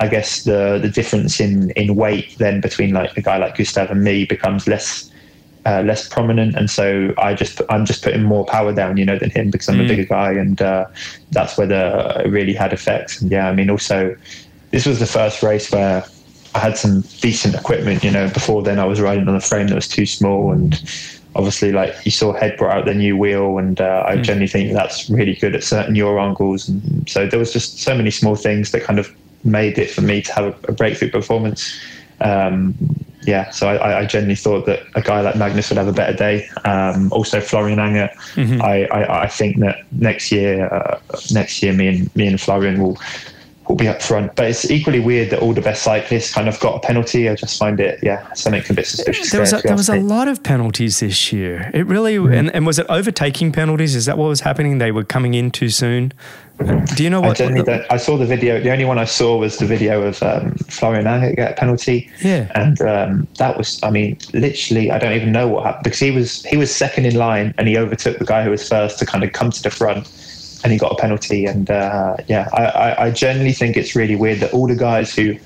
I 0.00 0.08
guess 0.08 0.44
the 0.44 0.78
the 0.80 0.88
difference 0.88 1.40
in 1.40 1.70
in 1.70 1.94
weight 1.94 2.36
then 2.38 2.60
between 2.60 2.92
like 2.92 3.16
a 3.16 3.22
guy 3.22 3.38
like 3.38 3.56
Gustav 3.56 3.90
and 3.90 4.02
me 4.02 4.24
becomes 4.24 4.66
less. 4.66 5.10
Uh, 5.66 5.82
less 5.82 6.06
prominent, 6.06 6.54
and 6.56 6.68
so 6.68 7.14
I 7.16 7.32
just 7.32 7.62
I'm 7.70 7.86
just 7.86 8.04
putting 8.04 8.22
more 8.22 8.44
power 8.44 8.70
down, 8.74 8.98
you 8.98 9.06
know, 9.06 9.18
than 9.18 9.30
him 9.30 9.50
because 9.50 9.66
I'm 9.66 9.76
mm. 9.76 9.86
a 9.86 9.88
bigger 9.88 10.04
guy, 10.04 10.32
and 10.32 10.60
uh, 10.60 10.84
that's 11.30 11.56
where 11.56 11.66
the 11.66 12.20
it 12.22 12.28
really 12.28 12.52
had 12.52 12.74
effects. 12.74 13.22
And 13.22 13.30
yeah, 13.30 13.48
I 13.48 13.54
mean, 13.54 13.70
also 13.70 14.14
this 14.72 14.84
was 14.84 14.98
the 14.98 15.06
first 15.06 15.42
race 15.42 15.72
where 15.72 16.04
I 16.54 16.58
had 16.58 16.76
some 16.76 17.00
decent 17.20 17.54
equipment. 17.54 18.04
You 18.04 18.10
know, 18.10 18.28
before 18.28 18.62
then 18.62 18.78
I 18.78 18.84
was 18.84 19.00
riding 19.00 19.26
on 19.26 19.34
a 19.36 19.40
frame 19.40 19.68
that 19.68 19.74
was 19.74 19.88
too 19.88 20.04
small, 20.04 20.52
and 20.52 20.74
obviously, 21.34 21.72
like 21.72 21.94
you 22.04 22.10
saw, 22.10 22.34
Head 22.34 22.58
brought 22.58 22.76
out 22.76 22.84
their 22.84 22.94
new 22.94 23.16
wheel, 23.16 23.56
and 23.56 23.80
uh, 23.80 24.04
I 24.06 24.16
mm. 24.16 24.22
generally 24.22 24.48
think 24.48 24.74
that's 24.74 25.08
really 25.08 25.34
good 25.34 25.54
at 25.54 25.64
certain 25.64 25.94
yaw 25.94 26.18
angles. 26.18 26.68
And 26.68 27.08
so 27.08 27.26
there 27.26 27.38
was 27.38 27.54
just 27.54 27.78
so 27.78 27.96
many 27.96 28.10
small 28.10 28.36
things 28.36 28.70
that 28.72 28.82
kind 28.82 28.98
of 28.98 29.10
made 29.44 29.78
it 29.78 29.90
for 29.90 30.02
me 30.02 30.20
to 30.22 30.32
have 30.34 30.44
a, 30.44 30.68
a 30.68 30.72
breakthrough 30.72 31.10
performance. 31.10 31.74
Um, 32.20 32.74
yeah, 33.26 33.50
so 33.50 33.68
I, 33.68 34.00
I, 34.00 34.06
genuinely 34.06 34.36
thought 34.36 34.66
that 34.66 34.80
a 34.94 35.02
guy 35.02 35.20
like 35.20 35.36
Magnus 35.36 35.70
would 35.70 35.78
have 35.78 35.88
a 35.88 35.92
better 35.92 36.16
day. 36.16 36.48
Um, 36.64 37.12
also, 37.12 37.40
Florian 37.40 37.78
Angert, 37.78 38.12
mm-hmm. 38.34 38.60
I, 38.62 38.84
I, 38.86 39.22
I, 39.22 39.28
think 39.28 39.58
that 39.60 39.84
next 39.92 40.30
year, 40.30 40.66
uh, 40.66 41.00
next 41.32 41.62
year, 41.62 41.72
me 41.72 41.88
and 41.88 42.16
me 42.16 42.26
and 42.26 42.40
Florian 42.40 42.82
will 42.82 42.98
will 43.68 43.76
be 43.76 43.88
up 43.88 44.02
front. 44.02 44.34
But 44.36 44.46
it's 44.50 44.70
equally 44.70 45.00
weird 45.00 45.30
that 45.30 45.40
all 45.40 45.52
the 45.52 45.60
best 45.60 45.82
cyclists 45.82 46.32
kind 46.32 46.48
of 46.48 46.58
got 46.60 46.76
a 46.76 46.80
penalty. 46.80 47.28
I 47.28 47.34
just 47.34 47.58
find 47.58 47.80
it, 47.80 47.98
yeah, 48.02 48.32
something 48.34 48.62
a 48.68 48.74
bit 48.74 48.86
suspicious. 48.86 49.30
There 49.30 49.40
was 49.40 49.52
a, 49.52 49.60
there 49.62 49.76
was 49.76 49.88
a 49.88 49.96
lot 49.96 50.28
of 50.28 50.42
penalties 50.42 51.00
this 51.00 51.32
year. 51.32 51.70
It 51.72 51.86
really, 51.86 52.16
mm. 52.16 52.36
and, 52.36 52.54
and 52.54 52.66
was 52.66 52.78
it 52.78 52.86
overtaking 52.88 53.52
penalties? 53.52 53.94
Is 53.94 54.06
that 54.06 54.18
what 54.18 54.28
was 54.28 54.40
happening? 54.40 54.78
They 54.78 54.92
were 54.92 55.04
coming 55.04 55.34
in 55.34 55.50
too 55.50 55.70
soon. 55.70 56.12
Do 56.94 57.02
you 57.02 57.10
know 57.10 57.20
what? 57.20 57.40
I, 57.40 57.86
I 57.90 57.96
saw 57.96 58.16
the 58.16 58.26
video. 58.26 58.60
The 58.60 58.70
only 58.70 58.84
one 58.84 58.98
I 58.98 59.04
saw 59.04 59.36
was 59.36 59.58
the 59.58 59.66
video 59.66 60.02
of 60.02 60.22
um, 60.22 60.52
Florian 60.68 61.06
Angert 61.06 61.36
get 61.36 61.52
a 61.52 61.54
penalty. 61.54 62.08
Yeah, 62.22 62.50
and 62.54 62.80
um, 62.82 63.28
that 63.38 63.58
was, 63.58 63.82
I 63.82 63.90
mean, 63.90 64.16
literally, 64.32 64.90
I 64.90 64.98
don't 64.98 65.14
even 65.14 65.32
know 65.32 65.48
what 65.48 65.64
happened 65.64 65.84
because 65.84 65.98
he 65.98 66.12
was 66.12 66.44
he 66.44 66.56
was 66.56 66.74
second 66.74 67.06
in 67.06 67.16
line 67.16 67.54
and 67.58 67.66
he 67.66 67.76
overtook 67.76 68.18
the 68.18 68.24
guy 68.24 68.44
who 68.44 68.50
was 68.50 68.68
first 68.68 68.98
to 69.00 69.06
kind 69.06 69.24
of 69.24 69.32
come 69.32 69.50
to 69.50 69.62
the 69.62 69.70
front 69.70 70.08
and 70.62 70.72
he 70.72 70.78
got 70.78 70.92
a 70.92 70.96
penalty. 70.96 71.46
And 71.46 71.70
uh, 71.70 72.16
yeah, 72.28 72.48
I, 72.52 72.64
I, 72.64 73.04
I 73.06 73.10
generally 73.10 73.52
think 73.52 73.76
it's 73.76 73.96
really 73.96 74.16
weird 74.16 74.40
that 74.40 74.52
all 74.52 74.68
the 74.68 74.76
guys 74.76 75.14
who, 75.14 75.36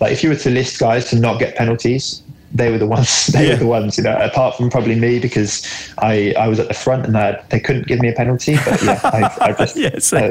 like, 0.00 0.12
if 0.12 0.22
you 0.22 0.28
were 0.28 0.36
to 0.36 0.50
list 0.50 0.78
guys 0.78 1.08
to 1.10 1.16
not 1.16 1.38
get 1.38 1.56
penalties, 1.56 2.21
they 2.54 2.70
were 2.70 2.78
the 2.78 2.86
ones. 2.86 3.26
They 3.32 3.46
yeah. 3.46 3.54
were 3.54 3.60
the 3.60 3.66
ones, 3.66 3.96
you 3.96 4.04
know. 4.04 4.16
Apart 4.16 4.56
from 4.56 4.68
probably 4.68 4.94
me, 4.94 5.18
because 5.18 5.66
I, 5.98 6.34
I 6.38 6.48
was 6.48 6.58
at 6.60 6.68
the 6.68 6.74
front 6.74 7.06
and 7.06 7.16
I, 7.16 7.42
they 7.48 7.60
couldn't 7.60 7.86
give 7.86 8.00
me 8.00 8.08
a 8.08 8.12
penalty. 8.12 8.56
But 8.64 8.82
yeah, 8.82 9.00
I, 9.04 9.36
I 9.40 9.52
just 9.52 9.76
yes. 9.76 10.12
I, 10.12 10.26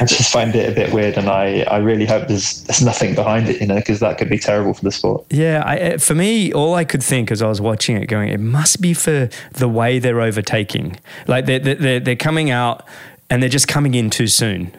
I, 0.00 0.04
just 0.04 0.32
find 0.32 0.54
it 0.54 0.68
a 0.68 0.74
bit 0.74 0.92
weird, 0.92 1.16
and 1.16 1.28
I, 1.28 1.62
I 1.62 1.78
really 1.78 2.06
hope 2.06 2.28
there's 2.28 2.64
there's 2.64 2.82
nothing 2.82 3.14
behind 3.14 3.48
it, 3.48 3.60
you 3.60 3.66
know, 3.66 3.76
because 3.76 4.00
that 4.00 4.18
could 4.18 4.28
be 4.28 4.38
terrible 4.38 4.74
for 4.74 4.82
the 4.82 4.90
sport. 4.90 5.24
Yeah, 5.30 5.62
I, 5.64 5.76
eh, 5.76 5.96
for 5.98 6.14
me, 6.14 6.52
all 6.52 6.74
I 6.74 6.84
could 6.84 7.02
think 7.02 7.30
as 7.30 7.40
I 7.40 7.48
was 7.48 7.60
watching 7.60 7.96
it, 7.96 8.06
going, 8.06 8.30
it 8.30 8.40
must 8.40 8.80
be 8.80 8.94
for 8.94 9.28
the 9.52 9.68
way 9.68 9.98
they're 9.98 10.20
overtaking. 10.20 10.98
Like 11.26 11.46
they're 11.46 11.60
they're, 11.60 12.00
they're 12.00 12.16
coming 12.16 12.50
out 12.50 12.86
and 13.30 13.42
they're 13.42 13.48
just 13.48 13.68
coming 13.68 13.94
in 13.94 14.10
too 14.10 14.26
soon. 14.26 14.72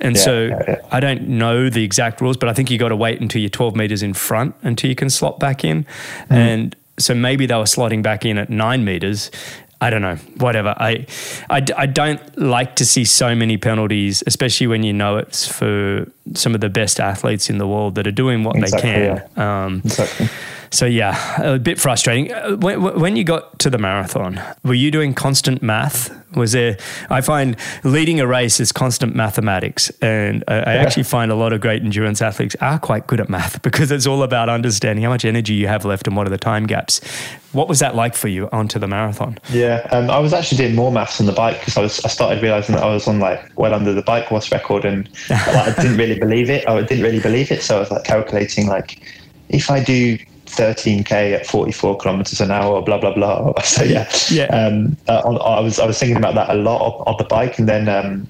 And 0.00 0.16
yeah, 0.16 0.22
so 0.22 0.44
yeah, 0.44 0.62
yeah. 0.68 0.80
I 0.90 1.00
don't 1.00 1.28
know 1.28 1.70
the 1.70 1.82
exact 1.82 2.20
rules, 2.20 2.36
but 2.36 2.48
I 2.48 2.52
think 2.52 2.70
you 2.70 2.78
got 2.78 2.88
to 2.88 2.96
wait 2.96 3.20
until 3.20 3.40
you're 3.40 3.48
12 3.48 3.74
meters 3.74 4.02
in 4.02 4.14
front 4.14 4.54
until 4.62 4.90
you 4.90 4.96
can 4.96 5.10
slot 5.10 5.38
back 5.38 5.64
in. 5.64 5.84
Mm. 6.30 6.36
And 6.36 6.76
so 6.98 7.14
maybe 7.14 7.46
they 7.46 7.54
were 7.54 7.62
slotting 7.62 8.02
back 8.02 8.24
in 8.24 8.38
at 8.38 8.50
nine 8.50 8.84
meters. 8.84 9.30
I 9.80 9.90
don't 9.90 10.00
know, 10.00 10.16
whatever. 10.38 10.74
I, 10.78 11.06
I, 11.50 11.62
I 11.76 11.86
don't 11.86 12.38
like 12.38 12.76
to 12.76 12.86
see 12.86 13.04
so 13.04 13.34
many 13.34 13.58
penalties, 13.58 14.22
especially 14.26 14.66
when 14.66 14.82
you 14.82 14.94
know 14.94 15.18
it's 15.18 15.46
for 15.46 16.10
some 16.32 16.54
of 16.54 16.62
the 16.62 16.70
best 16.70 16.98
athletes 16.98 17.50
in 17.50 17.58
the 17.58 17.66
world 17.66 17.94
that 17.96 18.06
are 18.06 18.12
doing 18.12 18.42
what 18.42 18.56
exactly, 18.56 18.90
they 18.90 19.22
can. 19.34 19.38
Um, 19.38 19.82
exactly. 19.84 20.28
So 20.70 20.86
yeah, 20.86 21.40
a 21.40 21.58
bit 21.58 21.78
frustrating. 21.78 22.32
Uh, 22.32 22.56
when, 22.56 22.82
when, 23.00 23.16
you 23.16 23.24
got 23.24 23.58
to 23.60 23.70
the 23.70 23.78
marathon, 23.78 24.40
were 24.64 24.74
you 24.74 24.90
doing 24.90 25.14
constant 25.14 25.62
math? 25.62 26.14
Was 26.34 26.52
there? 26.52 26.76
I 27.08 27.20
find 27.20 27.56
leading 27.84 28.20
a 28.20 28.26
race 28.26 28.60
is 28.60 28.72
constant 28.72 29.14
mathematics, 29.14 29.90
and 30.02 30.44
I, 30.48 30.54
I 30.54 30.74
actually 30.74 31.04
find 31.04 31.30
a 31.30 31.34
lot 31.34 31.52
of 31.52 31.60
great 31.60 31.82
endurance 31.82 32.20
athletes 32.20 32.56
are 32.60 32.78
quite 32.78 33.06
good 33.06 33.20
at 33.20 33.28
math 33.28 33.62
because 33.68 33.90
it's 33.90 34.06
all 34.06 34.22
about 34.22 34.48
understanding 34.48 35.04
how 35.04 35.10
much 35.10 35.24
energy 35.24 35.54
you 35.54 35.68
have 35.68 35.84
left 35.84 36.06
and 36.06 36.16
what 36.16 36.26
are 36.26 36.30
the 36.30 36.38
time 36.38 36.66
gaps. 36.66 37.00
What 37.52 37.68
was 37.68 37.78
that 37.78 37.94
like 37.94 38.14
for 38.14 38.28
you 38.28 38.50
onto 38.52 38.78
the 38.78 38.86
marathon? 38.86 39.38
Yeah, 39.50 39.86
um, 39.92 40.10
I 40.10 40.18
was 40.18 40.34
actually 40.34 40.58
doing 40.58 40.74
more 40.74 40.92
maths 40.92 41.20
on 41.20 41.26
the 41.26 41.32
bike 41.32 41.58
because 41.60 41.76
I 41.76 41.80
was 41.80 42.04
I 42.04 42.08
started 42.08 42.42
realizing 42.42 42.74
that 42.74 42.84
I 42.84 42.92
was 42.92 43.08
on 43.08 43.18
like 43.18 43.50
well 43.56 43.72
under 43.72 43.94
the 43.94 44.02
bike 44.02 44.26
course 44.26 44.52
record, 44.52 44.84
and 44.84 45.08
like, 45.30 45.78
I 45.78 45.82
didn't 45.82 45.96
really 45.96 46.18
believe 46.26 46.50
it. 46.50 46.68
I 46.68 46.82
didn't 46.82 47.04
really 47.04 47.20
believe 47.20 47.50
it, 47.50 47.62
so 47.62 47.76
I 47.76 47.80
was 47.80 47.90
like 47.90 48.04
calculating 48.04 48.66
like 48.66 49.00
if 49.48 49.70
I 49.70 49.82
do 49.82 50.18
13k 50.46 51.34
at 51.34 51.46
44 51.46 51.98
kilometers 51.98 52.40
an 52.40 52.50
hour, 52.50 52.82
blah 52.82 52.98
blah 52.98 53.14
blah. 53.14 53.52
So 53.64 53.82
yeah, 53.82 54.10
yeah. 54.30 54.46
Um, 54.46 54.96
uh, 55.08 55.22
on, 55.24 55.38
I 55.38 55.60
was 55.60 55.78
I 55.78 55.86
was 55.86 55.98
thinking 55.98 56.16
about 56.16 56.34
that 56.34 56.50
a 56.50 56.54
lot 56.54 56.80
on, 56.80 57.14
on 57.14 57.14
the 57.18 57.24
bike, 57.24 57.58
and 57.58 57.68
then 57.68 57.88
um, 57.88 58.28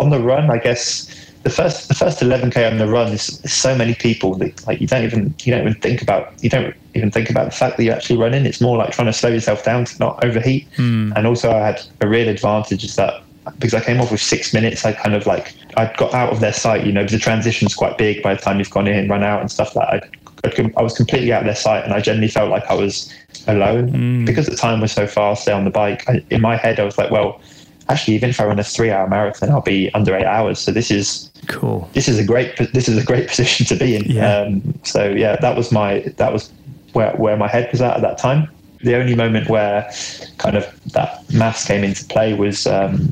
on 0.00 0.10
the 0.10 0.20
run, 0.20 0.50
I 0.50 0.58
guess 0.58 1.08
the 1.42 1.50
first 1.50 1.88
the 1.88 1.94
first 1.94 2.20
11k 2.20 2.70
on 2.70 2.78
the 2.78 2.86
run 2.88 3.08
is, 3.12 3.40
is, 3.44 3.52
so 3.52 3.74
many 3.76 3.94
people 3.94 4.34
that 4.36 4.66
like 4.66 4.80
you 4.80 4.86
don't 4.86 5.04
even 5.04 5.34
you 5.42 5.52
don't 5.52 5.62
even 5.66 5.80
think 5.80 6.02
about 6.02 6.32
you 6.42 6.50
don't 6.50 6.74
even 6.94 7.10
think 7.10 7.30
about 7.30 7.46
the 7.46 7.56
fact 7.56 7.76
that 7.76 7.84
you're 7.84 7.94
actually 7.94 8.18
running. 8.18 8.44
It's 8.46 8.60
more 8.60 8.76
like 8.76 8.90
trying 8.90 9.06
to 9.06 9.12
slow 9.12 9.30
yourself 9.30 9.64
down 9.64 9.84
to 9.84 9.98
not 9.98 10.24
overheat. 10.24 10.70
Mm. 10.76 11.12
And 11.16 11.26
also, 11.26 11.50
I 11.50 11.58
had 11.58 11.82
a 12.00 12.08
real 12.08 12.28
advantage 12.28 12.84
is 12.84 12.96
that 12.96 13.22
because 13.58 13.74
I 13.74 13.80
came 13.80 14.00
off 14.00 14.10
with 14.10 14.20
six 14.20 14.52
minutes, 14.52 14.84
I 14.84 14.92
kind 14.92 15.14
of 15.14 15.26
like 15.26 15.54
I 15.76 15.92
got 15.96 16.12
out 16.12 16.32
of 16.32 16.40
their 16.40 16.52
sight. 16.52 16.84
You 16.84 16.92
know, 16.92 17.04
the 17.04 17.18
transition's 17.18 17.74
quite 17.74 17.98
big 17.98 18.22
by 18.22 18.34
the 18.34 18.40
time 18.40 18.58
you've 18.58 18.70
gone 18.70 18.88
in, 18.88 19.08
run 19.08 19.22
out, 19.22 19.40
and 19.40 19.50
stuff 19.50 19.74
like 19.76 19.88
that. 20.02 20.04
I 20.04 20.27
was 20.44 20.94
completely 20.94 21.32
out 21.32 21.40
of 21.40 21.46
their 21.46 21.54
sight, 21.54 21.84
and 21.84 21.92
I 21.92 22.00
generally 22.00 22.28
felt 22.28 22.50
like 22.50 22.64
I 22.66 22.74
was 22.74 23.12
alone 23.46 23.90
mm. 23.90 24.26
because 24.26 24.46
the 24.46 24.56
time 24.56 24.80
was 24.80 24.92
so 24.92 25.06
fast 25.06 25.46
there 25.46 25.54
on 25.54 25.64
the 25.64 25.70
bike. 25.70 26.08
I, 26.08 26.24
in 26.30 26.40
my 26.40 26.56
head, 26.56 26.78
I 26.78 26.84
was 26.84 26.98
like, 26.98 27.10
well, 27.10 27.40
actually, 27.88 28.14
even 28.14 28.30
if 28.30 28.40
I 28.40 28.46
run 28.46 28.58
a 28.58 28.64
three-hour 28.64 29.08
marathon, 29.08 29.50
I'll 29.50 29.60
be 29.60 29.92
under 29.94 30.14
eight 30.16 30.26
hours. 30.26 30.58
So 30.58 30.72
this 30.72 30.90
is 30.90 31.30
cool. 31.46 31.88
This 31.92 32.08
is 32.08 32.18
a 32.18 32.24
great. 32.24 32.56
This 32.72 32.88
is 32.88 32.96
a 32.96 33.04
great 33.04 33.28
position 33.32 33.66
to 33.66 33.76
be 33.76 33.96
in. 33.96 34.04
Yeah. 34.04 34.38
Um, 34.38 34.78
so 34.84 35.08
yeah, 35.10 35.36
that 35.36 35.56
was 35.56 35.72
my 35.72 36.00
that 36.16 36.32
was 36.32 36.50
where 36.92 37.14
where 37.16 37.36
my 37.36 37.48
head 37.48 37.70
was 37.70 37.80
at 37.80 37.96
at 37.96 38.02
that 38.02 38.18
time. 38.18 38.50
The 38.82 38.94
only 38.94 39.16
moment 39.16 39.48
where 39.48 39.90
kind 40.38 40.56
of 40.56 40.64
that 40.92 41.28
mass 41.32 41.66
came 41.66 41.82
into 41.82 42.04
play 42.04 42.34
was 42.34 42.66
um, 42.66 43.08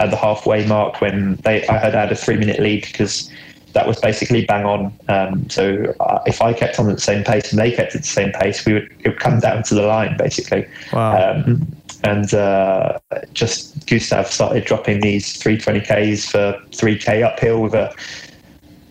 at 0.00 0.10
the 0.10 0.16
halfway 0.16 0.66
mark 0.66 1.00
when 1.00 1.36
they 1.36 1.66
I 1.68 1.78
had 1.78 1.94
had 1.94 2.12
a 2.12 2.16
three 2.16 2.36
minute 2.36 2.60
lead 2.60 2.82
because 2.82 3.30
that 3.72 3.86
was 3.86 3.98
basically 4.00 4.44
bang 4.44 4.64
on. 4.64 4.92
Um, 5.08 5.48
so 5.50 5.94
uh, 6.00 6.20
if 6.26 6.40
I 6.42 6.52
kept 6.52 6.78
on 6.78 6.88
at 6.88 6.96
the 6.96 7.00
same 7.00 7.24
pace 7.24 7.50
and 7.52 7.60
they 7.60 7.72
kept 7.72 7.94
at 7.94 8.02
the 8.02 8.06
same 8.06 8.32
pace, 8.32 8.64
we 8.64 8.74
would 8.74 8.90
it 9.00 9.08
would 9.08 9.20
come 9.20 9.40
down 9.40 9.62
to 9.64 9.74
the 9.74 9.82
line 9.82 10.16
basically. 10.16 10.66
Wow. 10.92 11.34
Um, 11.34 11.66
and 12.04 12.34
uh, 12.34 12.98
just 13.32 13.86
Gustav 13.86 14.26
started 14.26 14.64
dropping 14.64 15.00
these 15.00 15.36
320ks 15.40 16.30
for 16.30 16.60
3k 16.70 17.22
uphill 17.22 17.62
with 17.62 17.74
a 17.74 17.94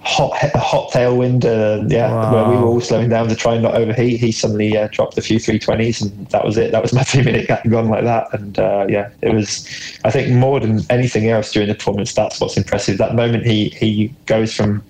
hot 0.04 0.34
hot 0.56 0.92
tailwind. 0.92 1.46
Uh, 1.46 1.86
yeah, 1.88 2.12
wow. 2.12 2.34
where 2.34 2.50
we 2.50 2.62
were 2.62 2.68
all 2.68 2.82
slowing 2.82 3.10
down 3.10 3.28
to 3.30 3.36
try 3.36 3.54
and 3.54 3.64
not 3.64 3.76
overheat. 3.76 4.20
He 4.20 4.32
suddenly 4.32 4.76
uh, 4.76 4.88
dropped 4.92 5.18
a 5.18 5.22
few 5.22 5.38
320s, 5.38 6.02
and 6.02 6.28
that 6.28 6.44
was 6.44 6.58
it. 6.58 6.72
That 6.72 6.82
was 6.82 6.94
my 7.00 7.04
three 7.04 7.24
minute 7.24 7.48
gone 7.70 7.90
like 7.90 8.04
that. 8.04 8.34
And 8.34 8.58
uh, 8.60 8.88
yeah, 8.90 9.10
it 9.22 9.34
was. 9.34 9.68
I 10.04 10.12
think 10.12 10.34
more 10.34 10.60
than 10.60 10.82
anything 10.90 11.30
else 11.30 11.52
during 11.52 11.70
the 11.70 11.76
performance, 11.76 12.14
that's 12.14 12.40
what's 12.40 12.58
impressive. 12.58 12.98
That 12.98 13.16
moment 13.16 13.46
he 13.46 13.70
he 13.70 14.14
goes 14.26 14.54
from 14.54 14.84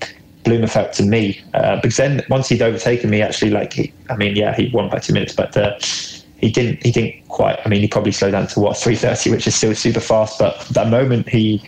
Blummenfelt 0.43 0.93
to 0.93 1.03
me, 1.03 1.41
uh, 1.53 1.75
because 1.81 1.97
then 1.97 2.23
once 2.29 2.49
he'd 2.49 2.61
overtaken 2.61 3.09
me, 3.09 3.21
actually, 3.21 3.51
like 3.51 3.73
he, 3.73 3.93
I 4.09 4.15
mean, 4.15 4.35
yeah, 4.35 4.55
he 4.55 4.69
won 4.73 4.89
by 4.89 4.99
two 4.99 5.13
minutes, 5.13 5.33
but. 5.33 5.55
Uh, 5.55 5.77
he 6.41 6.49
didn't. 6.49 6.83
He 6.83 6.91
didn't 6.91 7.27
quite. 7.27 7.59
I 7.63 7.69
mean, 7.69 7.81
he 7.81 7.87
probably 7.87 8.11
slowed 8.11 8.31
down 8.31 8.47
to 8.47 8.59
what 8.59 8.75
330, 8.75 9.29
which 9.29 9.45
is 9.45 9.53
still 9.53 9.75
super 9.75 9.99
fast. 9.99 10.39
But 10.39 10.59
that 10.69 10.87
moment, 10.87 11.29
he 11.29 11.61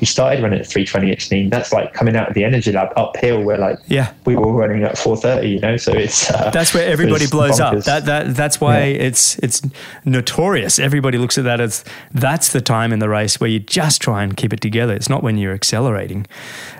we 0.00 0.06
started 0.06 0.42
running 0.42 0.60
at 0.60 0.66
320 0.66 1.12
at 1.12 1.18
Sneem. 1.18 1.50
That's 1.50 1.72
like 1.72 1.94
coming 1.94 2.16
out 2.16 2.28
of 2.28 2.34
the 2.34 2.44
energy 2.44 2.72
lab 2.72 2.92
uphill 2.96 3.42
where 3.42 3.58
like 3.58 3.78
yeah 3.86 4.12
we 4.24 4.36
were 4.36 4.52
running 4.52 4.82
at 4.84 4.98
430. 4.98 5.48
You 5.48 5.60
know, 5.60 5.76
so 5.76 5.92
it's 5.92 6.30
uh, 6.30 6.50
that's 6.50 6.74
where 6.74 6.88
everybody 6.88 7.26
blows 7.26 7.60
bonkers. 7.60 7.78
up. 7.78 7.84
That 7.84 8.06
that 8.06 8.36
that's 8.36 8.60
why 8.60 8.78
yeah. 8.78 9.02
it's 9.02 9.38
it's 9.38 9.62
notorious. 10.04 10.78
Everybody 10.78 11.18
looks 11.18 11.38
at 11.38 11.44
that 11.44 11.60
as 11.60 11.84
that's 12.12 12.52
the 12.52 12.60
time 12.60 12.92
in 12.92 12.98
the 12.98 13.08
race 13.08 13.40
where 13.40 13.50
you 13.50 13.58
just 13.58 14.00
try 14.00 14.22
and 14.22 14.36
keep 14.36 14.52
it 14.52 14.60
together. 14.60 14.94
It's 14.94 15.08
not 15.08 15.22
when 15.22 15.38
you're 15.38 15.54
accelerating. 15.54 16.26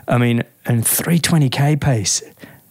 I 0.07 0.19
mean, 0.19 0.43
and 0.65 0.85
320k 0.85 1.81
pace. 1.81 2.23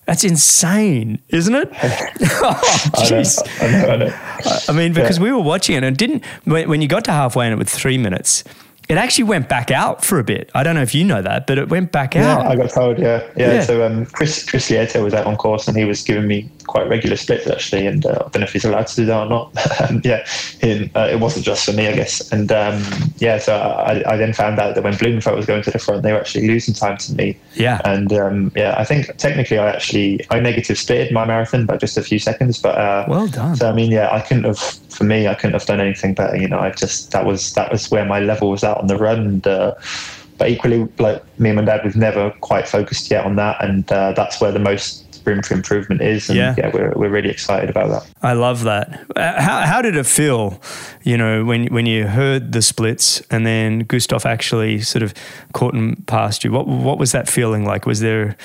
That's 0.07 0.23
insane, 0.23 1.19
isn't 1.27 1.53
it? 1.53 1.69
oh, 1.73 2.61
jeez. 3.03 3.37
I, 3.61 3.71
know, 3.71 3.87
I, 3.89 3.95
know, 3.97 4.13
I, 4.15 4.59
I 4.69 4.71
mean, 4.71 4.93
because 4.93 5.17
yeah. 5.17 5.23
we 5.23 5.33
were 5.33 5.41
watching 5.41 5.75
it 5.75 5.83
and 5.83 5.97
didn't, 5.97 6.23
when, 6.45 6.69
when 6.69 6.81
you 6.81 6.87
got 6.87 7.03
to 7.05 7.11
halfway 7.11 7.45
and 7.45 7.51
it 7.51 7.57
was 7.57 7.69
three 7.69 7.97
minutes, 7.97 8.45
it 8.87 8.97
actually 8.97 9.25
went 9.25 9.49
back 9.49 9.69
out 9.69 10.03
for 10.03 10.17
a 10.17 10.23
bit. 10.23 10.49
I 10.55 10.63
don't 10.63 10.75
know 10.75 10.81
if 10.81 10.95
you 10.95 11.03
know 11.03 11.21
that, 11.21 11.45
but 11.45 11.57
it 11.57 11.67
went 11.67 11.91
back 11.91 12.15
yeah, 12.15 12.37
out. 12.37 12.45
I 12.45 12.55
got 12.55 12.69
told, 12.69 12.97
yeah. 12.97 13.21
Yeah. 13.35 13.53
yeah. 13.53 13.61
So 13.61 13.85
um, 13.85 14.05
Chris 14.05 14.49
Chris 14.49 14.69
Lieto 14.69 15.03
was 15.03 15.13
out 15.13 15.27
on 15.27 15.35
course 15.35 15.67
and 15.67 15.75
he 15.75 15.83
was 15.83 16.01
giving 16.03 16.25
me 16.25 16.49
quite 16.67 16.87
regular 16.87 17.17
splits 17.17 17.47
actually. 17.47 17.85
And 17.85 18.05
uh, 18.05 18.11
I 18.11 18.29
don't 18.29 18.35
know 18.37 18.43
if 18.43 18.53
he's 18.53 18.63
allowed 18.63 18.87
to 18.87 18.95
do 18.95 19.05
that 19.05 19.25
or 19.25 19.29
not. 19.29 19.81
um, 19.81 20.01
yeah, 20.05 20.25
he, 20.61 20.89
uh, 20.95 21.07
it 21.07 21.19
wasn't 21.19 21.45
just 21.45 21.65
for 21.65 21.73
me, 21.73 21.87
I 21.87 21.93
guess. 21.93 22.31
And 22.31 22.49
um, 22.49 22.81
yeah, 23.17 23.39
so 23.39 23.57
I, 23.57 24.13
I, 24.13 24.15
then 24.15 24.31
found 24.31 24.57
out 24.57 24.75
that 24.75 24.83
when 24.83 24.93
Blummenfelt 24.93 25.35
was 25.35 25.45
going 25.45 25.63
to 25.63 25.71
the 25.71 25.79
front, 25.79 26.03
they 26.03 26.13
were 26.13 26.19
actually 26.19 26.47
losing 26.47 26.73
time 26.73 26.97
to 26.97 27.13
me. 27.13 27.37
Yeah. 27.55 27.81
And 27.83 28.13
um, 28.13 28.53
yeah, 28.55 28.75
I 28.77 28.85
think 28.85 29.17
technically 29.17 29.57
I 29.57 29.67
actually, 29.67 30.25
I 30.29 30.39
negative 30.39 30.77
splitted 30.77 31.11
my 31.11 31.25
marathon 31.25 31.65
by 31.65 31.75
just 31.75 31.97
a 31.97 32.03
few 32.03 32.19
seconds. 32.19 32.61
But 32.61 32.77
uh, 32.77 33.05
well 33.09 33.27
done. 33.27 33.57
So 33.57 33.69
I 33.69 33.73
mean, 33.73 33.91
yeah, 33.91 34.09
I 34.13 34.21
couldn't 34.21 34.45
have, 34.45 34.79
for 34.97 35.03
me, 35.03 35.27
I 35.27 35.35
couldn't 35.35 35.53
have 35.53 35.65
done 35.65 35.79
anything 35.79 36.13
better. 36.13 36.35
You 36.35 36.47
know, 36.47 36.59
I 36.59 36.71
just, 36.71 37.11
that 37.11 37.25
was, 37.25 37.53
that 37.53 37.71
was 37.71 37.89
where 37.91 38.05
my 38.05 38.19
level 38.19 38.49
was 38.49 38.63
out 38.63 38.79
on 38.79 38.87
the 38.87 38.97
run. 38.97 39.19
And, 39.19 39.47
uh, 39.47 39.75
but 40.37 40.49
equally, 40.49 40.87
like 40.99 41.23
me 41.39 41.49
and 41.49 41.57
my 41.57 41.65
dad, 41.65 41.81
we've 41.83 41.95
never 41.95 42.31
quite 42.41 42.67
focused 42.67 43.09
yet 43.09 43.25
on 43.25 43.37
that, 43.37 43.63
and 43.63 43.91
uh, 43.91 44.11
that's 44.13 44.41
where 44.41 44.51
the 44.51 44.59
most 44.59 45.03
room 45.25 45.43
for 45.43 45.55
improvement 45.55 46.01
is. 46.01 46.29
And 46.29 46.37
yeah, 46.37 46.55
yeah 46.57 46.71
we're, 46.73 46.93
we're 46.95 47.09
really 47.09 47.29
excited 47.29 47.69
about 47.69 47.89
that. 47.89 48.09
I 48.21 48.33
love 48.33 48.63
that. 48.63 49.05
Uh, 49.15 49.41
how, 49.41 49.61
how 49.61 49.81
did 49.81 49.95
it 49.95 50.05
feel, 50.05 50.61
you 51.03 51.17
know, 51.17 51.43
when, 51.43 51.67
when 51.67 51.85
you 51.85 52.07
heard 52.07 52.53
the 52.53 52.61
splits 52.61 53.21
and 53.29 53.45
then 53.45 53.79
Gustav 53.79 54.25
actually 54.25 54.79
sort 54.81 55.03
of 55.03 55.13
caught 55.53 55.73
and 55.73 56.05
passed 56.07 56.43
you? 56.43 56.51
What, 56.51 56.67
what 56.67 56.97
was 56.97 57.11
that 57.11 57.27
feeling 57.27 57.65
like? 57.65 57.85
Was 57.85 57.99
there, 57.99 58.37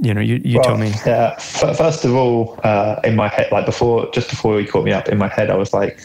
you 0.00 0.14
know, 0.14 0.20
you, 0.20 0.40
you 0.44 0.58
well, 0.58 0.64
tell 0.64 0.78
me. 0.78 0.92
Yeah. 1.04 1.36
First 1.36 2.04
of 2.04 2.14
all, 2.14 2.58
uh, 2.64 3.00
in 3.04 3.16
my 3.16 3.28
head, 3.28 3.50
like 3.50 3.66
before, 3.66 4.10
just 4.12 4.30
before 4.30 4.58
he 4.58 4.66
caught 4.66 4.84
me 4.84 4.92
up, 4.92 5.08
in 5.08 5.18
my 5.18 5.28
head, 5.28 5.50
I 5.50 5.56
was 5.56 5.72
like, 5.72 6.00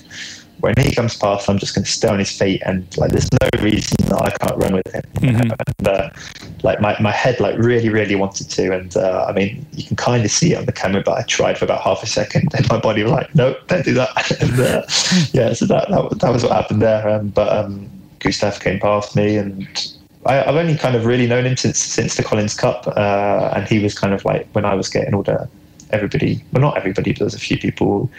when 0.63 0.73
he 0.77 0.95
comes 0.95 1.17
past, 1.17 1.49
I'm 1.49 1.57
just 1.57 1.75
going 1.75 1.83
to 1.83 1.91
stay 1.91 2.07
on 2.07 2.19
his 2.19 2.31
feet, 2.31 2.61
and 2.65 2.87
like 2.97 3.11
there's 3.11 3.29
no 3.33 3.49
reason 3.61 3.97
that 4.07 4.21
I 4.21 4.29
can't 4.29 4.57
run 4.57 4.75
with 4.75 4.93
him. 4.93 5.03
Mm-hmm. 5.15 5.51
And 5.67 5.87
uh, 5.89 6.09
like 6.63 6.79
my, 6.79 6.97
my 7.01 7.11
head 7.11 7.41
like 7.41 7.57
really 7.57 7.89
really 7.89 8.15
wanted 8.15 8.49
to, 8.49 8.73
and 8.73 8.95
uh, 8.95 9.25
I 9.27 9.33
mean 9.33 9.65
you 9.73 9.83
can 9.83 9.97
kind 9.97 10.23
of 10.23 10.31
see 10.31 10.53
it 10.53 10.55
on 10.55 10.65
the 10.65 10.71
camera, 10.71 11.03
but 11.03 11.17
I 11.17 11.23
tried 11.23 11.57
for 11.57 11.65
about 11.65 11.81
half 11.81 12.01
a 12.01 12.07
second, 12.07 12.53
and 12.57 12.67
my 12.69 12.79
body 12.79 13.03
was 13.03 13.11
like, 13.11 13.35
no, 13.35 13.57
don't 13.67 13.83
do 13.83 13.93
that. 13.93 14.41
and 14.41 14.57
uh, 14.57 14.83
yeah, 15.33 15.51
so 15.51 15.65
that, 15.65 15.89
that 15.89 16.19
that 16.21 16.31
was 16.31 16.43
what 16.43 16.53
happened 16.53 16.81
there. 16.81 17.09
Um, 17.09 17.27
but 17.27 17.51
um, 17.51 17.89
Gustav 18.19 18.61
came 18.61 18.79
past 18.79 19.17
me, 19.17 19.35
and 19.35 19.67
I, 20.25 20.35
have 20.35 20.55
only 20.55 20.77
kind 20.77 20.95
of 20.95 21.05
really 21.05 21.27
known 21.27 21.45
him 21.45 21.57
since 21.57 21.79
since 21.79 22.15
the 22.15 22.23
Collins 22.23 22.55
Cup, 22.55 22.87
uh, 22.87 23.53
and 23.55 23.67
he 23.67 23.79
was 23.79 23.97
kind 23.97 24.13
of 24.13 24.23
like 24.25 24.47
when 24.53 24.65
I 24.65 24.73
was 24.75 24.89
getting 24.89 25.13
older. 25.13 25.49
Everybody, 25.91 26.43
well, 26.51 26.61
not 26.61 26.77
everybody, 26.77 27.11
but 27.11 27.19
there's 27.19 27.35
a 27.35 27.39
few 27.39 27.57
people 27.57 28.09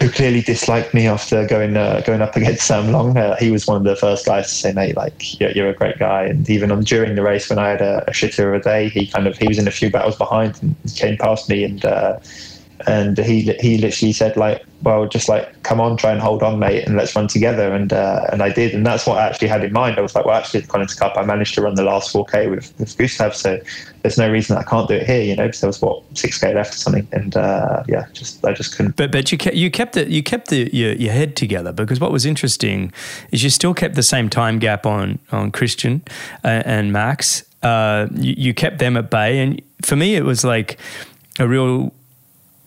who 0.00 0.10
clearly 0.10 0.42
disliked 0.42 0.92
me 0.94 1.06
after 1.06 1.46
going 1.46 1.76
uh, 1.76 2.02
going 2.04 2.20
up 2.20 2.36
against 2.40 2.66
Sam 2.66 2.90
Long. 2.92 3.16
Uh, 3.16 3.36
he 3.36 3.50
was 3.50 3.66
one 3.66 3.76
of 3.76 3.84
the 3.84 3.96
first 3.96 4.26
guys 4.26 4.48
to 4.48 4.54
say, 4.54 4.72
"Mate, 4.72 4.96
like 4.96 5.40
you're, 5.40 5.50
you're 5.52 5.68
a 5.70 5.74
great 5.74 5.98
guy." 5.98 6.24
And 6.24 6.48
even 6.50 6.72
on 6.72 6.82
during 6.82 7.14
the 7.14 7.22
race 7.22 7.48
when 7.48 7.58
I 7.58 7.70
had 7.70 7.80
a, 7.80 8.04
a 8.08 8.10
shitter 8.12 8.54
of 8.54 8.60
a 8.60 8.64
day, 8.64 8.88
he 8.88 9.06
kind 9.06 9.26
of 9.26 9.38
he 9.38 9.48
was 9.48 9.58
in 9.58 9.68
a 9.68 9.70
few 9.72 9.90
battles 9.90 10.16
behind 10.16 10.60
and 10.62 10.76
came 10.96 11.16
past 11.16 11.48
me 11.48 11.64
and 11.64 11.84
uh, 11.84 12.18
and 12.86 13.18
he 13.18 13.52
he 13.60 13.78
literally 13.78 14.12
said 14.12 14.36
like, 14.36 14.64
"Well, 14.82 15.06
just 15.06 15.28
like 15.28 15.62
come 15.62 15.80
on, 15.80 15.96
try 15.96 16.12
and 16.12 16.20
hold 16.20 16.42
on, 16.42 16.58
mate, 16.58 16.84
and 16.86 16.96
let's 16.96 17.14
run 17.14 17.28
together." 17.28 17.72
And 17.72 17.92
uh, 17.92 18.26
and 18.32 18.42
I 18.42 18.50
did, 18.50 18.74
and 18.74 18.84
that's 18.84 19.06
what 19.06 19.18
I 19.18 19.26
actually 19.26 19.48
had 19.48 19.64
in 19.64 19.72
mind. 19.72 19.98
I 19.98 20.00
was 20.00 20.14
like, 20.14 20.24
"Well, 20.24 20.36
actually, 20.36 20.60
the 20.60 20.68
Collins 20.68 20.94
Cup, 20.94 21.16
I 21.16 21.24
managed 21.24 21.54
to 21.54 21.62
run 21.62 21.74
the 21.74 21.82
last 21.82 22.12
4K 22.12 22.50
with, 22.50 22.72
with 22.78 22.96
Gustav, 22.96 23.34
so 23.34 23.60
there's 24.02 24.18
no 24.18 24.30
reason 24.30 24.56
I 24.56 24.62
can't 24.62 24.88
do 24.88 24.94
it 24.94 25.06
here, 25.06 25.22
you 25.22 25.36
know." 25.36 25.46
Because 25.46 25.60
there 25.60 25.68
was 25.68 25.80
what 25.82 26.02
6K 26.14 26.54
left 26.54 26.74
or 26.74 26.78
something, 26.78 27.06
and 27.12 27.36
uh, 27.36 27.84
yeah, 27.88 28.06
just 28.12 28.44
I 28.44 28.52
just 28.52 28.76
couldn't. 28.76 28.96
But 28.96 29.12
but 29.12 29.32
you 29.32 29.38
kept 29.38 29.56
you 29.56 29.70
kept 29.70 29.96
it 29.96 30.08
you 30.08 30.22
kept 30.22 30.48
the, 30.48 30.74
your 30.74 30.92
your 30.94 31.12
head 31.12 31.36
together 31.36 31.72
because 31.72 32.00
what 32.00 32.12
was 32.12 32.26
interesting 32.26 32.92
is 33.30 33.42
you 33.42 33.50
still 33.50 33.74
kept 33.74 33.94
the 33.94 34.02
same 34.02 34.28
time 34.28 34.58
gap 34.58 34.86
on 34.86 35.18
on 35.30 35.50
Christian 35.50 36.02
uh, 36.44 36.62
and 36.64 36.92
Max. 36.92 37.44
Uh, 37.62 38.08
you, 38.14 38.34
you 38.36 38.54
kept 38.54 38.78
them 38.78 38.96
at 38.96 39.08
bay, 39.08 39.38
and 39.38 39.62
for 39.82 39.94
me, 39.94 40.16
it 40.16 40.24
was 40.24 40.44
like 40.44 40.78
a 41.38 41.48
real 41.48 41.92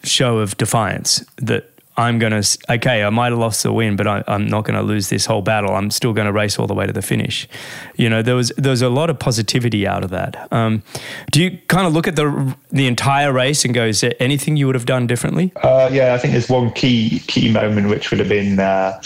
show 0.05 0.39
of 0.39 0.57
defiance 0.57 1.25
that 1.37 1.69
I'm 1.97 2.19
going 2.19 2.41
to, 2.41 2.57
okay, 2.69 3.03
I 3.03 3.09
might 3.09 3.29
have 3.29 3.39
lost 3.39 3.63
the 3.63 3.71
win, 3.71 3.95
but 3.95 4.05
I, 4.05 4.23
am 4.27 4.47
not 4.47 4.65
going 4.65 4.75
to 4.75 4.81
lose 4.81 5.09
this 5.09 5.25
whole 5.25 5.41
battle. 5.41 5.73
I'm 5.73 5.89
still 5.91 6.11
going 6.11 6.25
to 6.25 6.33
race 6.33 6.59
all 6.59 6.67
the 6.67 6.73
way 6.73 6.85
to 6.85 6.91
the 6.91 7.01
finish. 7.01 7.47
You 7.95 8.09
know, 8.09 8.21
there 8.21 8.35
was 8.35 8.51
there 8.57 8.71
was 8.71 8.81
a 8.81 8.89
lot 8.89 9.09
of 9.09 9.17
positivity 9.17 9.87
out 9.87 10.03
of 10.03 10.09
that. 10.09 10.51
Um, 10.51 10.83
do 11.31 11.41
you 11.41 11.57
kind 11.67 11.87
of 11.87 11.93
look 11.93 12.07
at 12.07 12.17
the 12.17 12.55
the 12.69 12.87
entire 12.87 13.31
race 13.31 13.63
and 13.63 13.73
go, 13.73 13.85
is 13.85 14.01
there 14.01 14.13
anything 14.19 14.57
you 14.57 14.65
would 14.65 14.75
have 14.75 14.85
done 14.85 15.07
differently? 15.07 15.53
Uh, 15.63 15.89
yeah, 15.91 16.13
I 16.13 16.17
think 16.17 16.33
there's 16.33 16.49
one 16.49 16.71
key 16.71 17.19
key 17.27 17.51
moment 17.51 17.87
which 17.87 18.11
would 18.11 18.19
have 18.19 18.29
been 18.29 18.59
uh, 18.59 18.99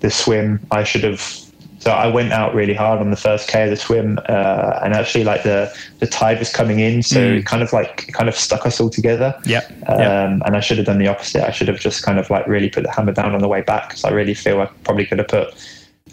the 0.00 0.10
swim. 0.10 0.60
I 0.70 0.84
should 0.84 1.04
have 1.04 1.43
so 1.84 1.90
I 1.90 2.06
went 2.06 2.32
out 2.32 2.54
really 2.54 2.72
hard 2.72 3.00
on 3.00 3.10
the 3.10 3.16
first 3.16 3.46
K 3.46 3.64
of 3.64 3.68
the 3.70 3.76
swim, 3.76 4.18
uh, 4.26 4.80
and 4.82 4.94
actually 4.94 5.22
like 5.22 5.42
the 5.42 5.70
the 5.98 6.06
tide 6.06 6.38
was 6.38 6.50
coming 6.50 6.80
in, 6.80 7.02
so 7.02 7.18
mm. 7.18 7.38
it 7.40 7.44
kind 7.44 7.62
of 7.62 7.74
like 7.74 8.10
kind 8.14 8.26
of 8.26 8.34
stuck 8.34 8.64
us 8.64 8.80
all 8.80 8.88
together. 8.88 9.38
Yeah. 9.44 9.60
Um, 9.86 9.98
yep. 9.98 10.42
And 10.46 10.56
I 10.56 10.60
should 10.60 10.78
have 10.78 10.86
done 10.86 10.98
the 10.98 11.08
opposite. 11.08 11.46
I 11.46 11.50
should 11.50 11.68
have 11.68 11.78
just 11.78 12.02
kind 12.02 12.18
of 12.18 12.30
like 12.30 12.46
really 12.46 12.70
put 12.70 12.84
the 12.84 12.90
hammer 12.90 13.12
down 13.12 13.34
on 13.34 13.42
the 13.42 13.48
way 13.48 13.60
back 13.60 13.90
because 13.90 14.02
I 14.02 14.12
really 14.12 14.32
feel 14.32 14.62
I 14.62 14.66
probably 14.84 15.04
could 15.04 15.18
have 15.18 15.28
put 15.28 15.52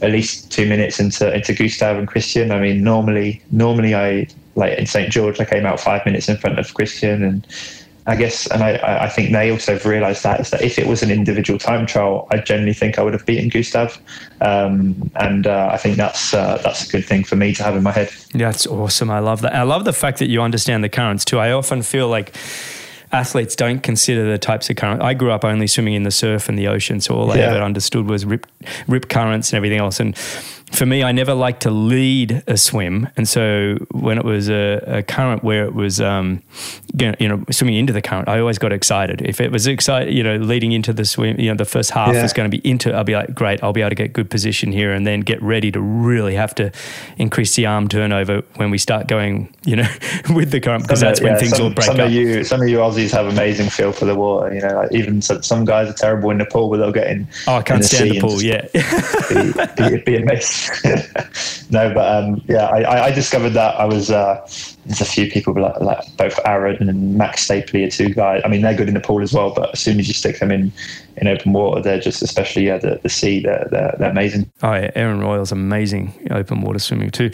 at 0.02 0.12
least 0.12 0.52
two 0.52 0.68
minutes 0.68 1.00
into 1.00 1.34
into 1.34 1.54
Gustav 1.54 1.98
and 1.98 2.06
Christian. 2.06 2.52
I 2.52 2.60
mean, 2.60 2.84
normally 2.84 3.42
normally 3.52 3.96
I 3.96 4.28
like 4.56 4.78
in 4.78 4.88
St 4.88 5.10
George 5.10 5.40
I 5.40 5.46
came 5.46 5.66
out 5.66 5.80
five 5.80 6.06
minutes 6.06 6.28
in 6.28 6.36
front 6.36 6.60
of 6.60 6.74
Christian 6.74 7.24
and 7.24 7.48
I 8.08 8.16
guess, 8.16 8.48
and 8.48 8.64
I, 8.64 9.04
I 9.06 9.10
think 9.10 9.32
they 9.32 9.52
also 9.52 9.74
have 9.74 9.86
realised 9.86 10.24
that 10.24 10.40
is 10.40 10.50
that 10.50 10.64
if 10.64 10.80
it 10.80 10.88
was 10.88 11.04
an 11.04 11.12
individual 11.12 11.60
time 11.60 11.86
trial, 11.86 12.28
I 12.32 12.38
generally 12.38 12.74
think 12.74 12.98
I 12.98 13.04
would 13.04 13.14
have 13.14 13.26
beaten 13.28 13.50
Gustav, 13.50 14.00
um, 14.42 15.12
and 15.16 15.46
uh, 15.46 15.70
I 15.72 15.78
think 15.78 15.98
that's 15.98 16.34
uh, 16.34 16.60
that's 16.64 16.88
a 16.88 16.92
good 16.92 17.06
thing 17.06 17.24
for 17.24 17.36
me 17.36 17.54
to 17.54 17.64
have 17.64 17.76
in 17.76 17.84
my 17.84 17.92
head. 17.92 18.12
Yeah, 18.34 18.50
that's 18.52 18.66
awesome. 18.66 19.12
I 19.12 19.20
love 19.20 19.42
that. 19.42 19.54
I 19.54 19.64
love 19.64 19.86
the 19.86 19.94
fact 19.94 20.18
that 20.18 20.30
you 20.30 20.42
understand 20.42 20.84
the 20.84 20.90
currents 20.90 21.24
too. 21.24 21.38
I 21.38 21.52
often 21.52 21.84
feel 21.84 22.08
like 22.08 22.36
athletes 23.12 23.56
don't 23.56 23.84
consider 23.84 24.30
the 24.30 24.38
types 24.40 24.70
of 24.70 24.78
current. 24.78 25.04
I 25.04 25.14
grew 25.14 25.32
up 25.32 25.46
only 25.46 25.68
swimming 25.68 25.94
in 25.94 26.04
the 26.04 26.12
surf 26.12 26.50
and 26.50 26.58
the 26.58 26.68
ocean, 26.68 27.02
so 27.02 27.16
all 27.16 27.32
I 27.32 27.38
ever 27.38 27.62
understood 27.62 28.08
was 28.08 28.26
rip, 28.26 28.48
rip 28.88 29.10
currents 29.10 29.52
and 29.52 29.58
everything 29.58 29.80
else. 29.80 30.00
And 30.00 30.16
for 30.72 30.86
me, 30.86 31.04
I 31.04 31.12
never 31.12 31.34
liked 31.34 31.64
to 31.64 31.72
lead 31.72 32.44
a 32.48 32.56
swim, 32.56 33.10
and 33.18 33.28
so 33.28 33.76
when 33.92 34.18
it 34.18 34.24
was 34.24 34.50
a, 34.50 34.82
a 34.88 35.04
current 35.04 35.44
where 35.44 35.66
it 35.66 35.76
was, 35.76 36.00
um, 36.00 36.42
you 36.98 37.28
know, 37.28 37.44
swimming 37.52 37.76
into 37.76 37.92
the 37.92 38.02
current, 38.02 38.30
I 38.30 38.40
always 38.40 38.58
got 38.58 38.72
excited. 38.72 39.22
If 39.22 39.42
it 39.42 39.52
was 39.52 39.68
excited, 39.68 40.14
you 40.14 40.24
know, 40.24 40.38
leading 40.38 40.72
into 40.72 40.94
the 40.94 41.04
swim, 41.04 41.40
you 41.40 41.50
know, 41.50 41.58
the 41.58 41.66
first 41.66 41.92
half 41.92 42.14
yeah. 42.14 42.24
is 42.24 42.32
going 42.32 42.50
to 42.50 42.58
be 42.58 42.66
into, 42.68 42.94
I'll 42.94 43.04
be 43.04 43.16
like, 43.16 43.36
great, 43.36 43.62
I'll 43.62 43.74
be 43.74 43.82
able 43.82 43.90
to 43.90 43.96
get 43.96 44.14
good 44.14 44.30
position 44.30 44.72
here, 44.72 44.94
and 44.94 45.06
then 45.06 45.20
get 45.20 45.42
ready 45.42 45.72
to 45.72 45.82
really 45.82 46.36
have 46.36 46.56
to 46.56 46.72
increase 47.18 47.56
the 47.56 47.66
arm 47.66 47.90
turnover 47.90 48.42
when 48.56 48.72
we 48.72 48.78
start 48.78 49.08
going, 49.08 49.54
you 49.66 49.76
know, 49.76 49.90
with 50.34 50.52
the 50.52 50.62
current 50.62 50.84
because 50.84 51.02
that's 51.02 51.20
when 51.22 51.34
yeah, 51.34 51.40
things 51.40 51.58
some, 51.58 51.64
will 51.64 51.74
break 51.74 51.88
some 51.88 52.00
up. 52.00 52.08
Of 52.08 52.14
you, 52.14 52.46
some 52.46 52.62
of 52.62 52.70
you 52.70 52.78
Aussies 52.78 53.12
have 53.12 53.28
amazing 53.28 53.70
feel 53.70 53.92
for 53.92 54.06
the 54.06 54.16
water. 54.16 54.54
You 54.54 54.62
know, 54.62 54.76
like 54.76 54.94
even 54.94 55.22
some 55.22 55.66
guys 55.66 55.90
are 55.90 55.94
terrible 55.94 56.30
in 56.30 56.38
the 56.38 56.46
pool, 56.46 56.70
but 56.70 56.78
they'll 56.78 56.94
get 56.94 57.08
in. 57.08 57.28
Oh, 57.48 57.56
I 57.56 57.62
can't 57.62 57.84
stand 57.84 58.12
the 58.12 58.22
pool. 58.22 58.42
Yeah, 58.42 58.68
be, 59.76 59.98
be, 59.98 60.04
be 60.04 60.16
amazing 60.16 60.61
no, 61.70 61.94
but 61.94 62.24
um, 62.24 62.42
yeah, 62.48 62.66
I, 62.68 63.06
I, 63.06 63.12
discovered 63.12 63.52
that 63.52 63.76
I 63.80 63.86
was. 63.86 64.12
Uh, 64.12 64.40
there's 64.86 65.02
a 65.02 65.06
few 65.06 65.30
people 65.30 65.54
like, 65.54 65.80
like 65.80 66.18
both 66.18 66.40
Aaron 66.46 66.88
and 66.90 67.16
Max 67.18 67.48
Stapley 67.48 67.86
are 67.86 67.90
two 67.90 68.10
guys. 68.10 68.42
I 68.44 68.48
mean, 68.48 68.62
they're 68.62 68.76
good 68.76 68.88
in 68.88 68.94
the 68.94 69.00
pool 69.00 69.22
as 69.22 69.34
well, 69.34 69.54
but 69.54 69.72
as 69.74 69.80
soon 69.80 70.00
as 70.00 70.08
you 70.08 70.14
stick 70.14 70.40
them 70.40 70.52
in 70.52 70.72
in 71.18 71.28
open 71.28 71.54
water, 71.54 71.82
they're 71.82 72.00
just 72.00 72.22
especially 72.22 72.66
yeah, 72.68 72.78
the 72.78 73.00
the 73.02 73.10
sea. 73.10 73.42
They're, 73.42 73.68
they're, 73.72 73.96
they're 73.98 74.12
amazing. 74.12 74.52
Oh 74.62 74.74
yeah, 74.74 74.92
Aaron 74.96 75.20
Royle's 75.20 75.52
amazing 75.52 76.28
open 76.32 76.62
water 76.62 76.80
swimming 76.80 77.12
too. 77.12 77.32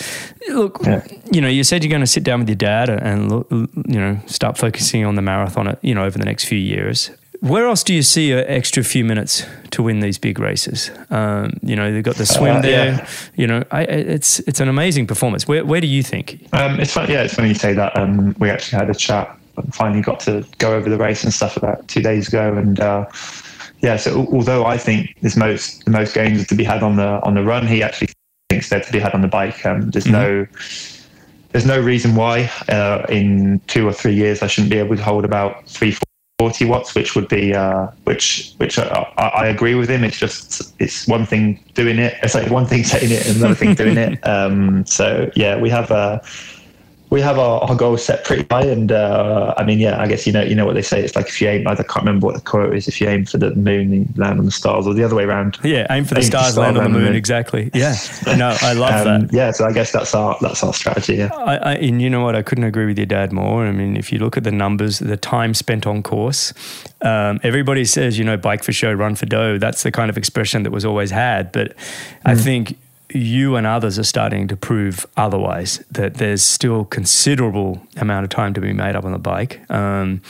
Look, 0.50 0.80
yeah. 0.84 1.06
you 1.32 1.42
know, 1.42 1.50
you 1.50 1.64
said 1.64 1.84
you're 1.84 1.92
going 1.92 2.02
to 2.02 2.08
sit 2.08 2.24
down 2.24 2.40
with 2.40 2.50
your 2.50 2.56
dad 2.56 2.90
and 2.90 3.32
look, 3.32 3.48
you 3.52 4.00
know 4.00 4.20
start 4.28 4.58
focusing 4.58 5.06
on 5.06 5.16
the 5.16 5.22
marathon. 5.22 5.78
You 5.82 5.96
know, 5.96 6.04
over 6.04 6.18
the 6.18 6.26
next 6.26 6.46
few 6.46 6.60
years. 6.60 7.12
Where 7.42 7.68
else 7.68 7.84
do 7.84 7.94
you 7.94 8.02
see 8.02 8.32
an 8.32 8.46
extra 8.48 8.84
few 8.84 9.06
minutes 9.06 9.46
to 9.72 9.84
win 9.84 10.00
these 10.00 10.18
big 10.18 10.40
races? 10.40 10.92
Um, 11.10 11.54
you 11.62 11.76
know, 11.76 11.92
they've 11.92 12.04
got 12.04 12.16
the 12.16 12.26
swim 12.26 12.58
uh, 12.58 12.62
there. 12.62 12.94
Yeah. 12.94 13.08
You 13.36 13.48
know, 13.48 13.64
I, 13.72 13.84
it's 13.84 14.40
it's 14.42 14.60
an 14.60 14.70
amazing 14.70 15.08
performance. 15.08 15.48
Where 15.48 15.66
where 15.66 15.82
do 15.82 15.88
you 15.88 16.04
think? 16.04 16.48
Um, 16.54 16.80
it's 16.80 16.94
fun, 16.94 17.10
yeah, 17.10 17.24
it's 17.24 17.34
funny 17.34 17.50
you 17.50 17.56
say 17.56 17.74
that. 17.74 17.98
Um, 17.98 18.36
we 18.40 18.50
actually 18.50 18.80
had 18.80 18.90
a 18.90 18.96
chat. 18.96 19.34
And 19.58 19.74
finally, 19.74 20.02
got 20.02 20.20
to 20.22 20.46
go 20.60 20.76
over 20.76 20.88
the 20.88 20.98
race 20.98 21.24
and 21.24 21.34
stuff 21.34 21.58
about 21.58 21.88
two 21.88 22.02
days 22.02 22.28
ago, 22.28 22.54
and 22.54 22.80
uh, 22.80 23.08
yeah. 23.80 23.98
So 23.98 24.28
although 24.32 24.66
I 24.66 24.78
think 24.78 25.16
there's 25.22 25.36
most 25.36 25.84
the 25.86 25.92
most 25.92 26.14
gains 26.14 26.46
to 26.46 26.56
be 26.56 26.64
had 26.64 26.84
on 26.84 26.96
the 26.96 27.20
on 27.24 27.34
the 27.34 27.44
run, 27.44 27.66
he 27.66 27.82
actually 27.82 28.10
thinks 28.50 28.70
they're 28.70 28.82
to 28.82 28.92
be 28.92 29.00
had 29.00 29.14
on 29.14 29.22
the 29.22 29.28
bike. 29.28 29.66
Um, 29.66 29.90
there's 29.90 30.06
mm-hmm. 30.06 30.14
no 30.14 30.48
there's 31.52 31.66
no 31.66 31.80
reason 31.80 32.16
why 32.16 32.52
uh, 32.70 33.06
in 33.10 33.60
two 33.68 33.88
or 33.88 33.94
three 33.94 34.14
years 34.14 34.44
I 34.44 34.48
shouldn't 34.48 34.70
be 34.70 34.78
able 34.78 34.96
to 34.96 35.04
hold 35.04 35.26
about 35.26 35.68
three, 35.68 35.98
40 36.40 36.66
watts, 36.66 36.94
which 36.94 37.16
would 37.16 37.28
be 37.28 37.56
uh, 37.56 37.88
which 38.04 38.54
which 38.58 38.78
I, 38.78 39.12
I, 39.18 39.48
agree 39.48 39.74
with 39.74 39.90
him. 39.90 40.04
It's 40.04 40.20
just 40.20 40.72
it's 40.80 41.08
one 41.08 41.26
thing 41.26 41.60
doing 41.74 41.98
it. 41.98 42.16
It's 42.22 42.36
like 42.36 42.52
one 42.52 42.68
thing 42.68 42.84
saying 42.94 43.12
it 43.12 43.26
and 43.28 43.38
another 43.38 43.56
thing 43.56 43.74
doing 43.74 43.98
it. 43.98 44.20
Um, 44.28 44.86
so 44.86 45.32
yeah, 45.36 45.60
we 45.60 45.70
have 45.70 45.90
a 45.90 46.22
we 47.10 47.22
have 47.22 47.40
our, 47.40 47.62
our 47.62 47.76
goals 47.76 48.04
set 48.04 48.26
pretty 48.26 48.46
high, 48.52 48.66
and 48.66 48.92
uh, 48.92 49.54
I 49.58 49.64
mean, 49.64 49.80
yeah, 49.80 50.02
I 50.02 50.08
guess 50.08 50.28
you 50.28 50.34
know, 50.34 50.42
you 50.42 50.56
know 50.56 50.66
what 50.66 50.76
they 50.76 50.82
say. 50.82 51.02
It's 51.02 51.16
like 51.16 51.28
if 51.28 51.42
you 51.42 51.48
aim, 51.48 51.68
I 51.68 51.76
can't 51.76 51.96
remember 51.98 52.26
what 52.26 52.36
the 52.36 52.42
quote 52.42 52.76
is. 52.76 52.88
If 52.88 53.00
you 53.00 53.08
aim 53.08 53.26
for 53.26 53.38
the 53.38 53.56
moon, 53.56 53.94
you 53.94 54.08
land 54.18 54.40
on 54.40 54.46
the 54.46 54.52
stars, 54.52 54.86
or 54.86 54.94
the 54.94 55.04
other 55.04 55.16
way 55.16 55.24
around. 55.24 55.58
Yeah, 55.64 55.88
aim 55.90 56.04
for 56.04 56.16
the 56.16 56.22
aim 56.22 56.26
stars, 56.26 56.58
land 56.58 56.78
on 56.78 56.84
the 56.84 56.90
moon. 56.90 57.04
moon. 57.04 57.16
Exactly. 57.16 57.72
Yeah, 57.74 57.96
no, 58.36 58.58
I 58.62 58.74
love 58.74 59.08
um, 59.08 59.28
that. 59.28 59.34
Yeah, 59.34 59.52
so 59.52 59.66
I 59.66 59.72
guess 59.72 59.92
that's 59.92 60.14
our 60.14 60.38
that's 60.42 60.64
our 60.64 60.74
strategy. 60.74 61.16
Yeah, 61.16 61.30
I, 61.34 61.56
I, 61.56 61.74
and 61.76 62.02
you 62.02 62.10
know 62.10 62.24
what? 62.24 62.36
I 62.36 62.42
couldn't 62.42 62.66
agree 62.66 62.86
with 62.86 62.98
your 62.98 63.06
dad 63.06 63.32
more. 63.32 63.66
I 63.66 63.72
mean, 63.72 63.96
if 63.96 64.12
you 64.12 64.20
look 64.20 64.36
at 64.36 64.44
the 64.44 64.52
numbers, 64.52 65.00
the 65.00 65.18
time 65.18 65.54
spent 65.54 65.88
on 65.88 66.04
course, 66.04 66.54
um, 67.02 67.40
everybody 67.42 67.86
says, 67.86 68.18
you 68.20 68.26
know, 68.26 68.36
bike 68.36 68.64
for 68.64 68.74
show, 68.74 68.92
run 68.92 69.16
for 69.16 69.26
dough. 69.26 69.58
That's 69.58 69.84
the 69.84 69.92
kind 69.92 70.10
of 70.10 70.18
expression 70.18 70.64
that 70.64 70.72
was 70.72 70.84
always 70.84 71.12
had, 71.12 71.54
but 71.54 71.76
mm. 71.78 71.82
I 72.26 72.36
think 72.36 72.78
you 73.14 73.56
and 73.56 73.66
others 73.66 73.98
are 73.98 74.04
starting 74.04 74.48
to 74.50 74.58
prove 74.58 75.06
otherwise 75.16 75.84
that 75.92 76.16
there's 76.16 76.44
still 76.44 76.86
considerable 76.86 77.82
amount 77.96 78.26
of 78.26 78.30
time 78.30 78.54
to 78.54 78.62
be 78.62 78.74
made 78.74 78.96
up 78.96 79.06
on 79.06 79.12
the 79.12 79.20
bike. 79.20 79.62
Um, 79.72 80.22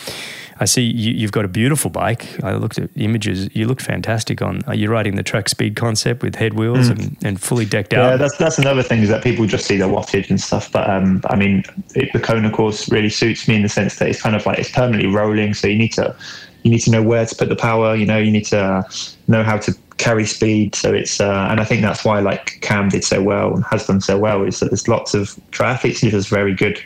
I 0.59 0.65
see 0.65 0.83
you, 0.83 1.21
have 1.21 1.31
got 1.31 1.45
a 1.45 1.47
beautiful 1.47 1.89
bike. 1.91 2.43
I 2.43 2.53
looked 2.53 2.79
at 2.79 2.89
images. 2.95 3.49
You 3.55 3.67
looked 3.67 3.81
fantastic 3.81 4.41
on. 4.41 4.63
Are 4.65 4.73
you 4.73 4.89
riding 4.89 5.15
the 5.15 5.23
Trek 5.23 5.49
Speed 5.49 5.75
Concept 5.75 6.23
with 6.23 6.35
head 6.35 6.53
wheels 6.53 6.89
mm. 6.89 6.91
and, 6.91 7.17
and 7.23 7.41
fully 7.41 7.65
decked 7.65 7.93
out? 7.93 8.11
Yeah, 8.11 8.17
that's 8.17 8.37
that's 8.37 8.57
another 8.57 8.81
thing 8.81 9.01
is 9.01 9.09
that 9.09 9.23
people 9.23 9.45
just 9.45 9.65
see 9.65 9.77
the 9.77 9.85
wattage 9.85 10.29
and 10.29 10.41
stuff. 10.41 10.71
But 10.71 10.89
um, 10.89 11.21
I 11.29 11.35
mean, 11.35 11.63
it, 11.95 12.11
the 12.13 12.19
Kona 12.19 12.49
course 12.49 12.89
really 12.89 13.09
suits 13.09 13.47
me 13.47 13.55
in 13.55 13.61
the 13.61 13.69
sense 13.69 13.97
that 13.97 14.09
it's 14.09 14.21
kind 14.21 14.35
of 14.35 14.45
like 14.45 14.57
it's 14.57 14.71
permanently 14.71 15.09
rolling. 15.09 15.53
So 15.53 15.67
you 15.67 15.77
need 15.77 15.93
to 15.93 16.15
you 16.63 16.71
need 16.71 16.79
to 16.79 16.91
know 16.91 17.03
where 17.03 17.25
to 17.25 17.35
put 17.35 17.49
the 17.49 17.55
power. 17.55 17.95
You 17.95 18.07
know, 18.07 18.17
you 18.17 18.31
need 18.31 18.45
to 18.45 18.83
know 19.27 19.43
how 19.43 19.57
to 19.57 19.75
carry 19.97 20.25
speed. 20.25 20.75
So 20.75 20.93
it's 20.93 21.19
uh, 21.19 21.47
and 21.49 21.59
I 21.59 21.65
think 21.65 21.81
that's 21.81 22.05
why 22.05 22.19
like 22.19 22.59
Cam 22.61 22.89
did 22.89 23.03
so 23.03 23.21
well 23.21 23.53
and 23.53 23.63
has 23.65 23.87
done 23.87 24.01
so 24.01 24.17
well 24.17 24.43
is 24.43 24.59
that 24.59 24.69
there's 24.69 24.87
lots 24.87 25.13
of 25.13 25.29
triathletes 25.51 25.99
who 25.99 26.07
are 26.07 26.11
just 26.11 26.29
very 26.29 26.53
good 26.53 26.81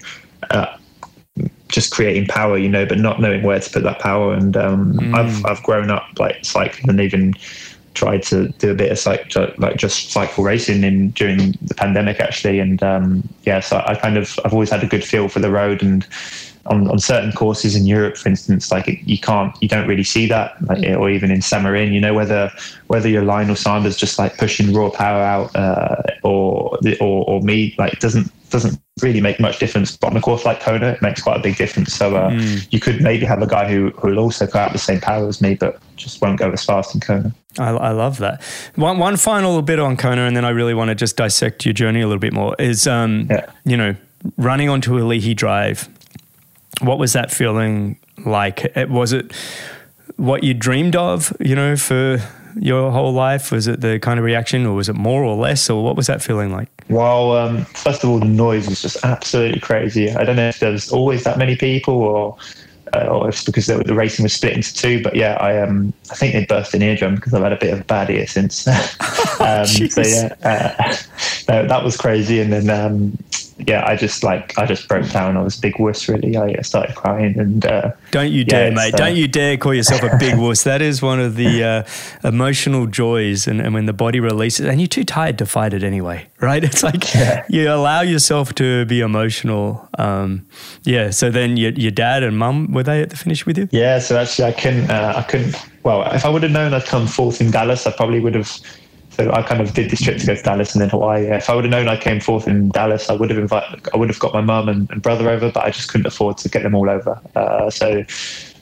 at 0.49 0.79
just 1.67 1.91
creating 1.91 2.27
power, 2.27 2.57
you 2.57 2.69
know, 2.69 2.85
but 2.85 2.97
not 2.97 3.21
knowing 3.21 3.43
where 3.43 3.59
to 3.59 3.69
put 3.69 3.83
that 3.83 3.99
power. 3.99 4.33
And 4.33 4.55
um, 4.57 4.93
mm. 4.93 5.15
I've 5.15 5.45
I've 5.45 5.63
grown 5.63 5.89
up 5.89 6.07
like 6.17 6.43
cycling 6.43 6.89
and 6.89 6.99
even 6.99 7.33
tried 7.93 8.23
to 8.23 8.47
do 8.59 8.71
a 8.71 8.73
bit 8.73 8.91
of 8.91 9.59
like 9.59 9.75
just 9.75 10.11
cycle 10.11 10.43
racing 10.43 10.83
in 10.83 11.11
during 11.11 11.53
the 11.61 11.75
pandemic 11.75 12.19
actually. 12.19 12.59
And 12.59 12.81
um, 12.81 13.27
yeah, 13.43 13.59
so 13.59 13.83
I 13.85 13.95
kind 13.95 14.17
of 14.17 14.39
I've 14.45 14.53
always 14.53 14.69
had 14.69 14.83
a 14.83 14.87
good 14.87 15.03
feel 15.03 15.27
for 15.27 15.39
the 15.39 15.51
road 15.51 15.81
and 15.83 16.05
on, 16.71 16.89
on 16.89 16.99
certain 16.99 17.33
courses 17.33 17.75
in 17.75 17.85
Europe, 17.85 18.17
for 18.17 18.29
instance, 18.29 18.71
like 18.71 18.87
you 19.05 19.19
can't, 19.19 19.53
you 19.61 19.67
don't 19.67 19.87
really 19.87 20.03
see 20.03 20.25
that, 20.27 20.55
like, 20.67 20.83
or 20.97 21.09
even 21.09 21.29
in 21.29 21.39
Samorin, 21.39 21.93
you 21.93 21.99
know, 21.99 22.13
whether 22.13 22.49
whether 22.87 23.09
you're 23.09 23.23
Lionel 23.23 23.55
Sanders 23.55 23.97
just 23.97 24.17
like 24.17 24.37
pushing 24.37 24.73
raw 24.73 24.89
power 24.89 25.21
out, 25.21 25.55
uh, 25.55 26.01
or, 26.23 26.79
or 26.99 27.25
or 27.29 27.41
me, 27.41 27.75
like 27.77 27.99
doesn't 27.99 28.31
doesn't 28.49 28.79
really 29.01 29.21
make 29.21 29.39
much 29.39 29.59
difference. 29.59 29.97
But 29.97 30.11
on 30.11 30.17
a 30.17 30.21
course 30.21 30.45
like 30.45 30.61
Kona, 30.61 30.91
it 30.91 31.01
makes 31.01 31.21
quite 31.21 31.37
a 31.37 31.43
big 31.43 31.57
difference. 31.57 31.93
So 31.93 32.15
uh, 32.15 32.31
mm. 32.31 32.65
you 32.71 32.79
could 32.79 33.01
maybe 33.01 33.25
have 33.25 33.41
a 33.41 33.47
guy 33.47 33.69
who 33.69 33.89
who 33.91 34.07
will 34.07 34.19
also 34.19 34.47
go 34.47 34.59
out 34.59 34.71
the 34.71 34.79
same 34.79 35.01
power 35.01 35.27
as 35.27 35.41
me, 35.41 35.55
but 35.55 35.79
just 35.97 36.21
won't 36.21 36.39
go 36.39 36.49
as 36.51 36.63
fast 36.63 36.95
in 36.95 37.01
Kona. 37.01 37.33
I, 37.59 37.69
I 37.71 37.91
love 37.91 38.17
that. 38.19 38.41
One 38.75 38.97
one 38.97 39.17
final 39.17 39.61
bit 39.61 39.79
on 39.79 39.97
Kona, 39.97 40.21
and 40.21 40.37
then 40.37 40.45
I 40.45 40.49
really 40.49 40.73
want 40.73 40.87
to 40.87 40.95
just 40.95 41.17
dissect 41.17 41.65
your 41.65 41.73
journey 41.73 41.99
a 41.99 42.07
little 42.07 42.19
bit 42.19 42.33
more. 42.33 42.55
Is 42.59 42.87
um, 42.87 43.27
yeah. 43.29 43.47
you 43.65 43.75
know 43.75 43.95
running 44.37 44.69
onto 44.69 44.93
Ali'i 44.93 45.35
Drive 45.35 45.89
what 46.81 46.99
was 46.99 47.13
that 47.13 47.31
feeling 47.31 47.97
like? 48.25 48.71
Was 48.89 49.13
it 49.13 49.33
what 50.17 50.43
you 50.43 50.53
dreamed 50.53 50.95
of, 50.95 51.35
you 51.39 51.55
know, 51.55 51.75
for 51.75 52.17
your 52.59 52.91
whole 52.91 53.13
life? 53.13 53.51
Was 53.51 53.67
it 53.67 53.81
the 53.81 53.99
kind 53.99 54.19
of 54.19 54.25
reaction, 54.25 54.65
or 54.65 54.75
was 54.75 54.89
it 54.89 54.95
more 54.95 55.23
or 55.23 55.35
less, 55.35 55.69
or 55.69 55.83
what 55.83 55.95
was 55.95 56.07
that 56.07 56.21
feeling 56.21 56.51
like? 56.51 56.69
Well, 56.89 57.37
um, 57.37 57.65
first 57.65 58.03
of 58.03 58.09
all, 58.09 58.19
the 58.19 58.25
noise 58.25 58.67
was 58.67 58.81
just 58.81 59.03
absolutely 59.03 59.59
crazy. 59.59 60.11
I 60.11 60.23
don't 60.23 60.35
know 60.35 60.49
if 60.49 60.59
there's 60.59 60.91
always 60.91 61.23
that 61.23 61.37
many 61.37 61.55
people, 61.55 61.95
or 61.95 62.37
uh, 62.93 63.07
or 63.07 63.29
if 63.29 63.35
it's 63.35 63.43
because 63.45 63.67
the, 63.67 63.77
the, 63.77 63.93
racing 63.93 64.23
was 64.23 64.33
split 64.33 64.53
into 64.53 64.73
two. 64.73 65.01
But 65.01 65.15
yeah, 65.15 65.37
I 65.39 65.61
um 65.61 65.93
I 66.11 66.15
think 66.15 66.33
they 66.33 66.45
burst 66.45 66.73
an 66.73 66.81
eardrum 66.81 67.15
because 67.15 67.33
I've 67.33 67.43
had 67.43 67.53
a 67.53 67.57
bit 67.57 67.73
of 67.73 67.81
a 67.81 67.83
bad 67.85 68.09
ear 68.09 68.27
since. 68.27 68.67
um, 69.39 69.65
so 69.65 70.01
yeah, 70.01 70.35
uh, 70.43 70.95
no, 71.49 71.67
that 71.67 71.83
was 71.83 71.97
crazy. 71.97 72.41
And 72.41 72.51
then 72.51 72.69
um, 72.69 73.17
yeah, 73.57 73.85
I 73.85 73.95
just 73.95 74.23
like 74.23 74.57
I 74.57 74.65
just 74.65 74.87
broke 74.87 75.09
down. 75.09 75.37
I 75.37 75.41
was 75.41 75.57
a 75.57 75.61
big 75.61 75.79
wuss, 75.79 76.07
really. 76.07 76.37
I 76.37 76.61
started 76.61 76.95
crying, 76.95 77.37
and 77.37 77.65
uh, 77.65 77.91
don't 78.11 78.31
you 78.31 78.43
dare, 78.43 78.69
yeah, 78.69 78.75
mate! 78.75 78.93
Uh, 78.93 78.97
don't 78.97 79.15
you 79.15 79.27
dare 79.27 79.57
call 79.57 79.73
yourself 79.73 80.01
a 80.03 80.17
big 80.19 80.37
wuss. 80.37 80.63
That 80.63 80.81
is 80.81 81.01
one 81.01 81.19
of 81.19 81.35
the 81.35 81.63
uh, 81.63 81.83
emotional 82.27 82.87
joys, 82.87 83.47
and, 83.47 83.61
and, 83.61 83.73
when 83.73 83.85
the 83.85 83.93
body 83.93 84.19
releases, 84.19 84.65
and 84.65 84.79
you're 84.79 84.87
too 84.87 85.03
tired 85.03 85.37
to 85.39 85.45
fight 85.45 85.73
it 85.73 85.83
anyway, 85.83 86.27
right? 86.39 86.63
It's 86.63 86.83
like 86.83 87.13
yeah. 87.13 87.45
you 87.49 87.71
allow 87.71 88.01
yourself 88.01 88.55
to 88.55 88.85
be 88.85 89.01
emotional. 89.01 89.87
Um, 89.97 90.47
yeah. 90.83 91.09
So 91.11 91.29
then 91.29 91.57
your, 91.57 91.71
your 91.71 91.91
dad 91.91 92.23
and 92.23 92.37
mum 92.37 92.71
were 92.71 92.83
they 92.83 93.01
at 93.01 93.09
the 93.09 93.17
finish 93.17 93.45
with 93.45 93.57
you? 93.57 93.67
Yeah. 93.71 93.99
So 93.99 94.17
actually, 94.17 94.45
I 94.45 94.51
couldn't. 94.53 94.89
Uh, 94.89 95.13
I 95.17 95.23
couldn't. 95.23 95.55
Well, 95.83 96.03
if 96.13 96.25
I 96.25 96.29
would 96.29 96.43
have 96.43 96.51
known 96.51 96.73
I'd 96.73 96.85
come 96.85 97.07
fourth 97.07 97.41
in 97.41 97.51
Dallas, 97.51 97.87
I 97.87 97.91
probably 97.91 98.19
would 98.19 98.35
have 98.35 98.59
so 99.11 99.29
I 99.31 99.41
kind 99.41 99.61
of 99.61 99.73
did 99.73 99.89
this 99.89 100.01
trip 100.01 100.17
to 100.19 100.25
go 100.25 100.35
to 100.35 100.41
Dallas 100.41 100.73
and 100.73 100.81
then 100.81 100.89
Hawaii. 100.89 101.25
If 101.25 101.49
I 101.49 101.55
would 101.55 101.65
have 101.65 101.71
known 101.71 101.89
I 101.89 101.97
came 101.97 102.19
fourth 102.21 102.47
in 102.47 102.69
Dallas, 102.69 103.09
I 103.09 103.13
would 103.13 103.29
have 103.29 103.37
invited, 103.37 103.87
I 103.93 103.97
would 103.97 104.09
have 104.09 104.19
got 104.19 104.33
my 104.33 104.41
mum 104.41 104.69
and, 104.69 104.89
and, 104.89 105.01
brother 105.01 105.29
over, 105.29 105.51
but 105.51 105.63
I 105.63 105.69
just 105.69 105.89
couldn't 105.89 106.07
afford 106.07 106.37
to 106.39 106.49
get 106.49 106.63
them 106.63 106.73
all 106.73 106.89
over. 106.89 107.19
Uh, 107.35 107.69
so 107.69 108.03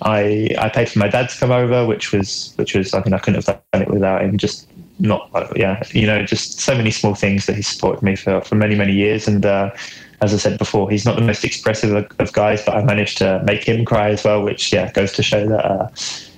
I 0.01 0.49
I 0.57 0.69
paid 0.69 0.89
for 0.89 0.99
my 0.99 1.07
dad 1.07 1.29
to 1.29 1.37
come 1.37 1.51
over, 1.51 1.85
which 1.85 2.11
was 2.11 2.53
which 2.55 2.73
was 2.73 2.93
I 2.93 3.03
mean 3.03 3.13
I 3.13 3.19
couldn't 3.19 3.43
have 3.43 3.61
done 3.71 3.81
it 3.81 3.89
without 3.89 4.23
him. 4.23 4.37
Just 4.37 4.67
not 4.97 5.29
yeah, 5.55 5.83
you 5.91 6.07
know, 6.07 6.25
just 6.25 6.59
so 6.59 6.75
many 6.75 6.91
small 6.91 7.13
things 7.13 7.45
that 7.45 7.55
he 7.55 7.61
supported 7.61 8.01
me 8.01 8.15
for 8.15 8.41
for 8.41 8.55
many 8.55 8.75
many 8.75 8.93
years 8.93 9.27
and. 9.27 9.45
Uh, 9.45 9.71
as 10.21 10.33
I 10.33 10.37
said 10.37 10.57
before, 10.57 10.91
he's 10.91 11.05
not 11.05 11.15
the 11.15 11.21
most 11.21 11.45
expressive 11.45 11.95
of, 11.95 12.05
of, 12.19 12.33
guys, 12.33 12.61
but 12.65 12.75
I 12.75 12.83
managed 12.83 13.19
to 13.19 13.41
make 13.45 13.63
him 13.63 13.85
cry 13.85 14.09
as 14.09 14.25
well, 14.25 14.43
which 14.43 14.73
yeah 14.73 14.91
goes 14.91 15.13
to 15.13 15.23
show 15.23 15.47
that 15.47 15.65
uh, 15.65 15.87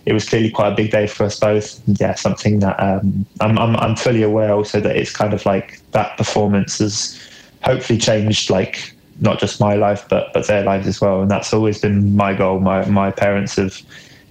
it 0.05 0.13
was 0.13 0.27
clearly 0.27 0.49
quite 0.49 0.73
a 0.73 0.75
big 0.75 0.91
day 0.91 1.07
for 1.07 1.25
us 1.25 1.39
both. 1.39 1.81
Yeah, 1.99 2.15
something 2.15 2.59
that 2.59 2.79
um, 2.79 3.25
I'm, 3.39 3.57
I'm, 3.57 3.75
I'm 3.77 3.95
fully 3.95 4.23
aware 4.23 4.53
also 4.53 4.79
that 4.81 4.95
it's 4.95 5.11
kind 5.11 5.33
of 5.33 5.45
like 5.45 5.79
that 5.91 6.17
performance 6.17 6.79
has 6.79 7.19
hopefully 7.63 7.99
changed 7.99 8.49
like 8.49 8.93
not 9.19 9.39
just 9.39 9.59
my 9.59 9.75
life 9.75 10.03
but 10.09 10.33
but 10.33 10.47
their 10.47 10.63
lives 10.63 10.87
as 10.87 10.99
well, 10.99 11.21
and 11.21 11.31
that's 11.31 11.53
always 11.53 11.79
been 11.79 12.15
my 12.15 12.33
goal. 12.33 12.59
My 12.59 12.85
my 12.85 13.11
parents 13.11 13.55
have 13.55 13.81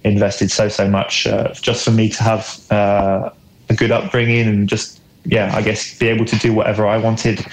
invested 0.03 0.51
so 0.51 0.67
so 0.67 0.89
much 0.89 1.27
uh, 1.27 1.53
just 1.53 1.85
for 1.85 1.91
me 1.91 2.09
to 2.09 2.23
have 2.23 2.59
uh, 2.71 3.29
a 3.69 3.73
good 3.73 3.91
upbringing 3.91 4.47
and 4.47 4.67
just 4.69 5.00
yeah, 5.25 5.55
I 5.55 5.61
guess 5.61 5.97
be 5.97 6.07
able 6.07 6.25
to 6.25 6.35
do 6.37 6.53
whatever 6.53 6.87
I 6.87 6.97
wanted. 6.97 7.45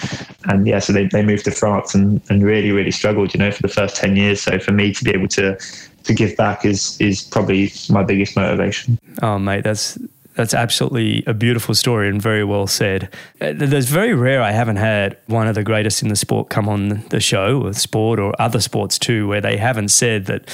And 0.45 0.66
yeah, 0.66 0.79
so 0.79 0.93
they, 0.93 1.07
they 1.07 1.23
moved 1.23 1.45
to 1.45 1.51
France 1.51 1.95
and, 1.95 2.21
and 2.31 2.43
really, 2.43 2.73
really 2.73 2.91
struggled, 2.91 3.35
you 3.35 3.39
know, 3.39 3.51
for 3.51 3.62
the 3.62 3.69
first 3.69 3.97
10 3.97 4.16
years. 4.16 4.41
So 4.41 4.59
for 4.59 4.73
me 4.73 4.93
to 4.95 5.05
be 5.05 5.11
able 5.11 5.29
to 5.29 5.59
to 6.05 6.14
give 6.14 6.37
back 6.37 6.64
is 6.64 6.99
is 7.01 7.23
probably 7.23 7.71
my 7.91 8.03
biggest 8.03 8.35
motivation. 8.35 8.99
Oh, 9.23 9.39
mate, 9.39 9.62
that's 9.62 9.99
that's 10.35 10.55
absolutely 10.55 11.25
a 11.27 11.35
beautiful 11.35 11.75
story 11.75 12.09
and 12.09 12.23
very 12.23 12.45
well 12.45 12.66
said. 12.66 13.12
Uh, 13.41 13.53
there's 13.55 13.89
very 13.89 14.14
rare 14.14 14.41
I 14.41 14.53
haven't 14.53 14.77
had 14.77 15.16
one 15.27 15.49
of 15.49 15.57
the 15.57 15.64
greatest 15.64 16.01
in 16.01 16.09
the 16.09 16.16
sport 16.16 16.49
come 16.49 16.69
on 16.69 17.05
the 17.11 17.21
show, 17.21 17.62
or 17.62 17.73
sport 17.73 18.21
or 18.21 18.41
other 18.41 18.61
sports 18.61 18.99
too, 18.99 19.27
where 19.29 19.41
they 19.41 19.57
haven't 19.57 19.89
said 19.89 20.27
that 20.27 20.49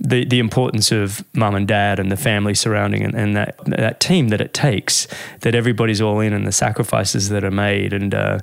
the, 0.00 0.24
the 0.24 0.38
importance 0.38 0.90
of 0.90 1.24
mum 1.34 1.54
and 1.54 1.68
dad 1.68 1.98
and 1.98 2.10
the 2.10 2.16
family 2.16 2.54
surrounding 2.54 3.02
and, 3.02 3.14
and 3.14 3.36
that 3.36 3.56
that 3.66 4.00
team 4.00 4.28
that 4.28 4.40
it 4.40 4.52
takes 4.52 5.06
that 5.40 5.54
everybody's 5.54 6.00
all 6.00 6.20
in 6.20 6.32
and 6.32 6.46
the 6.46 6.52
sacrifices 6.52 7.28
that 7.28 7.44
are 7.44 7.50
made 7.50 7.92
and 7.92 8.12
uh, 8.14 8.38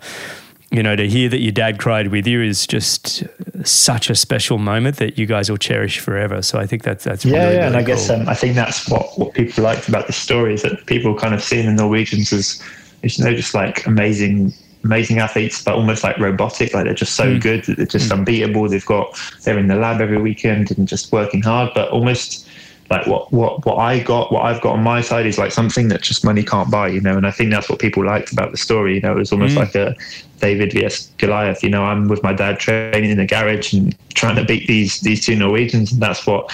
you 0.72 0.82
know 0.82 0.96
to 0.96 1.08
hear 1.08 1.28
that 1.28 1.40
your 1.40 1.52
dad 1.52 1.78
cried 1.78 2.08
with 2.08 2.26
you 2.26 2.42
is 2.42 2.66
just 2.66 3.24
such 3.66 4.10
a 4.10 4.16
special 4.16 4.58
moment 4.58 4.96
that 4.98 5.18
you 5.18 5.26
guys 5.26 5.50
will 5.50 5.58
cherish 5.58 6.00
forever 6.00 6.42
so 6.42 6.58
I 6.58 6.66
think 6.66 6.84
that's 6.84 7.04
that's 7.04 7.26
yeah, 7.26 7.44
really, 7.44 7.44
yeah 7.44 7.50
really 7.50 7.68
and 7.68 7.76
I 7.76 7.80
cool. 7.80 7.88
guess 7.88 8.10
um, 8.10 8.30
I 8.30 8.34
think 8.34 8.56
that's 8.56 8.90
what 8.90 9.20
what 9.20 9.34
people 9.34 9.64
liked 9.64 9.90
about 9.90 10.08
the 10.08 10.14
story 10.14 10.54
is 10.54 10.62
that 10.62 10.86
people 10.86 11.18
kind 11.18 11.34
of 11.34 11.44
seeing 11.44 11.66
the 11.66 11.74
Norwegians 11.74 12.32
as 12.32 12.64
you 13.04 13.26
know 13.26 13.36
just 13.36 13.54
like 13.54 13.86
amazing 13.86 14.54
amazing 14.84 15.20
athletes, 15.20 15.64
but 15.64 15.76
almost 15.76 16.04
like 16.04 16.18
robotic. 16.18 16.74
Like 16.74 16.86
they're 16.86 16.94
just 16.94 17.16
so 17.16 17.26
Mm. 17.36 17.42
good 17.42 17.64
that 17.66 17.78
they're 17.78 17.86
just 17.86 18.10
Mm. 18.10 18.18
unbeatable. 18.20 18.68
They've 18.70 18.86
got 18.86 19.08
they're 19.44 19.60
in 19.60 19.68
the 19.68 19.76
lab 19.76 20.02
every 20.02 20.22
weekend 20.22 20.72
and 20.72 20.88
just 20.88 21.12
working 21.12 21.42
hard, 21.42 21.72
but 21.76 21.90
almost 21.90 22.48
like 22.90 23.08
what 23.08 23.32
what 23.32 23.66
what 23.66 23.78
I 23.78 24.00
got, 24.00 24.32
what 24.34 24.44
I've 24.44 24.60
got 24.60 24.74
on 24.74 24.84
my 24.84 25.00
side 25.02 25.26
is 25.26 25.38
like 25.38 25.52
something 25.54 25.88
that 25.90 26.02
just 26.02 26.26
money 26.26 26.44
can't 26.44 26.70
buy, 26.70 26.88
you 26.90 27.00
know. 27.00 27.16
And 27.16 27.26
I 27.26 27.32
think 27.32 27.52
that's 27.52 27.70
what 27.70 27.80
people 27.80 28.06
liked 28.06 28.32
about 28.34 28.52
the 28.52 28.58
story. 28.58 28.96
You 28.96 29.02
know, 29.02 29.14
it 29.14 29.20
was 29.20 29.32
almost 29.32 29.56
Mm. 29.56 29.60
like 29.60 29.76
a 29.76 29.96
David 30.42 30.74
vs 30.74 31.12
Goliath. 31.18 31.64
You 31.64 31.70
know, 31.70 31.84
I'm 31.84 32.08
with 32.10 32.22
my 32.24 32.34
dad 32.34 32.60
training 32.60 33.12
in 33.12 33.18
the 33.18 33.26
garage 33.26 33.74
and 33.74 33.96
trying 34.14 34.36
to 34.36 34.44
beat 34.44 34.68
these 34.68 35.00
these 35.02 35.26
two 35.26 35.36
Norwegians, 35.36 35.92
and 35.94 36.02
that's 36.02 36.26
what 36.28 36.52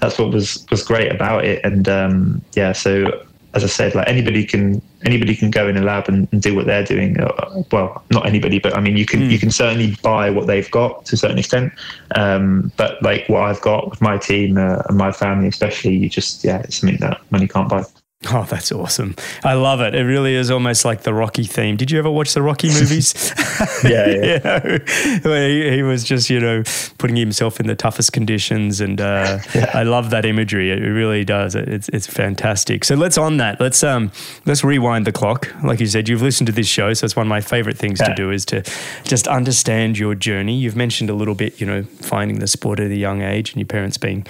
that's 0.00 0.18
what 0.18 0.30
was 0.32 0.64
was 0.70 0.82
great 0.82 1.10
about 1.12 1.44
it. 1.44 1.60
And 1.64 1.86
um, 1.88 2.42
yeah, 2.56 2.72
so 2.72 3.10
as 3.54 3.62
I 3.62 3.66
said, 3.68 3.94
like 3.94 4.08
anybody 4.08 4.44
can 4.44 4.80
anybody 5.04 5.34
can 5.36 5.50
go 5.50 5.68
in 5.68 5.76
a 5.76 5.82
lab 5.82 6.08
and, 6.08 6.28
and 6.32 6.42
do 6.42 6.54
what 6.54 6.66
they're 6.66 6.84
doing. 6.84 7.18
Uh, 7.20 7.62
Well, 7.70 8.02
not 8.10 8.26
anybody, 8.26 8.58
but 8.58 8.76
I 8.76 8.80
mean, 8.80 8.96
you 8.96 9.06
can 9.06 9.20
Mm. 9.20 9.30
you 9.30 9.38
can 9.38 9.50
certainly 9.50 9.96
buy 10.02 10.30
what 10.30 10.46
they've 10.46 10.70
got 10.70 11.04
to 11.06 11.14
a 11.14 11.16
certain 11.16 11.38
extent. 11.38 11.72
Um, 12.14 12.72
but 12.76 13.02
like 13.02 13.28
what 13.28 13.42
I've 13.42 13.60
got 13.60 13.90
with 13.90 14.00
my 14.00 14.18
team 14.18 14.58
uh, 14.58 14.82
and 14.88 14.96
my 14.98 15.12
family, 15.12 15.48
especially, 15.48 15.94
you 15.96 16.08
just 16.08 16.44
yeah, 16.44 16.58
it's 16.58 16.76
something 16.78 16.98
that 16.98 17.20
money 17.30 17.48
can't 17.48 17.68
buy. 17.68 17.84
Oh, 18.30 18.44
that's 18.48 18.72
awesome. 18.72 19.14
I 19.42 19.54
love 19.54 19.80
it. 19.80 19.94
It 19.94 20.02
really 20.04 20.34
is 20.34 20.50
almost 20.50 20.84
like 20.84 21.02
the 21.02 21.12
Rocky 21.12 21.44
theme. 21.44 21.76
Did 21.76 21.90
you 21.90 21.98
ever 21.98 22.10
watch 22.10 22.32
the 22.34 22.42
Rocky 22.42 22.68
movies? 22.68 23.14
Yeah, 23.84 24.06
yeah. 24.08 24.66
you 24.66 25.20
know, 25.24 25.48
he, 25.48 25.70
he 25.76 25.82
was 25.82 26.02
just, 26.04 26.30
you 26.30 26.40
know, 26.40 26.62
putting 26.98 27.16
himself 27.16 27.60
in 27.60 27.66
the 27.66 27.74
toughest 27.76 28.12
conditions. 28.12 28.80
And 28.80 29.00
uh, 29.00 29.38
Yeah. 29.54 29.70
I 29.74 29.82
love 29.82 30.10
that 30.10 30.24
imagery. 30.24 30.70
It 30.70 30.76
really 30.76 31.24
does. 31.24 31.54
It- 31.54 31.68
It's, 31.68 31.88
it's 31.90 32.06
fantastic. 32.06 32.84
So 32.84 32.94
let's 32.94 33.18
on 33.18 33.36
that. 33.38 33.60
Let's, 33.60 33.82
um, 33.84 34.10
let's 34.46 34.64
rewind 34.64 35.06
the 35.06 35.12
clock. 35.12 35.52
Like 35.62 35.80
you 35.80 35.86
said, 35.86 36.08
you've 36.08 36.22
listened 36.22 36.46
to 36.46 36.52
this 36.52 36.66
show. 36.66 36.92
So 36.94 37.04
it's 37.04 37.14
one 37.16 37.26
of 37.26 37.30
my 37.30 37.40
favorite 37.40 37.76
things 37.78 37.98
to 38.00 38.14
do 38.14 38.30
is 38.30 38.44
to 38.46 38.62
just 39.04 39.28
understand 39.28 39.98
your 39.98 40.14
journey. 40.14 40.56
You've 40.56 40.76
mentioned 40.76 41.10
a 41.10 41.14
little 41.14 41.34
bit, 41.34 41.60
you 41.60 41.66
know, 41.66 41.82
finding 42.00 42.38
the 42.38 42.46
sport 42.46 42.80
at 42.80 42.90
a 42.90 42.96
young 42.96 43.22
age 43.22 43.50
and 43.52 43.58
your 43.60 43.66
parents 43.66 43.98
being 43.98 44.26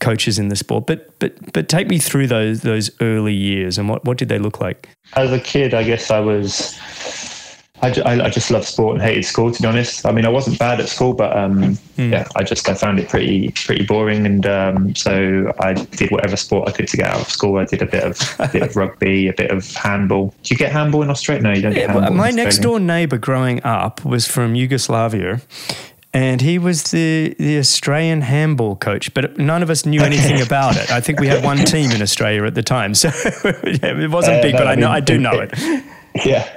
coaches 0.00 0.38
in 0.38 0.48
the 0.48 0.56
sport. 0.56 0.86
But, 0.86 1.07
but, 1.18 1.52
but 1.52 1.68
take 1.68 1.88
me 1.88 1.98
through 1.98 2.26
those, 2.28 2.62
those 2.62 2.90
early 3.00 3.34
years 3.34 3.78
and 3.78 3.88
what, 3.88 4.04
what 4.04 4.16
did 4.18 4.28
they 4.28 4.38
look 4.38 4.60
like? 4.60 4.88
As 5.14 5.32
a 5.32 5.40
kid, 5.40 5.74
I 5.74 5.82
guess 5.84 6.10
I 6.10 6.20
was. 6.20 6.78
I, 7.80 7.90
I, 8.04 8.24
I 8.24 8.28
just 8.30 8.50
loved 8.50 8.66
sport 8.66 8.94
and 8.94 9.02
hated 9.02 9.24
school. 9.24 9.52
To 9.52 9.62
be 9.62 9.68
honest, 9.68 10.04
I 10.04 10.10
mean, 10.10 10.24
I 10.24 10.28
wasn't 10.30 10.58
bad 10.58 10.80
at 10.80 10.88
school, 10.88 11.14
but 11.14 11.36
um, 11.36 11.78
Mm. 11.96 12.10
yeah, 12.12 12.26
I 12.36 12.42
just 12.44 12.68
I 12.68 12.74
found 12.74 12.98
it 13.00 13.08
pretty 13.08 13.50
pretty 13.52 13.84
boring, 13.84 14.24
and 14.26 14.46
um, 14.46 14.94
so 14.96 15.52
I 15.60 15.74
did 15.74 16.10
whatever 16.12 16.36
sport 16.36 16.68
I 16.68 16.72
could 16.72 16.86
to 16.88 16.96
get 16.96 17.06
out 17.06 17.20
of 17.20 17.28
school. 17.28 17.58
I 17.58 17.64
did 17.64 17.82
a 17.82 17.86
bit 17.86 18.02
of 18.04 18.36
a 18.40 18.48
bit 18.48 18.62
of 18.62 18.74
rugby, 18.76 19.28
a 19.28 19.32
bit 19.32 19.50
of 19.50 19.72
handball. 19.74 20.32
Do 20.44 20.54
you 20.54 20.58
get 20.58 20.70
handball 20.72 21.02
in 21.02 21.10
Australia? 21.10 21.42
No, 21.42 21.52
you 21.52 21.62
don't 21.62 21.72
get 21.74 21.88
Yeah, 21.88 22.08
my 22.10 22.30
next 22.30 22.58
door 22.58 22.78
neighbor 22.80 23.18
growing 23.18 23.62
up 23.64 24.04
was 24.04 24.26
from 24.26 24.54
Yugoslavia. 24.56 25.40
And 26.14 26.40
he 26.40 26.58
was 26.58 26.84
the, 26.90 27.34
the 27.38 27.58
Australian 27.58 28.22
handball 28.22 28.76
coach, 28.76 29.12
but 29.12 29.36
none 29.38 29.62
of 29.62 29.68
us 29.68 29.84
knew 29.84 30.00
anything 30.00 30.40
about 30.40 30.76
it. 30.76 30.90
I 30.90 31.00
think 31.02 31.20
we 31.20 31.28
had 31.28 31.44
one 31.44 31.58
team 31.64 31.90
in 31.90 32.00
Australia 32.00 32.44
at 32.44 32.54
the 32.54 32.62
time, 32.62 32.94
so 32.94 33.08
yeah, 33.44 34.00
it 34.00 34.10
wasn't 34.10 34.38
Uh, 34.38 34.42
big, 34.42 34.54
no, 34.54 34.58
but 34.60 34.68
I 34.68 34.74
know 34.74 34.90
I 34.90 35.00
do 35.00 35.18
know 35.18 35.32
it. 35.38 35.52
Yeah. 36.24 36.48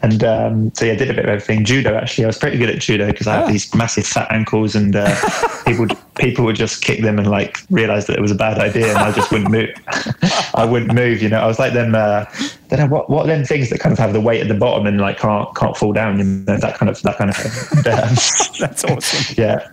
And 0.00 0.22
um, 0.22 0.72
so 0.74 0.84
yeah, 0.84 0.92
I 0.92 0.96
did 0.96 1.10
a 1.10 1.14
bit 1.14 1.24
of 1.24 1.30
everything. 1.30 1.64
Judo 1.64 1.94
actually, 1.96 2.24
I 2.24 2.28
was 2.28 2.38
pretty 2.38 2.56
good 2.56 2.70
at 2.70 2.78
judo 2.78 3.06
because 3.08 3.26
I 3.26 3.36
Ah. 3.36 3.40
have 3.40 3.48
these 3.48 3.74
massive 3.74 4.06
fat 4.06 4.28
ankles, 4.30 4.76
and 4.76 4.94
uh, 4.94 5.12
people 5.66 5.86
would, 5.86 5.96
people 6.14 6.44
would 6.44 6.54
just 6.54 6.82
kick 6.82 7.02
them 7.02 7.18
and 7.18 7.28
like 7.28 7.58
realize 7.68 8.06
that 8.06 8.16
it 8.16 8.20
was 8.22 8.30
a 8.30 8.36
bad 8.36 8.58
idea, 8.58 8.88
and 8.90 8.98
I 8.98 9.10
just 9.10 9.32
wouldn't 9.32 9.50
move. 9.50 9.70
I 10.54 10.64
wouldn't 10.64 10.94
move. 10.94 11.20
You 11.20 11.28
know, 11.30 11.40
I 11.40 11.46
was 11.46 11.58
like 11.58 11.72
them. 11.72 11.96
Uh, 11.96 12.24
I 12.30 12.76
don't 12.76 12.78
know 12.78 12.94
what 12.94 13.10
what 13.10 13.24
are 13.24 13.28
them 13.28 13.44
things 13.44 13.70
that 13.70 13.80
kind 13.80 13.92
of 13.92 13.98
have 13.98 14.12
the 14.12 14.20
weight 14.20 14.40
at 14.40 14.46
the 14.46 14.54
bottom 14.54 14.86
and 14.86 15.00
like 15.00 15.18
can't 15.18 15.52
can't 15.56 15.76
fall 15.76 15.92
down. 15.92 16.18
You 16.18 16.24
know, 16.24 16.56
that 16.58 16.78
kind 16.78 16.88
of 16.88 17.02
that 17.02 17.16
kind 17.18 17.30
of 17.30 17.36
thing. 17.36 17.78
And, 17.78 17.86
um, 17.88 18.14
That's 18.60 18.84
awesome. 18.84 19.34
yeah. 19.36 19.68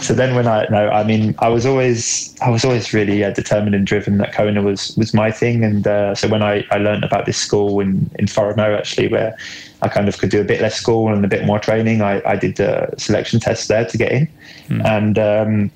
So 0.00 0.14
then 0.14 0.34
when 0.34 0.46
I 0.46 0.66
no, 0.70 0.88
I 0.88 1.04
mean, 1.04 1.34
I 1.38 1.48
was 1.48 1.66
always 1.66 2.34
I 2.40 2.50
was 2.50 2.64
always 2.64 2.92
really 2.92 3.24
uh, 3.24 3.30
determined 3.30 3.74
and 3.74 3.86
driven 3.86 4.18
that 4.18 4.32
Kona 4.32 4.62
was 4.62 4.96
was 4.96 5.14
my 5.14 5.30
thing. 5.30 5.64
And 5.64 5.86
uh, 5.86 6.14
so 6.14 6.28
when 6.28 6.42
I 6.42 6.64
I 6.70 6.78
learned 6.78 7.04
about 7.04 7.26
this 7.26 7.38
school 7.38 7.80
in 7.80 8.10
in 8.18 8.26
Font 8.26 8.56
Romeu 8.56 8.76
actually, 8.76 9.08
where 9.08 9.36
I 9.82 9.88
kind 9.88 10.08
of 10.08 10.18
could 10.18 10.30
do 10.30 10.40
a 10.40 10.44
bit 10.44 10.60
less 10.60 10.76
school 10.76 11.08
and 11.12 11.24
a 11.24 11.28
bit 11.28 11.44
more 11.44 11.58
training, 11.58 12.02
I 12.02 12.22
I 12.24 12.36
did 12.36 12.56
the 12.56 12.94
selection 12.98 13.40
test 13.40 13.68
there 13.68 13.84
to 13.84 13.98
get 13.98 14.12
in, 14.12 14.28
and. 14.84 15.18
Um, 15.18 15.70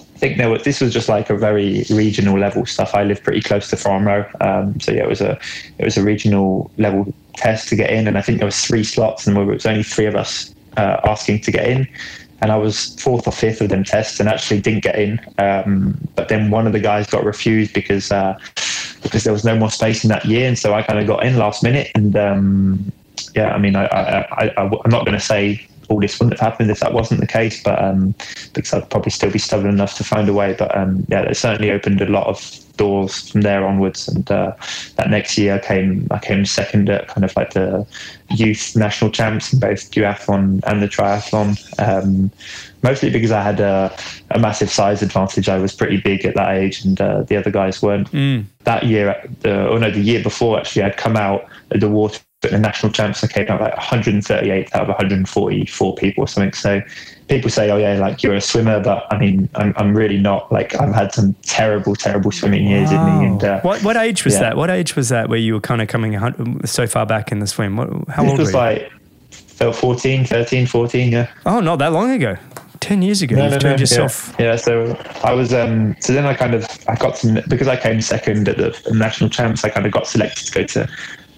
I 0.00 0.20
think 0.20 0.38
there 0.38 0.50
was, 0.50 0.64
this 0.64 0.80
was 0.80 0.92
just 0.92 1.08
like 1.08 1.30
a 1.30 1.36
very 1.36 1.84
regional 1.90 2.36
level 2.36 2.66
stuff. 2.66 2.92
I 2.92 3.04
live 3.04 3.22
pretty 3.22 3.40
close 3.40 3.70
to 3.70 3.76
Font 3.76 4.04
Romeu, 4.04 4.26
um, 4.44 4.80
so 4.80 4.90
yeah, 4.90 5.04
it 5.04 5.08
was 5.08 5.20
a 5.20 5.38
it 5.78 5.84
was 5.84 5.96
a 5.96 6.02
regional 6.02 6.72
level 6.76 7.14
test 7.36 7.68
to 7.68 7.76
get 7.76 7.90
in, 7.90 8.08
and 8.08 8.18
I 8.18 8.22
think 8.22 8.38
there 8.38 8.46
was 8.46 8.60
three 8.60 8.82
slots, 8.82 9.28
and 9.28 9.36
there 9.36 9.44
was 9.44 9.64
only 9.64 9.84
three 9.84 10.06
of 10.06 10.16
us 10.16 10.52
uh, 10.76 10.96
asking 11.04 11.42
to 11.42 11.52
get 11.52 11.68
in, 11.68 11.86
and 12.40 12.52
I 12.52 12.56
was 12.56 12.94
fourth 13.00 13.26
or 13.26 13.32
fifth 13.32 13.60
of 13.60 13.68
them 13.68 13.84
tests, 13.84 14.20
and 14.20 14.28
actually 14.28 14.60
didn't 14.60 14.82
get 14.82 14.98
in. 14.98 15.20
Um, 15.38 15.98
but 16.14 16.28
then 16.28 16.50
one 16.50 16.66
of 16.66 16.72
the 16.72 16.80
guys 16.80 17.06
got 17.06 17.24
refused 17.24 17.72
because 17.74 18.12
uh, 18.12 18.38
because 19.02 19.24
there 19.24 19.32
was 19.32 19.44
no 19.44 19.56
more 19.56 19.70
space 19.70 20.04
in 20.04 20.08
that 20.08 20.24
year, 20.24 20.46
and 20.48 20.58
so 20.58 20.74
I 20.74 20.82
kind 20.82 20.98
of 20.98 21.06
got 21.06 21.24
in 21.24 21.36
last 21.36 21.62
minute, 21.62 21.90
and 21.94 22.16
um, 22.16 22.92
yeah, 23.34 23.54
I 23.54 23.58
mean, 23.58 23.76
I, 23.76 23.86
I, 23.86 24.46
I, 24.46 24.50
I'm 24.56 24.90
not 24.90 25.04
going 25.04 25.18
to 25.18 25.24
say 25.24 25.66
all 25.88 26.00
this 26.00 26.18
wouldn't 26.18 26.38
have 26.38 26.52
happened 26.52 26.70
if 26.70 26.80
that 26.80 26.92
wasn't 26.92 27.20
the 27.20 27.26
case, 27.26 27.62
but 27.62 27.82
um, 27.82 28.14
because 28.52 28.72
I'd 28.72 28.88
probably 28.90 29.10
still 29.10 29.30
be 29.30 29.38
stubborn 29.38 29.70
enough 29.70 29.96
to 29.96 30.04
find 30.04 30.28
a 30.28 30.32
way. 30.32 30.54
But 30.58 30.76
um, 30.76 31.04
yeah, 31.08 31.22
it 31.22 31.36
certainly 31.36 31.70
opened 31.70 32.00
a 32.00 32.06
lot 32.06 32.26
of 32.26 32.40
doors 32.76 33.30
from 33.30 33.42
there 33.42 33.66
onwards. 33.66 34.08
And 34.08 34.30
uh, 34.30 34.54
that 34.96 35.10
next 35.10 35.36
year, 35.36 35.56
I 35.56 35.58
came 35.58 36.06
I 36.10 36.18
came 36.18 36.44
second 36.44 36.88
at 36.88 37.08
kind 37.08 37.24
of 37.24 37.34
like 37.36 37.52
the 37.52 37.86
youth 38.30 38.76
national 38.76 39.10
champs 39.10 39.52
in 39.52 39.60
both 39.60 39.90
duathlon 39.90 40.62
and 40.64 40.82
the 40.82 40.88
triathlon. 40.88 41.58
Um, 41.78 42.30
mostly 42.82 43.10
because 43.10 43.30
I 43.30 43.42
had 43.42 43.60
a, 43.60 43.94
a 44.30 44.38
massive 44.38 44.70
size 44.70 45.02
advantage. 45.02 45.48
I 45.48 45.58
was 45.58 45.74
pretty 45.74 45.98
big 46.00 46.24
at 46.24 46.34
that 46.34 46.54
age, 46.54 46.84
and 46.84 47.00
uh, 47.00 47.22
the 47.22 47.36
other 47.36 47.50
guys 47.50 47.82
weren't. 47.82 48.10
Mm. 48.12 48.44
That 48.64 48.84
year, 48.84 49.20
oh 49.44 49.78
no, 49.78 49.90
the 49.90 50.00
year 50.00 50.22
before 50.22 50.58
actually, 50.58 50.82
I'd 50.82 50.96
come 50.96 51.16
out 51.16 51.46
at 51.70 51.80
the 51.80 51.88
water 51.90 52.20
at 52.44 52.52
the 52.52 52.58
national 52.58 52.92
champs. 52.92 53.24
I 53.24 53.26
came 53.26 53.48
out 53.48 53.60
like 53.60 53.76
138 53.76 54.74
out 54.74 54.82
of 54.82 54.88
144 54.88 55.94
people 55.96 56.24
or 56.24 56.28
something. 56.28 56.52
So 56.52 56.80
people 57.28 57.50
say, 57.50 57.70
"Oh 57.70 57.76
yeah, 57.76 57.94
like 57.94 58.22
you're 58.22 58.34
a 58.34 58.40
swimmer," 58.40 58.80
but 58.80 59.06
I 59.12 59.18
mean, 59.18 59.48
I'm, 59.56 59.74
I'm 59.76 59.96
really 59.96 60.18
not. 60.18 60.50
Like 60.52 60.80
I've 60.80 60.94
had 60.94 61.12
some 61.12 61.34
terrible, 61.42 61.96
terrible 61.96 62.30
swimming 62.30 62.66
years 62.66 62.92
in 62.92 63.04
me. 63.04 63.26
And 63.26 63.42
uh, 63.42 63.60
what 63.62 63.82
what 63.82 63.96
age 63.96 64.24
was 64.24 64.34
yeah. 64.34 64.40
that? 64.40 64.56
What 64.56 64.70
age 64.70 64.94
was 64.94 65.08
that 65.08 65.28
where 65.28 65.38
you 65.38 65.54
were 65.54 65.60
kind 65.60 65.82
of 65.82 65.88
coming 65.88 66.18
so 66.64 66.86
far 66.86 67.06
back 67.06 67.32
in 67.32 67.40
the 67.40 67.46
swim? 67.46 67.76
What, 67.76 67.88
how 68.08 68.22
this 68.22 68.30
old 68.30 68.38
was 68.38 68.52
were 68.52 68.72
you? 68.72 68.80
like 68.80 68.92
felt 69.30 69.74
14, 69.74 70.24
13, 70.24 70.66
14. 70.66 71.10
Yeah. 71.10 71.28
oh, 71.44 71.58
not 71.58 71.80
that 71.80 71.92
long 71.92 72.10
ago. 72.12 72.36
Ten 72.78 73.02
years 73.02 73.22
ago, 73.22 73.34
No, 73.34 73.44
you've 73.44 73.52
no, 73.54 73.58
turned 73.58 73.78
no, 73.78 73.80
yourself. 73.80 74.36
Yeah. 74.38 74.52
yeah, 74.52 74.56
so 74.56 74.96
I 75.24 75.32
was. 75.32 75.52
Um, 75.52 75.96
so 75.98 76.12
then 76.12 76.24
I 76.24 76.34
kind 76.34 76.54
of 76.54 76.64
I 76.86 76.94
got 76.94 77.18
some 77.18 77.40
because 77.48 77.66
I 77.66 77.76
came 77.76 78.00
second 78.00 78.48
at 78.48 78.58
the 78.58 78.94
national 78.94 79.30
champs. 79.30 79.64
I 79.64 79.70
kind 79.70 79.84
of 79.84 79.90
got 79.90 80.06
selected 80.06 80.46
to 80.46 80.52
go 80.52 80.64
to 80.64 80.88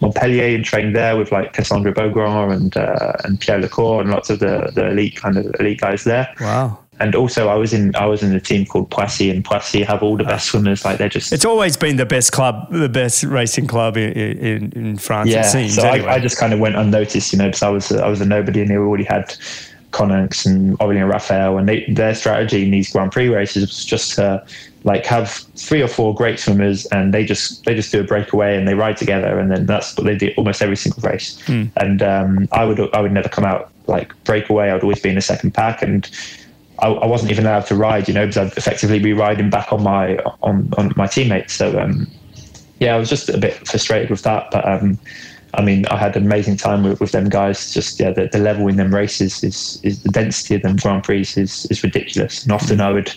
Montpellier 0.01 0.55
and 0.55 0.65
trained 0.65 0.97
there 0.97 1.17
with 1.17 1.31
like 1.31 1.53
Cassandra 1.53 1.93
Beaugrand 1.93 2.53
and 2.55 2.77
uh, 2.77 3.13
and 3.25 3.39
Pierre 3.41 3.59
Le 3.59 3.69
Corre 3.69 4.01
and 4.01 4.11
lots 4.11 4.31
of 4.31 4.39
the 4.39 4.71
the 4.75 4.89
elite 4.89 5.17
kind 5.17 5.37
of 5.37 5.55
elite 5.61 5.81
guys 5.81 6.05
there. 6.05 6.33
Wow. 6.41 6.79
And 7.01 7.15
also 7.15 7.49
I 7.49 7.55
was 7.55 7.73
in 7.73 7.95
I 7.97 8.05
was 8.07 8.23
in 8.23 8.35
a 8.35 8.41
team 8.41 8.67
called 8.67 8.91
Poissy 8.91 9.31
and 9.31 9.43
Poissy 9.43 9.83
have 9.83 10.03
all 10.03 10.17
the 10.19 10.25
best 10.25 10.49
swimmers. 10.49 10.85
Like 10.85 10.99
they're 10.99 11.09
just 11.09 11.33
It's 11.33 11.47
always 11.47 11.77
been 11.77 11.97
the 11.97 12.05
best 12.05 12.33
club, 12.33 12.71
the 12.71 12.91
best 12.91 13.25
racing 13.25 13.67
club 13.67 13.97
in, 13.97 14.13
in, 14.13 14.73
in 14.73 14.97
France. 14.99 15.31
yeah. 15.31 15.41
it 15.41 15.51
seems. 15.51 15.77
so 15.77 15.83
anyway. 15.89 16.09
I, 16.09 16.15
I 16.17 16.19
just 16.19 16.37
kind 16.39 16.53
of 16.53 16.61
went 16.61 16.77
unnoticed, 16.77 17.33
you 17.33 17.39
know, 17.39 17.47
because 17.47 17.63
I 17.63 17.71
was 17.71 17.91
I 17.91 18.07
was 18.09 18.21
a 18.21 18.27
nobody 18.27 18.61
and 18.61 18.71
they 18.71 18.77
already 18.77 19.05
had 19.05 19.35
Connex 19.93 20.47
and 20.47 20.79
Aurélien 20.79 21.11
Raphael, 21.11 21.59
and 21.59 21.69
they, 21.69 21.85
their 21.89 22.15
strategy 22.15 22.65
in 22.65 22.71
these 22.71 22.91
Grand 22.91 23.13
Prix 23.13 23.29
races 23.29 23.63
was 23.63 23.85
just 23.85 24.15
to 24.15 24.45
like 24.85 25.05
have 25.05 25.31
three 25.57 25.83
or 25.83 25.89
four 25.89 26.15
great 26.15 26.39
swimmers, 26.39 26.87
and 26.87 27.13
they 27.13 27.25
just 27.25 27.65
they 27.65 27.75
just 27.75 27.93
do 27.93 28.01
a 28.01 28.05
breakaway 28.05 28.57
and 28.57 28.67
they 28.67 28.75
ride 28.75 28.97
together, 28.97 29.39
and 29.39 29.51
then 29.51 29.67
that's 29.67 29.97
what 29.97 30.05
they 30.05 30.17
do 30.17 30.33
almost 30.37 30.63
every 30.63 30.77
single 30.77 31.03
race. 31.03 31.41
Hmm. 31.47 31.65
And 31.77 32.03
um, 32.03 32.49
I 32.53 32.65
would 32.65 32.81
I 32.95 33.01
would 33.01 33.13
never 33.13 33.29
come 33.29 33.45
out 33.45 33.71
like 33.87 34.13
breakaway. 34.25 34.71
I 34.71 34.75
would 34.75 34.83
always 34.83 35.01
be 35.01 35.09
in 35.09 35.17
the 35.17 35.21
second 35.21 35.53
pack, 35.53 35.83
and 35.83 36.09
I, 36.79 36.89
I 36.89 37.07
wasn't 37.07 37.31
even 37.31 37.47
allowed 37.47 37.67
to 37.67 37.75
ride, 37.75 38.09
you 38.09 38.15
know, 38.15 38.27
because 38.27 38.39
I'd 38.39 38.57
effectively 38.57 38.99
be 38.99 39.13
riding 39.13 39.51
back 39.51 39.73
on 39.73 39.83
my 39.83 40.17
on 40.43 40.73
on 40.79 40.93
my 40.97 41.07
teammates. 41.07 41.55
So 41.55 41.79
um, 41.79 42.07
yeah, 42.79 42.95
I 42.95 42.99
was 42.99 43.09
just 43.09 43.29
a 43.29 43.39
bit 43.39 43.55
frustrated 43.69 44.11
with 44.11 44.23
that, 44.23 44.51
but 44.51 44.67
um, 44.67 44.99
I 45.55 45.63
mean, 45.63 45.87
I 45.87 45.97
had 45.97 46.17
an 46.17 46.25
amazing 46.25 46.57
time 46.57 46.85
with, 46.85 47.01
with 47.01 47.13
them 47.13 47.29
guys. 47.29 47.73
Just 47.73 47.99
yeah, 47.99 48.11
the, 48.11 48.27
the 48.27 48.39
level 48.39 48.69
in 48.69 48.77
them 48.77 48.95
races 48.95 49.43
is 49.43 49.81
is 49.83 50.03
the 50.03 50.11
density 50.11 50.55
of 50.55 50.63
them 50.63 50.77
Grand 50.77 51.05
Prix 51.05 51.23
is 51.37 51.67
is 51.71 51.83
ridiculous. 51.83 52.43
And 52.43 52.53
often 52.53 52.79
mm. 52.79 52.83
I 52.83 52.93
would 52.93 53.13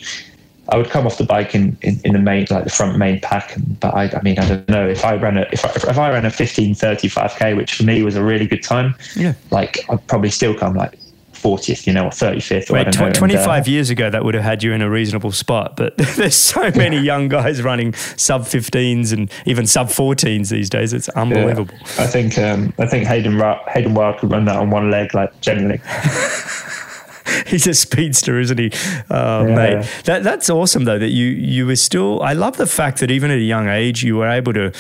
I 0.70 0.78
would 0.78 0.90
come 0.90 1.06
off 1.06 1.18
the 1.18 1.26
bike 1.26 1.54
in, 1.54 1.78
in, 1.82 2.00
in 2.04 2.14
the 2.14 2.20
main 2.20 2.48
like 2.50 2.64
the 2.64 2.70
front 2.70 2.98
main 2.98 3.20
pack, 3.20 3.56
and, 3.56 3.80
but 3.80 3.94
I, 3.94 4.06
I 4.06 4.22
mean 4.22 4.40
I 4.40 4.48
don't 4.48 4.68
know 4.70 4.88
if 4.88 5.04
I 5.04 5.16
ran 5.16 5.38
a 5.38 5.46
if 5.52 5.66
I, 5.66 5.70
if 5.70 5.98
I 5.98 6.10
ran 6.12 6.26
a 6.26 6.30
15:35k, 6.30 7.58
which 7.58 7.76
for 7.76 7.84
me 7.84 8.02
was 8.02 8.16
a 8.16 8.24
really 8.24 8.48
good 8.48 8.64
time. 8.64 8.96
Yeah, 9.16 9.34
like 9.52 9.80
I'd 9.90 10.06
probably 10.08 10.30
still 10.30 10.56
come 10.56 10.76
like 10.76 10.98
40th, 11.44 11.86
you 11.86 11.94
know, 11.94 12.06
or 12.06 12.10
35th. 12.10 12.70
Or 12.70 12.74
Wait, 12.74 12.86
know, 12.98 13.12
25 13.12 13.48
and, 13.48 13.68
uh, 13.68 13.72
years 13.72 13.90
ago, 13.90 14.10
that 14.10 14.24
would 14.24 14.34
have 14.34 14.44
had 14.44 14.64
you 14.64 14.72
in 14.72 14.82
a 14.82 14.90
reasonable 14.90 15.32
spot. 15.32 15.76
But 15.76 15.98
there's 16.16 16.36
so 16.36 16.72
many 16.72 17.00
young 17.00 17.28
guys 17.28 17.62
running 17.62 17.94
sub 17.94 18.44
15s 18.44 19.12
and 19.12 19.30
even 19.46 19.68
sub 19.68 19.88
14s 19.88 20.50
these 20.50 20.70
days. 20.70 20.94
It's 20.94 21.10
unbelievable. 21.10 21.76
Yeah. 21.76 22.04
I 22.04 22.08
think 22.08 22.38
um, 22.38 22.74
I 22.80 22.86
think 22.86 23.06
Hayden 23.06 23.40
Hayden 23.68 23.94
Wilde 23.94 24.20
could 24.20 24.32
run 24.32 24.46
that 24.46 24.56
on 24.56 24.70
one 24.70 24.90
leg, 24.90 25.14
like 25.14 25.40
generally. 25.42 25.82
he's 27.48 27.68
a 27.68 27.74
speedster, 27.74 28.40
isn't 28.40 28.58
he, 28.58 28.72
uh, 29.10 29.46
yeah. 29.48 29.56
mate? 29.56 30.04
That, 30.06 30.24
that's 30.24 30.50
awesome, 30.50 30.86
though. 30.86 31.00
That 31.00 31.10
you 31.10 31.28
you 31.28 31.66
were 31.66 31.76
still. 31.76 32.22
I 32.22 32.34
love 32.34 32.58
the 32.58 32.68
fact 32.68 33.00
that 33.00 33.12
even 33.12 33.32
at 33.32 33.38
a 33.38 33.42
young 33.42 33.68
age, 33.68 34.04
you 34.04 34.18
were 34.18 34.30
able 34.30 34.54
to 34.54 34.72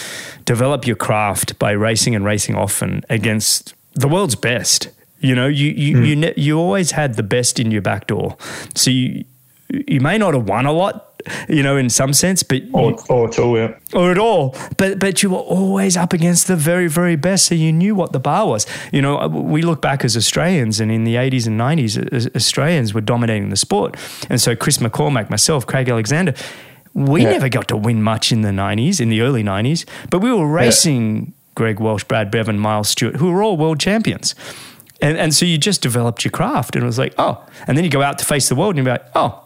develop 0.46 0.88
your 0.88 0.96
craft 0.96 1.60
by 1.60 1.72
racing 1.72 2.16
and 2.16 2.24
racing 2.24 2.56
often 2.56 3.04
against 3.10 3.74
the 3.94 4.08
world's 4.08 4.36
best. 4.36 4.90
You 5.24 5.36
know, 5.36 5.48
you 5.48 5.72
you 5.72 5.98
mm. 5.98 6.08
you, 6.08 6.16
ne- 6.18 6.34
you 6.36 6.60
always 6.60 6.92
had 6.92 7.16
the 7.16 7.24
best 7.24 7.60
in 7.60 7.72
your 7.72 7.82
back 7.82 8.08
door. 8.08 8.38
So 8.76 8.92
you 8.92 9.24
you 9.70 10.02
may 10.02 10.18
not 10.18 10.34
have 10.34 10.48
won 10.48 10.66
a 10.66 10.72
lot, 10.72 11.22
you 11.48 11.64
know, 11.64 11.78
in 11.78 11.90
some 11.90 12.14
sense, 12.14 12.44
but 12.44 12.62
or, 12.74 12.96
or 13.10 13.30
at 13.30 13.40
all, 13.40 13.58
yeah, 13.58 13.74
or 13.94 14.12
at 14.12 14.18
all. 14.18 14.56
But 14.78 15.00
but 15.00 15.24
you 15.24 15.30
were 15.30 15.38
always 15.38 15.96
up 15.96 16.12
against 16.12 16.48
the 16.48 16.58
very 16.58 16.88
very 16.88 17.16
best, 17.16 17.46
so 17.46 17.56
you 17.56 17.72
knew 17.72 17.96
what 17.96 18.12
the 18.12 18.20
bar 18.20 18.48
was. 18.48 18.68
You 18.92 19.02
know, 19.02 19.18
uh, 19.18 19.30
we 19.30 19.62
look 19.62 19.82
back 19.82 20.04
as 20.04 20.18
Australians, 20.18 20.80
and 20.80 20.92
in 20.92 21.06
the 21.06 21.16
eighties 21.16 21.48
and 21.48 21.58
nineties, 21.58 21.98
Australians 22.36 22.94
were 22.94 23.02
dominating 23.02 23.50
the 23.50 23.58
sport, 23.58 23.96
and 24.30 24.42
so 24.42 24.56
Chris 24.56 24.78
McCormack, 24.80 25.30
myself, 25.30 25.66
Craig 25.66 25.90
Alexander. 25.90 26.34
We 26.96 27.24
yeah. 27.24 27.32
never 27.32 27.50
got 27.50 27.70
to 27.70 27.76
win 27.76 28.04
much 28.04 28.32
in 28.32 28.42
the 28.42 28.50
90s, 28.50 29.02
in 29.02 29.10
the 29.10 29.22
early 29.22 29.44
90s, 29.44 29.84
but 30.12 30.20
we 30.20 30.32
were 30.32 30.46
racing 30.46 31.26
yeah. 31.26 31.32
Greg 31.56 31.80
Welch, 31.80 32.08
Brad 32.08 32.30
Bevan, 32.30 32.60
Miles 32.60 32.90
Stewart, 32.90 33.16
who 33.16 33.32
were 33.32 33.42
all 33.42 33.58
world 33.58 33.80
champions. 33.80 34.36
And, 35.04 35.18
and 35.18 35.36
so 35.36 35.46
you 35.46 35.58
just 35.58 35.82
developed 35.82 36.24
your 36.24 36.32
craft 36.32 36.78
and 36.78 36.84
it 36.84 36.86
was 36.86 36.98
like, 36.98 37.14
oh, 37.18 37.46
and 37.68 37.78
then 37.78 37.84
you 37.84 37.92
go 37.92 38.02
out 38.02 38.18
to 38.20 38.26
face 38.26 38.48
the 38.48 38.56
world 38.56 38.78
and 38.78 38.86
you're 38.86 38.96
like, 38.96 39.06
oh, 39.16 39.44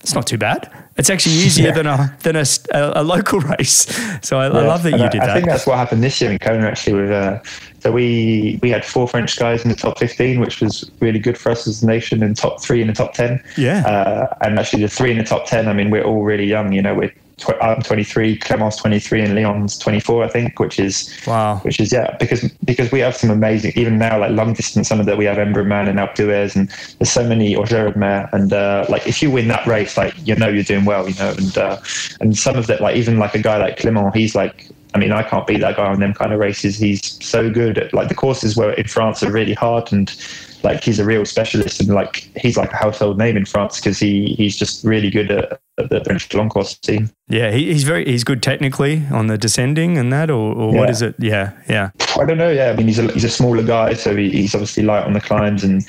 it's 0.00 0.14
not 0.14 0.26
too 0.26 0.38
bad. 0.38 0.70
It's 0.96 1.10
actually 1.10 1.34
easier 1.46 1.68
yeah. 1.68 1.74
than 1.74 1.86
a 1.86 2.16
than 2.22 2.36
a, 2.36 2.44
a, 2.70 3.02
a, 3.02 3.04
local 3.04 3.40
race. 3.58 3.86
So 4.26 4.38
I, 4.38 4.46
yeah. 4.46 4.60
I 4.60 4.66
love 4.66 4.82
that 4.84 4.92
and 4.94 5.00
you 5.02 5.06
I, 5.06 5.10
did 5.10 5.20
I 5.20 5.26
that. 5.26 5.30
I 5.30 5.34
think 5.34 5.46
that's 5.46 5.66
what 5.66 5.76
happened 5.76 6.02
this 6.02 6.22
year 6.22 6.30
in 6.30 6.38
Kona 6.38 6.66
actually. 6.66 7.02
With 7.02 7.10
uh, 7.10 7.42
so 7.80 7.92
we 7.92 8.58
we 8.62 8.70
had 8.70 8.82
four 8.82 9.06
French 9.06 9.38
guys 9.38 9.62
in 9.62 9.68
the 9.68 9.76
top 9.76 9.98
fifteen, 9.98 10.40
which 10.40 10.62
was 10.62 10.90
really 11.00 11.18
good 11.18 11.36
for 11.36 11.52
us 11.52 11.66
as 11.66 11.82
a 11.82 11.86
nation, 11.86 12.22
and 12.22 12.34
top 12.34 12.62
three 12.62 12.80
in 12.80 12.86
the 12.86 12.94
top 12.94 13.12
ten. 13.12 13.44
Yeah. 13.58 13.86
Uh, 13.86 14.34
and 14.40 14.58
actually, 14.58 14.82
the 14.82 14.88
three 14.88 15.10
in 15.10 15.18
the 15.18 15.24
top 15.24 15.46
ten. 15.46 15.68
I 15.68 15.74
mean, 15.74 15.90
we're 15.90 16.04
all 16.04 16.22
really 16.22 16.46
young. 16.46 16.72
You 16.72 16.80
know, 16.80 16.94
we're 16.94 17.12
tw- 17.36 17.60
I'm 17.60 17.82
23, 17.82 18.38
Clement's 18.38 18.76
23, 18.76 19.22
and 19.22 19.34
Leon's 19.34 19.78
24, 19.78 20.24
I 20.24 20.28
think, 20.28 20.58
which 20.58 20.78
is 20.78 21.12
wow, 21.26 21.58
which 21.58 21.80
is 21.80 21.92
yeah, 21.92 22.16
because 22.18 22.48
because 22.64 22.90
we 22.92 23.00
have 23.00 23.16
some 23.16 23.30
amazing 23.30 23.72
even 23.76 23.98
now 23.98 24.18
like 24.18 24.32
long 24.32 24.52
distance. 24.52 24.88
Some 24.88 25.00
of 25.00 25.06
that 25.06 25.18
we 25.18 25.24
have 25.24 25.36
Embrunman 25.36 25.88
and 25.88 25.98
Alpe 25.98 26.14
d'Huez, 26.14 26.56
and 26.56 26.68
there's 26.98 27.10
so 27.10 27.26
many 27.26 27.54
or 27.54 27.64
Gérardmer, 27.64 28.32
and 28.32 28.52
uh, 28.52 28.86
like 28.88 29.06
if 29.06 29.22
you 29.22 29.30
win 29.30 29.48
that 29.48 29.66
race, 29.66 29.96
like 29.96 30.14
you 30.26 30.34
know 30.36 30.48
you're 30.48 30.64
doing 30.64 30.84
well, 30.84 31.08
you 31.08 31.14
know, 31.16 31.30
and 31.30 31.58
uh, 31.58 31.80
and 32.20 32.36
some 32.36 32.56
of 32.56 32.66
that 32.66 32.80
like 32.80 32.96
even 32.96 33.18
like 33.18 33.34
a 33.34 33.40
guy 33.40 33.56
like 33.56 33.78
Clement, 33.78 34.14
he's 34.14 34.34
like 34.34 34.68
I 34.94 34.98
mean, 34.98 35.10
I 35.10 35.24
can't 35.24 35.46
beat 35.46 35.60
that 35.60 35.76
guy 35.76 35.86
on 35.86 35.98
them 35.98 36.14
kind 36.14 36.32
of 36.32 36.38
races. 36.38 36.76
He's 36.76 37.18
so 37.24 37.50
good 37.50 37.78
at 37.78 37.92
like 37.92 38.08
the 38.08 38.14
courses 38.14 38.56
where 38.56 38.72
in 38.74 38.86
France 38.86 39.24
are 39.24 39.32
really 39.32 39.54
hard 39.54 39.92
and 39.92 40.14
like 40.62 40.84
he's 40.84 41.00
a 41.00 41.04
real 41.04 41.24
specialist 41.26 41.80
and 41.80 41.90
like 41.90 42.28
he's 42.36 42.56
like 42.56 42.72
a 42.72 42.76
household 42.76 43.18
name 43.18 43.36
in 43.36 43.44
France 43.44 43.80
because 43.80 43.98
he 43.98 44.34
he's 44.34 44.56
just 44.56 44.84
really 44.84 45.10
good 45.10 45.30
at 45.30 45.60
the 45.76 46.02
French 46.04 46.32
long 46.34 46.48
course 46.48 46.76
team. 46.76 47.10
Yeah, 47.28 47.50
he, 47.50 47.72
he's 47.72 47.84
very 47.84 48.04
he's 48.04 48.24
good 48.24 48.42
technically 48.42 49.02
on 49.10 49.26
the 49.26 49.36
descending 49.36 49.98
and 49.98 50.12
that, 50.12 50.30
or, 50.30 50.54
or 50.54 50.72
yeah. 50.72 50.80
what 50.80 50.90
is 50.90 51.02
it? 51.02 51.14
Yeah, 51.18 51.52
yeah. 51.68 51.90
I 52.18 52.24
don't 52.24 52.38
know. 52.38 52.50
Yeah, 52.50 52.70
I 52.70 52.76
mean 52.76 52.86
he's 52.86 52.98
a 52.98 53.10
he's 53.12 53.24
a 53.24 53.30
smaller 53.30 53.62
guy, 53.62 53.94
so 53.94 54.14
he, 54.16 54.30
he's 54.30 54.54
obviously 54.54 54.82
light 54.82 55.04
on 55.04 55.12
the 55.12 55.20
climbs 55.20 55.64
and 55.64 55.86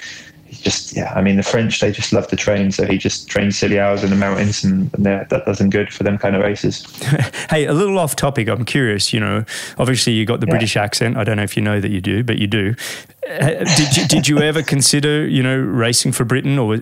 just 0.62 0.96
yeah, 0.96 1.14
I 1.16 1.22
mean 1.22 1.38
the 1.38 1.44
French 1.44 1.80
they 1.80 1.92
just 1.92 2.14
love 2.14 2.28
to 2.28 2.36
train, 2.36 2.72
so 2.72 2.86
he 2.86 2.98
just 2.98 3.28
trains 3.28 3.58
silly 3.58 3.80
hours 3.80 4.04
in 4.04 4.10
the 4.10 4.16
mountains, 4.16 4.64
and, 4.64 4.94
and 4.94 5.06
that 5.06 5.30
does 5.30 5.62
not 5.62 5.70
good 5.70 5.94
for 5.94 6.04
them 6.04 6.18
kind 6.18 6.36
of 6.36 6.42
races. 6.42 6.86
hey, 7.50 7.66
a 7.66 7.74
little 7.74 7.98
off 8.00 8.16
topic. 8.16 8.48
I'm 8.48 8.66
curious. 8.66 9.14
You 9.14 9.20
know, 9.20 9.46
obviously 9.78 10.14
you 10.14 10.26
got 10.26 10.40
the 10.40 10.48
yeah. 10.48 10.54
British 10.54 10.78
accent. 10.78 11.18
I 11.18 11.24
don't 11.24 11.38
know 11.38 11.44
if 11.44 11.56
you 11.56 11.64
know 11.64 11.80
that 11.80 11.92
you 11.92 12.02
do, 12.02 12.24
but 12.24 12.38
you 12.38 12.48
do. 12.48 12.76
did 13.26 13.98
you 13.98 14.08
did 14.08 14.28
you 14.28 14.40
ever 14.40 14.62
consider 14.62 15.28
you 15.28 15.42
know 15.42 15.58
racing 15.58 16.12
for 16.12 16.26
Britain, 16.26 16.60
or 16.60 16.78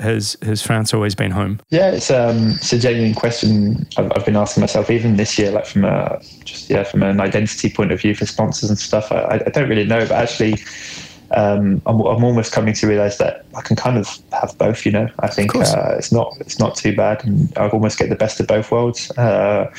has 0.00 0.36
has 0.42 0.62
France 0.62 0.94
always 0.94 1.14
been 1.14 1.32
home? 1.32 1.60
Yeah, 1.70 1.90
it's 1.90 2.10
um 2.10 2.52
it's 2.52 2.72
a 2.72 2.78
genuine 2.78 3.14
question 3.14 3.86
I've, 3.96 4.12
I've 4.14 4.24
been 4.24 4.36
asking 4.36 4.60
myself 4.60 4.90
even 4.90 5.16
this 5.16 5.38
year, 5.38 5.50
like 5.50 5.66
from 5.66 5.84
a 5.84 6.20
just 6.44 6.70
yeah 6.70 6.84
from 6.84 7.02
an 7.02 7.20
identity 7.20 7.70
point 7.70 7.92
of 7.92 8.00
view 8.00 8.14
for 8.14 8.26
sponsors 8.26 8.70
and 8.70 8.78
stuff. 8.78 9.10
I, 9.10 9.42
I 9.44 9.50
don't 9.50 9.68
really 9.68 9.84
know, 9.84 10.00
but 10.00 10.12
actually 10.12 10.56
um, 11.32 11.82
I'm, 11.86 12.00
I'm, 12.00 12.24
almost 12.24 12.52
coming 12.52 12.72
to 12.74 12.86
realize 12.86 13.18
that 13.18 13.44
I 13.54 13.60
can 13.60 13.76
kind 13.76 13.98
of 13.98 14.18
have 14.32 14.56
both. 14.56 14.86
You 14.86 14.92
know, 14.92 15.08
I 15.18 15.28
think 15.28 15.54
uh, 15.54 15.94
it's 15.98 16.10
not 16.10 16.32
it's 16.40 16.58
not 16.58 16.74
too 16.74 16.96
bad, 16.96 17.24
and 17.24 17.56
I 17.58 17.68
almost 17.68 17.98
get 17.98 18.08
the 18.08 18.16
best 18.16 18.40
of 18.40 18.46
both 18.46 18.70
worlds. 18.70 19.10
Uh, 19.12 19.70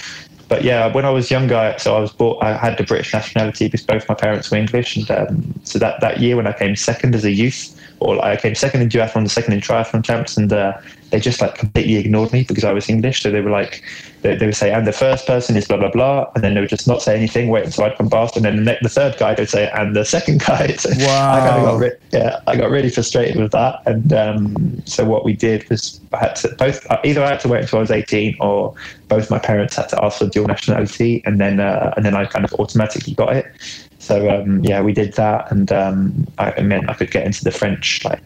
but 0.48 0.64
yeah, 0.64 0.92
when 0.92 1.06
I 1.06 1.10
was 1.10 1.32
younger, 1.32 1.76
so 1.78 1.96
I 1.96 2.00
was 2.00 2.12
bought. 2.12 2.44
I 2.44 2.56
had 2.56 2.78
the 2.78 2.84
British 2.84 3.14
nationality 3.14 3.68
because 3.68 3.86
both 3.86 4.08
my 4.08 4.16
parents 4.16 4.52
were 4.52 4.58
English, 4.58 4.96
and 4.96 5.10
um, 5.10 5.54
so 5.64 5.80
that 5.80 6.02
that 6.02 6.20
year 6.20 6.36
when 6.36 6.46
I 6.46 6.54
came 6.54 6.76
second 6.76 7.16
as 7.16 7.26
a 7.26 7.32
youth, 7.32 7.76
or 8.00 8.24
I 8.24 8.36
came 8.36 8.54
second 8.54 8.82
in 8.82 8.90
duathlon, 8.90 9.30
second 9.30 9.54
in 9.54 9.62
triathlon 9.62 10.04
champs, 10.04 10.38
and 10.38 10.54
uh, 10.54 10.74
they 11.12 11.20
just 11.20 11.42
like 11.42 11.56
completely 11.56 11.96
ignored 11.98 12.32
me 12.32 12.44
because 12.44 12.64
I 12.64 12.74
was 12.74 12.90
English. 12.90 13.22
So 13.22 13.32
they 13.32 13.42
were 13.42 13.50
like, 13.50 13.84
they, 14.22 14.36
they 14.36 14.46
would 14.46 14.56
say, 14.56 14.72
and 14.72 14.86
the 14.86 14.94
first 14.94 15.26
person 15.26 15.56
is 15.56 15.68
blah, 15.68 15.78
blah, 15.78 15.92
blah. 15.92 16.32
And 16.36 16.44
then 16.44 16.54
they 16.54 16.62
would 16.62 16.70
just 16.70 16.88
not 16.88 17.02
say 17.02 17.16
anything, 17.16 17.50
wait 17.50 17.66
until 17.66 17.86
I'd 17.86 17.98
come 17.98 18.10
past. 18.10 18.36
And 18.36 18.46
then 18.46 18.64
the, 18.64 18.78
the 18.82 18.90
third 18.90 19.18
guy, 19.18 19.34
they'd 19.34 19.50
say, 19.50 19.70
and 19.72 19.96
the 19.96 20.06
second 20.06 20.40
guy. 20.46 20.68
So 20.74 20.90
wow. 21.06 21.34
I 21.34 21.40
kind 21.40 21.58
of 21.58 21.64
got, 21.66 21.80
re- 21.80 21.98
yeah, 22.12 22.40
I 22.48 22.56
got 22.56 22.70
really 22.70 22.90
frustrated 22.90 23.38
with 23.38 23.52
that. 23.52 23.82
And 23.86 24.14
um, 24.14 24.82
so 24.86 25.06
what 25.06 25.26
we 25.26 25.34
did 25.34 25.68
was 25.70 26.00
I 26.14 26.18
had 26.18 26.36
to 26.38 26.50
both, 26.58 26.86
either 27.04 27.24
I 27.24 27.30
had 27.30 27.40
to 27.42 27.48
wait 27.48 27.62
until 27.62 27.80
I 27.80 27.82
was 27.82 27.92
18 27.92 28.38
or 28.40 28.76
both 29.08 29.30
my 29.30 29.40
parents 29.40 29.76
had 29.76 29.90
to 29.90 30.04
ask 30.04 30.20
for 30.20 30.28
dual 30.28 30.48
nationality. 30.48 31.24
And 31.26 31.40
then, 31.40 31.60
uh, 31.60 31.94
and 31.96 32.06
then 32.06 32.16
I 32.16 32.26
kind 32.26 32.46
of 32.46 32.54
automatically 32.54 33.14
got 33.14 33.36
it. 33.36 33.46
So 34.00 34.30
um, 34.30 34.64
yeah, 34.64 34.82
we 34.82 34.94
did 34.94 35.14
that, 35.14 35.52
and 35.52 35.72
um, 35.72 36.28
I, 36.38 36.52
it 36.52 36.64
meant 36.64 36.90
I 36.90 36.94
could 36.94 37.12
get 37.12 37.26
into 37.26 37.44
the 37.44 37.52
French 37.52 38.04
like 38.06 38.22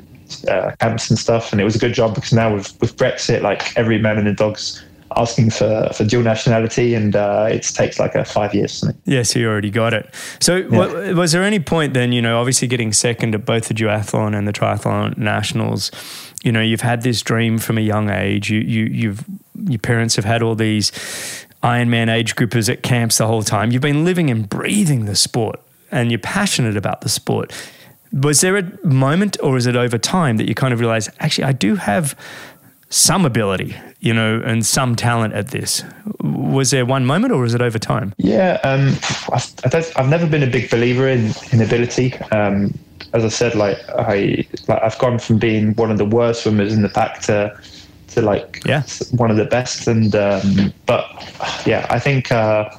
uh, 0.47 0.75
camps 0.79 1.09
and 1.09 1.17
stuff. 1.19 1.51
And 1.51 1.61
it 1.61 1.63
was 1.63 1.75
a 1.75 1.79
good 1.79 1.93
job 1.93 2.15
because 2.15 2.33
now 2.33 2.53
with, 2.53 2.79
with 2.81 2.95
Brexit, 2.97 3.41
like 3.41 3.75
every 3.77 3.99
man 3.99 4.17
and 4.17 4.27
the 4.27 4.33
dog's 4.33 4.83
asking 5.15 5.51
for, 5.51 5.89
for 5.93 6.03
dual 6.03 6.23
nationality 6.23 6.95
and 6.95 7.15
uh, 7.15 7.47
it 7.49 7.63
takes 7.63 7.99
like 7.99 8.15
a 8.15 8.25
five 8.25 8.53
years 8.53 8.73
something. 8.73 8.99
Yes, 9.05 9.35
you 9.35 9.47
already 9.47 9.69
got 9.69 9.93
it. 9.93 10.13
So 10.39 10.57
yeah. 10.57 11.11
was 11.13 11.31
there 11.31 11.43
any 11.43 11.59
point 11.59 11.93
then, 11.93 12.11
you 12.11 12.21
know, 12.21 12.39
obviously 12.39 12.67
getting 12.67 12.93
second 12.93 13.35
at 13.35 13.45
both 13.45 13.67
the 13.67 13.73
duathlon 13.73 14.35
and 14.35 14.47
the 14.47 14.53
triathlon 14.53 15.17
nationals, 15.17 15.91
you 16.43 16.51
know, 16.51 16.61
you've 16.61 16.81
had 16.81 17.03
this 17.03 17.21
dream 17.21 17.57
from 17.57 17.77
a 17.77 17.81
young 17.81 18.09
age. 18.09 18.49
You, 18.49 18.59
you, 18.59 18.85
you've, 18.85 19.23
your 19.67 19.79
parents 19.79 20.15
have 20.15 20.25
had 20.25 20.41
all 20.41 20.55
these 20.55 20.91
Ironman 21.61 22.13
age 22.13 22.35
groupers 22.35 22.69
at 22.69 22.83
camps 22.83 23.19
the 23.19 23.27
whole 23.27 23.43
time. 23.43 23.71
You've 23.71 23.81
been 23.81 24.03
living 24.03 24.29
and 24.29 24.49
breathing 24.49 25.05
the 25.05 25.15
sport 25.15 25.59
and 25.91 26.11
you're 26.11 26.19
passionate 26.19 26.75
about 26.75 27.01
the 27.01 27.09
sport. 27.09 27.53
Was 28.13 28.41
there 28.41 28.55
a 28.57 28.63
moment, 28.85 29.37
or 29.41 29.57
is 29.57 29.65
it 29.65 29.75
over 29.75 29.97
time, 29.97 30.37
that 30.37 30.47
you 30.47 30.53
kind 30.53 30.73
of 30.73 30.79
realize, 30.79 31.09
actually, 31.19 31.45
I 31.45 31.51
do 31.51 31.75
have 31.75 32.15
some 32.89 33.25
ability, 33.25 33.75
you 34.01 34.13
know, 34.13 34.39
and 34.45 34.63
some 34.63 34.95
talent 34.95 35.33
at 35.33 35.47
this? 35.47 35.83
Was 36.21 36.69
there 36.69 36.85
one 36.85 37.07
moment, 37.07 37.33
or 37.33 37.41
was 37.41 37.55
it 37.55 37.61
over 37.61 37.79
time? 37.79 38.13
Yeah, 38.17 38.59
um, 38.63 38.95
I've, 39.33 39.91
I've 39.97 40.09
never 40.09 40.27
been 40.27 40.43
a 40.43 40.47
big 40.47 40.69
believer 40.69 41.07
in 41.07 41.33
in 41.51 41.61
ability. 41.61 42.13
Um, 42.31 42.77
as 43.13 43.25
I 43.25 43.29
said, 43.29 43.55
like 43.55 43.77
I, 43.89 44.45
like 44.67 44.81
I've 44.83 44.99
gone 44.99 45.17
from 45.17 45.39
being 45.39 45.73
one 45.73 45.89
of 45.89 45.97
the 45.97 46.05
worst 46.05 46.43
swimmers 46.43 46.71
in 46.71 46.83
the 46.83 46.89
pack 46.89 47.21
to 47.21 47.59
to 48.09 48.21
like 48.21 48.61
yeah. 48.63 48.83
one 49.11 49.31
of 49.31 49.37
the 49.37 49.45
best. 49.45 49.87
And 49.87 50.15
um, 50.15 50.71
but 50.85 51.05
yeah, 51.65 51.87
I 51.89 51.97
think. 51.97 52.31
Uh, 52.31 52.69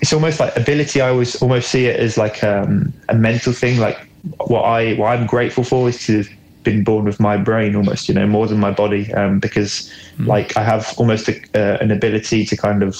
it's 0.00 0.12
almost 0.12 0.40
like 0.40 0.56
ability. 0.56 1.00
I 1.00 1.08
always 1.10 1.40
almost 1.42 1.70
see 1.70 1.86
it 1.86 1.98
as 1.98 2.16
like 2.16 2.42
um, 2.42 2.92
a 3.08 3.14
mental 3.14 3.52
thing. 3.52 3.78
Like 3.78 3.98
what 4.46 4.62
I 4.62 4.94
what 4.94 5.08
I'm 5.08 5.26
grateful 5.26 5.64
for 5.64 5.88
is 5.88 6.04
to 6.06 6.18
have 6.18 6.28
been 6.62 6.84
born 6.84 7.04
with 7.04 7.18
my 7.18 7.36
brain 7.36 7.74
almost, 7.74 8.08
you 8.08 8.14
know, 8.14 8.26
more 8.26 8.46
than 8.46 8.60
my 8.60 8.70
body, 8.70 9.12
um, 9.14 9.40
because 9.40 9.90
mm. 10.18 10.26
like 10.26 10.56
I 10.56 10.62
have 10.62 10.94
almost 10.96 11.28
a, 11.28 11.34
uh, 11.54 11.78
an 11.80 11.90
ability 11.90 12.44
to 12.46 12.56
kind 12.56 12.82
of 12.82 12.96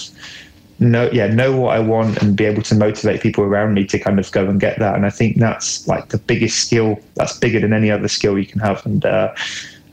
know 0.78 1.09
yeah 1.12 1.28
know 1.28 1.57
what 1.57 1.76
I 1.76 1.78
want 1.78 2.20
and 2.20 2.36
be 2.36 2.45
able 2.45 2.62
to 2.62 2.74
motivate 2.74 3.20
people 3.20 3.45
around 3.45 3.74
me 3.74 3.86
to 3.86 3.99
kind 3.99 4.18
of 4.18 4.30
go 4.32 4.49
and 4.49 4.61
get 4.61 4.78
that. 4.80 4.95
And 4.95 5.07
I 5.07 5.11
think 5.11 5.38
that's 5.38 5.86
like 5.86 6.09
the 6.09 6.18
biggest 6.18 6.59
skill. 6.59 6.99
That's 7.14 7.38
bigger 7.38 7.61
than 7.61 7.72
any 7.72 7.90
other 7.90 8.09
skill 8.09 8.38
you 8.38 8.47
can 8.47 8.61
have. 8.61 8.84
And 8.84 9.05
uh, 9.05 9.32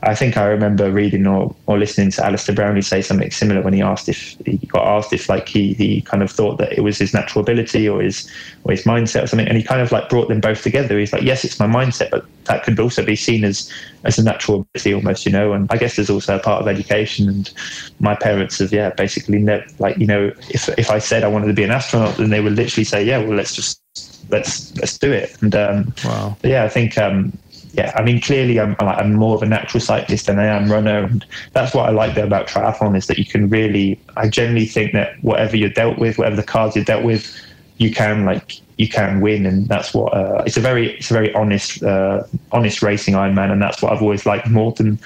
I 0.02 0.14
think 0.14 0.38
I 0.38 0.46
remember 0.46 0.90
reading 0.90 1.26
or, 1.26 1.54
or 1.66 1.78
listening 1.78 2.10
to 2.12 2.24
Alistair 2.24 2.54
Brownlee 2.54 2.80
say 2.80 3.02
something 3.02 3.30
similar 3.30 3.60
when 3.60 3.74
he 3.74 3.82
asked 3.82 4.08
if 4.08 4.34
he 4.46 4.56
got 4.56 4.86
asked 4.86 5.12
if 5.12 5.28
like 5.28 5.46
he 5.46 5.74
he 5.74 6.00
kind 6.00 6.22
of 6.22 6.30
thought 6.30 6.56
that 6.56 6.72
it 6.72 6.80
was 6.80 6.96
his 6.96 7.12
natural 7.12 7.42
ability 7.42 7.86
or 7.86 8.00
his 8.00 8.30
or 8.64 8.70
his 8.70 8.84
mindset 8.84 9.24
or 9.24 9.26
something, 9.26 9.46
and 9.46 9.58
he 9.58 9.62
kind 9.62 9.82
of 9.82 9.92
like 9.92 10.08
brought 10.08 10.28
them 10.28 10.40
both 10.40 10.62
together. 10.62 10.98
He's 10.98 11.12
like, 11.12 11.22
yes, 11.22 11.44
it's 11.44 11.60
my 11.60 11.66
mindset, 11.66 12.10
but 12.10 12.24
that 12.44 12.64
could 12.64 12.80
also 12.80 13.04
be 13.04 13.14
seen 13.14 13.44
as 13.44 13.70
as 14.04 14.18
a 14.18 14.24
natural 14.24 14.60
ability 14.60 14.94
almost, 14.94 15.26
you 15.26 15.32
know. 15.32 15.52
And 15.52 15.66
I 15.70 15.76
guess 15.76 15.96
there's 15.96 16.10
also 16.10 16.36
a 16.36 16.40
part 16.40 16.62
of 16.62 16.68
education. 16.68 17.28
And 17.28 17.52
my 18.00 18.14
parents 18.14 18.58
have 18.58 18.72
yeah 18.72 18.90
basically 18.90 19.38
never 19.38 19.66
like 19.80 19.98
you 19.98 20.06
know 20.06 20.32
if 20.48 20.70
if 20.78 20.90
I 20.90 20.98
said 20.98 21.24
I 21.24 21.28
wanted 21.28 21.48
to 21.48 21.52
be 21.52 21.64
an 21.64 21.70
astronaut, 21.70 22.16
then 22.16 22.30
they 22.30 22.40
would 22.40 22.54
literally 22.54 22.84
say 22.84 23.04
yeah, 23.04 23.18
well 23.18 23.36
let's 23.36 23.54
just 23.54 23.82
let's 24.30 24.74
let's 24.78 24.96
do 24.96 25.12
it. 25.12 25.36
And 25.42 25.54
um, 25.54 25.94
wow, 26.06 26.36
yeah, 26.42 26.64
I 26.64 26.70
think. 26.70 26.96
Um, 26.96 27.34
yeah, 27.72 27.92
I 27.94 28.02
mean, 28.02 28.20
clearly 28.20 28.58
I'm, 28.58 28.76
I'm 28.80 29.14
more 29.14 29.36
of 29.36 29.42
a 29.42 29.46
natural 29.46 29.80
cyclist 29.80 30.26
than 30.26 30.38
I 30.38 30.46
am 30.46 30.70
runner. 30.70 31.04
And 31.04 31.24
that's 31.52 31.74
what 31.74 31.88
I 31.88 31.92
like 31.92 32.16
about 32.16 32.48
triathlon 32.48 32.96
is 32.96 33.06
that 33.06 33.18
you 33.18 33.24
can 33.24 33.48
really, 33.48 34.00
I 34.16 34.28
generally 34.28 34.66
think 34.66 34.92
that 34.92 35.22
whatever 35.22 35.56
you're 35.56 35.70
dealt 35.70 35.98
with, 35.98 36.18
whatever 36.18 36.36
the 36.36 36.42
cards 36.42 36.74
you're 36.74 36.84
dealt 36.84 37.04
with, 37.04 37.32
you 37.78 37.92
can 37.92 38.24
like, 38.24 38.60
you 38.76 38.88
can 38.88 39.20
win. 39.20 39.46
And 39.46 39.68
that's 39.68 39.94
what, 39.94 40.12
uh, 40.14 40.42
it's 40.46 40.56
a 40.56 40.60
very, 40.60 40.96
it's 40.96 41.10
a 41.10 41.14
very 41.14 41.32
honest, 41.34 41.82
uh, 41.82 42.24
honest 42.50 42.82
racing 42.82 43.14
Ironman. 43.14 43.52
And 43.52 43.62
that's 43.62 43.80
what 43.82 43.92
I've 43.92 44.02
always 44.02 44.26
liked 44.26 44.48
more 44.48 44.72
than, 44.72 44.98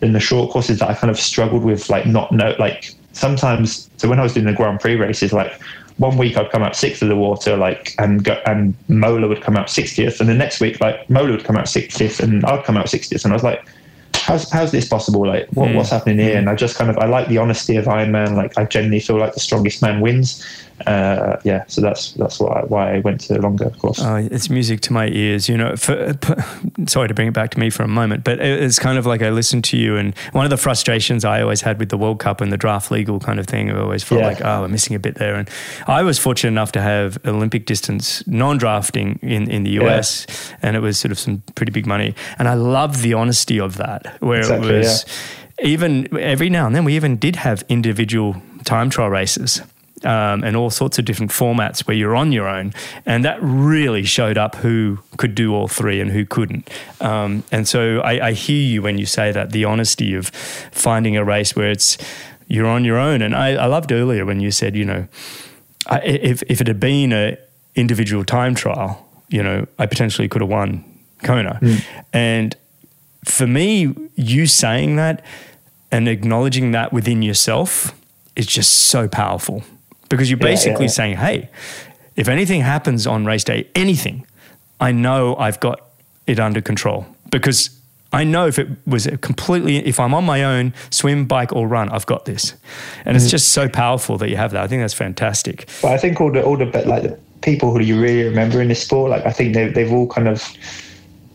than 0.00 0.12
the 0.12 0.20
short 0.20 0.50
courses 0.50 0.78
that 0.80 0.90
I 0.90 0.94
kind 0.94 1.10
of 1.10 1.18
struggled 1.18 1.64
with, 1.64 1.88
like 1.88 2.06
not 2.06 2.32
know, 2.32 2.54
like 2.58 2.94
sometimes, 3.12 3.90
so 3.96 4.08
when 4.08 4.18
I 4.18 4.22
was 4.22 4.34
doing 4.34 4.46
the 4.46 4.52
Grand 4.52 4.80
Prix 4.80 4.96
races, 4.96 5.32
like 5.32 5.60
one 5.98 6.16
week 6.16 6.36
I'd 6.36 6.50
come 6.50 6.62
out 6.62 6.74
sixth 6.76 7.02
of 7.02 7.08
the 7.08 7.16
water, 7.16 7.56
like, 7.56 7.94
and 7.98 8.24
go, 8.24 8.40
and 8.46 8.74
Mola 8.88 9.28
would 9.28 9.42
come 9.42 9.56
out 9.56 9.66
60th, 9.66 10.18
and 10.20 10.28
the 10.28 10.34
next 10.34 10.60
week, 10.60 10.80
like, 10.80 11.08
Mola 11.10 11.32
would 11.32 11.44
come 11.44 11.56
out 11.56 11.66
60th, 11.66 12.20
and 12.20 12.44
I'd 12.46 12.64
come 12.64 12.78
out 12.78 12.86
60th, 12.86 13.24
and 13.24 13.32
I 13.32 13.36
was 13.36 13.42
like, 13.42 13.62
how's 14.14 14.50
how's 14.50 14.72
this 14.72 14.88
possible? 14.88 15.26
Like, 15.26 15.48
what, 15.52 15.68
mm. 15.68 15.76
what's 15.76 15.90
happening 15.90 16.18
here? 16.18 16.36
And 16.36 16.48
I 16.48 16.54
just 16.54 16.76
kind 16.76 16.90
of 16.90 16.98
I 16.98 17.06
like 17.06 17.28
the 17.28 17.38
honesty 17.38 17.76
of 17.76 17.88
Iron 17.88 18.12
Man. 18.12 18.34
Like, 18.34 18.56
I 18.56 18.64
genuinely 18.64 19.00
feel 19.00 19.18
like 19.18 19.34
the 19.34 19.40
strongest 19.40 19.82
man 19.82 20.00
wins, 20.00 20.44
uh, 20.86 21.40
yeah, 21.44 21.64
so 21.66 21.80
that's 21.80 22.12
that's 22.12 22.40
why 22.40 22.62
why 22.66 22.94
I 22.94 22.98
went 23.00 23.20
to 23.22 23.40
longer, 23.40 23.66
of 23.66 23.78
course. 23.78 24.00
Oh, 24.00 24.16
it's 24.16 24.48
music 24.48 24.80
to 24.82 24.92
my 24.92 25.08
ears. 25.08 25.48
You 25.48 25.56
know, 25.56 25.76
for, 25.76 26.18
sorry 26.86 27.08
to 27.08 27.14
bring 27.14 27.28
it 27.28 27.34
back 27.34 27.50
to 27.50 27.60
me 27.60 27.70
for 27.70 27.82
a 27.82 27.88
moment, 27.88 28.24
but 28.24 28.40
it's 28.40 28.78
kind 28.78 28.98
of 28.98 29.06
like 29.06 29.22
I 29.22 29.30
listened 29.30 29.64
to 29.64 29.76
you, 29.76 29.96
and 29.96 30.16
one 30.32 30.44
of 30.44 30.50
the 30.50 30.56
frustrations 30.56 31.24
I 31.24 31.42
always 31.42 31.60
had 31.60 31.78
with 31.78 31.90
the 31.90 31.98
World 31.98 32.18
Cup 32.18 32.40
and 32.40 32.52
the 32.52 32.56
draft 32.56 32.90
legal 32.90 33.20
kind 33.20 33.38
of 33.38 33.46
thing, 33.46 33.70
I 33.70 33.78
always 33.78 34.02
felt 34.02 34.20
yeah. 34.20 34.28
like, 34.28 34.44
oh, 34.44 34.62
we're 34.62 34.68
missing 34.68 34.96
a 34.96 34.98
bit 34.98 35.16
there. 35.16 35.34
And 35.34 35.48
I 35.86 36.02
was 36.02 36.18
fortunate 36.18 36.50
enough 36.50 36.72
to 36.72 36.80
have 36.80 37.18
Olympic 37.26 37.66
distance 37.66 38.26
non-drafting 38.26 39.18
in 39.22 39.50
in 39.50 39.64
the 39.64 39.72
US, 39.82 40.26
yeah. 40.28 40.56
and 40.62 40.76
it 40.76 40.80
was 40.80 40.98
sort 40.98 41.12
of 41.12 41.18
some 41.18 41.42
pretty 41.54 41.72
big 41.72 41.86
money, 41.86 42.14
and 42.38 42.48
I 42.48 42.54
love 42.54 43.02
the 43.02 43.14
honesty 43.14 43.60
of 43.60 43.76
that, 43.76 44.16
where 44.20 44.40
exactly, 44.40 44.74
it 44.74 44.78
was. 44.78 45.04
Yeah. 45.06 45.14
Even 45.62 46.18
every 46.18 46.48
now 46.48 46.66
and 46.66 46.74
then, 46.74 46.84
we 46.84 46.96
even 46.96 47.18
did 47.18 47.36
have 47.36 47.64
individual 47.68 48.36
time 48.64 48.88
trial 48.88 49.10
races 49.10 49.60
um, 50.04 50.44
and 50.44 50.56
all 50.56 50.70
sorts 50.70 50.98
of 50.98 51.04
different 51.04 51.30
formats 51.30 51.86
where 51.86 51.96
you're 51.96 52.16
on 52.16 52.32
your 52.32 52.48
own. 52.48 52.72
And 53.06 53.24
that 53.24 53.38
really 53.42 54.04
showed 54.04 54.38
up 54.38 54.56
who 54.56 54.98
could 55.16 55.34
do 55.34 55.54
all 55.54 55.68
three 55.68 56.00
and 56.00 56.10
who 56.10 56.24
couldn't. 56.24 56.68
Um, 57.00 57.44
and 57.52 57.68
so 57.68 58.00
I, 58.00 58.28
I, 58.28 58.32
hear 58.32 58.62
you 58.62 58.82
when 58.82 58.98
you 58.98 59.06
say 59.06 59.32
that 59.32 59.52
the 59.52 59.64
honesty 59.64 60.14
of 60.14 60.28
finding 60.28 61.16
a 61.16 61.24
race 61.24 61.54
where 61.54 61.70
it's 61.70 61.98
you're 62.48 62.66
on 62.66 62.84
your 62.84 62.98
own. 62.98 63.22
And 63.22 63.34
I, 63.34 63.50
I 63.50 63.66
loved 63.66 63.92
earlier 63.92 64.26
when 64.26 64.40
you 64.40 64.50
said, 64.50 64.74
you 64.74 64.84
know, 64.84 65.06
I, 65.86 66.00
if, 66.00 66.42
if 66.48 66.60
it 66.60 66.66
had 66.66 66.80
been 66.80 67.12
an 67.12 67.36
individual 67.76 68.24
time 68.24 68.54
trial, 68.54 69.06
you 69.28 69.42
know, 69.42 69.66
I 69.78 69.86
potentially 69.86 70.28
could 70.28 70.40
have 70.40 70.50
won 70.50 70.84
Kona. 71.22 71.58
Mm. 71.62 71.84
And 72.12 72.56
for 73.24 73.46
me, 73.46 73.94
you 74.16 74.46
saying 74.46 74.96
that 74.96 75.24
and 75.92 76.08
acknowledging 76.08 76.72
that 76.72 76.92
within 76.92 77.22
yourself 77.22 77.94
is 78.34 78.46
just 78.46 78.70
so 78.72 79.06
powerful 79.06 79.62
because 80.10 80.28
you're 80.28 80.38
basically 80.38 80.84
yeah, 80.84 80.90
yeah. 80.90 80.94
saying, 80.94 81.16
hey, 81.16 81.48
if 82.16 82.28
anything 82.28 82.60
happens 82.60 83.06
on 83.06 83.24
race 83.24 83.44
day, 83.44 83.66
anything, 83.74 84.26
I 84.78 84.92
know 84.92 85.34
I've 85.36 85.58
got 85.60 85.80
it 86.26 86.38
under 86.38 86.60
control 86.60 87.06
because 87.30 87.80
I 88.12 88.24
know 88.24 88.46
if 88.46 88.58
it 88.58 88.68
was 88.86 89.06
completely, 89.22 89.76
if 89.78 89.98
I'm 89.98 90.12
on 90.12 90.24
my 90.24 90.42
own, 90.42 90.74
swim, 90.90 91.26
bike, 91.26 91.52
or 91.52 91.66
run, 91.66 91.88
I've 91.88 92.06
got 92.06 92.24
this, 92.24 92.52
and 92.52 92.60
mm-hmm. 92.60 93.16
it's 93.16 93.30
just 93.30 93.52
so 93.52 93.68
powerful 93.68 94.18
that 94.18 94.28
you 94.28 94.36
have 94.36 94.50
that. 94.50 94.62
I 94.62 94.66
think 94.66 94.82
that's 94.82 94.94
fantastic. 94.94 95.68
But 95.80 95.92
I 95.92 95.96
think 95.96 96.20
all 96.20 96.32
the 96.32 96.42
all 96.42 96.56
the 96.56 96.66
like 96.86 97.04
the 97.04 97.18
people 97.40 97.70
who 97.72 97.80
you 97.80 98.00
really 98.00 98.24
remember 98.24 98.60
in 98.60 98.68
this 98.68 98.82
sport, 98.82 99.10
like 99.10 99.24
I 99.24 99.32
think 99.32 99.54
they 99.54 99.68
they've 99.68 99.92
all 99.92 100.08
kind 100.08 100.26
of 100.26 100.42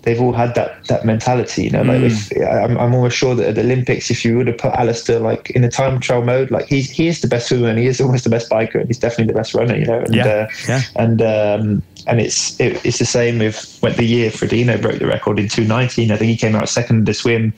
they've 0.05 0.21
all 0.21 0.31
had 0.31 0.55
that 0.55 0.83
that 0.85 1.03
mentality. 1.03 1.63
You 1.63 1.71
know, 1.71 1.81
like 1.81 2.01
mm. 2.01 2.31
if, 2.31 2.47
I'm, 2.47 2.77
I'm 2.77 2.95
almost 2.95 3.17
sure 3.17 3.35
that 3.35 3.49
at 3.49 3.55
the 3.55 3.61
Olympics, 3.61 4.09
if 4.09 4.23
you 4.23 4.37
would 4.37 4.47
have 4.47 4.57
put 4.57 4.73
Alistair 4.73 5.19
like 5.19 5.49
in 5.49 5.63
the 5.63 5.69
time 5.69 5.99
trial 5.99 6.23
mode, 6.23 6.51
like 6.51 6.67
he's 6.67 6.89
he 6.89 7.07
is 7.07 7.21
the 7.21 7.27
best 7.27 7.47
swimmer 7.49 7.67
and 7.67 7.79
he 7.79 7.87
is 7.87 7.99
almost 7.99 8.23
the 8.23 8.29
best 8.29 8.49
biker 8.49 8.75
and 8.75 8.87
he's 8.87 8.99
definitely 8.99 9.33
the 9.33 9.37
best 9.37 9.53
runner. 9.53 9.75
You 9.75 9.85
know, 9.85 9.99
and 9.99 10.15
yeah, 10.15 10.25
uh, 10.25 10.47
yeah. 10.67 10.81
and 10.95 11.21
um, 11.21 11.83
and 12.07 12.21
it's 12.21 12.57
it, 12.59 12.85
it's 12.85 12.99
the 12.99 13.05
same 13.05 13.39
with 13.39 13.77
when 13.81 13.95
the 13.95 14.05
year 14.05 14.29
Frodeno 14.29 14.81
broke 14.81 14.99
the 14.99 15.07
record 15.07 15.39
in 15.39 15.49
219. 15.49 16.11
I 16.11 16.17
think 16.17 16.29
he 16.29 16.37
came 16.37 16.55
out 16.55 16.69
second 16.69 16.99
in 16.99 17.03
the 17.05 17.13
swim 17.13 17.53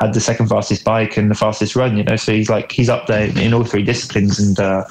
had 0.00 0.12
the 0.12 0.20
second 0.20 0.48
fastest 0.48 0.84
bike 0.84 1.16
and 1.16 1.30
the 1.30 1.34
fastest 1.36 1.76
run, 1.76 1.96
you 1.96 2.02
know. 2.02 2.16
So 2.16 2.32
he's 2.32 2.50
like 2.50 2.72
he's 2.72 2.88
up 2.88 3.06
there 3.06 3.26
in 3.38 3.54
all 3.54 3.64
three 3.64 3.84
disciplines, 3.84 4.38
and 4.38 4.58
uh, 4.58 4.84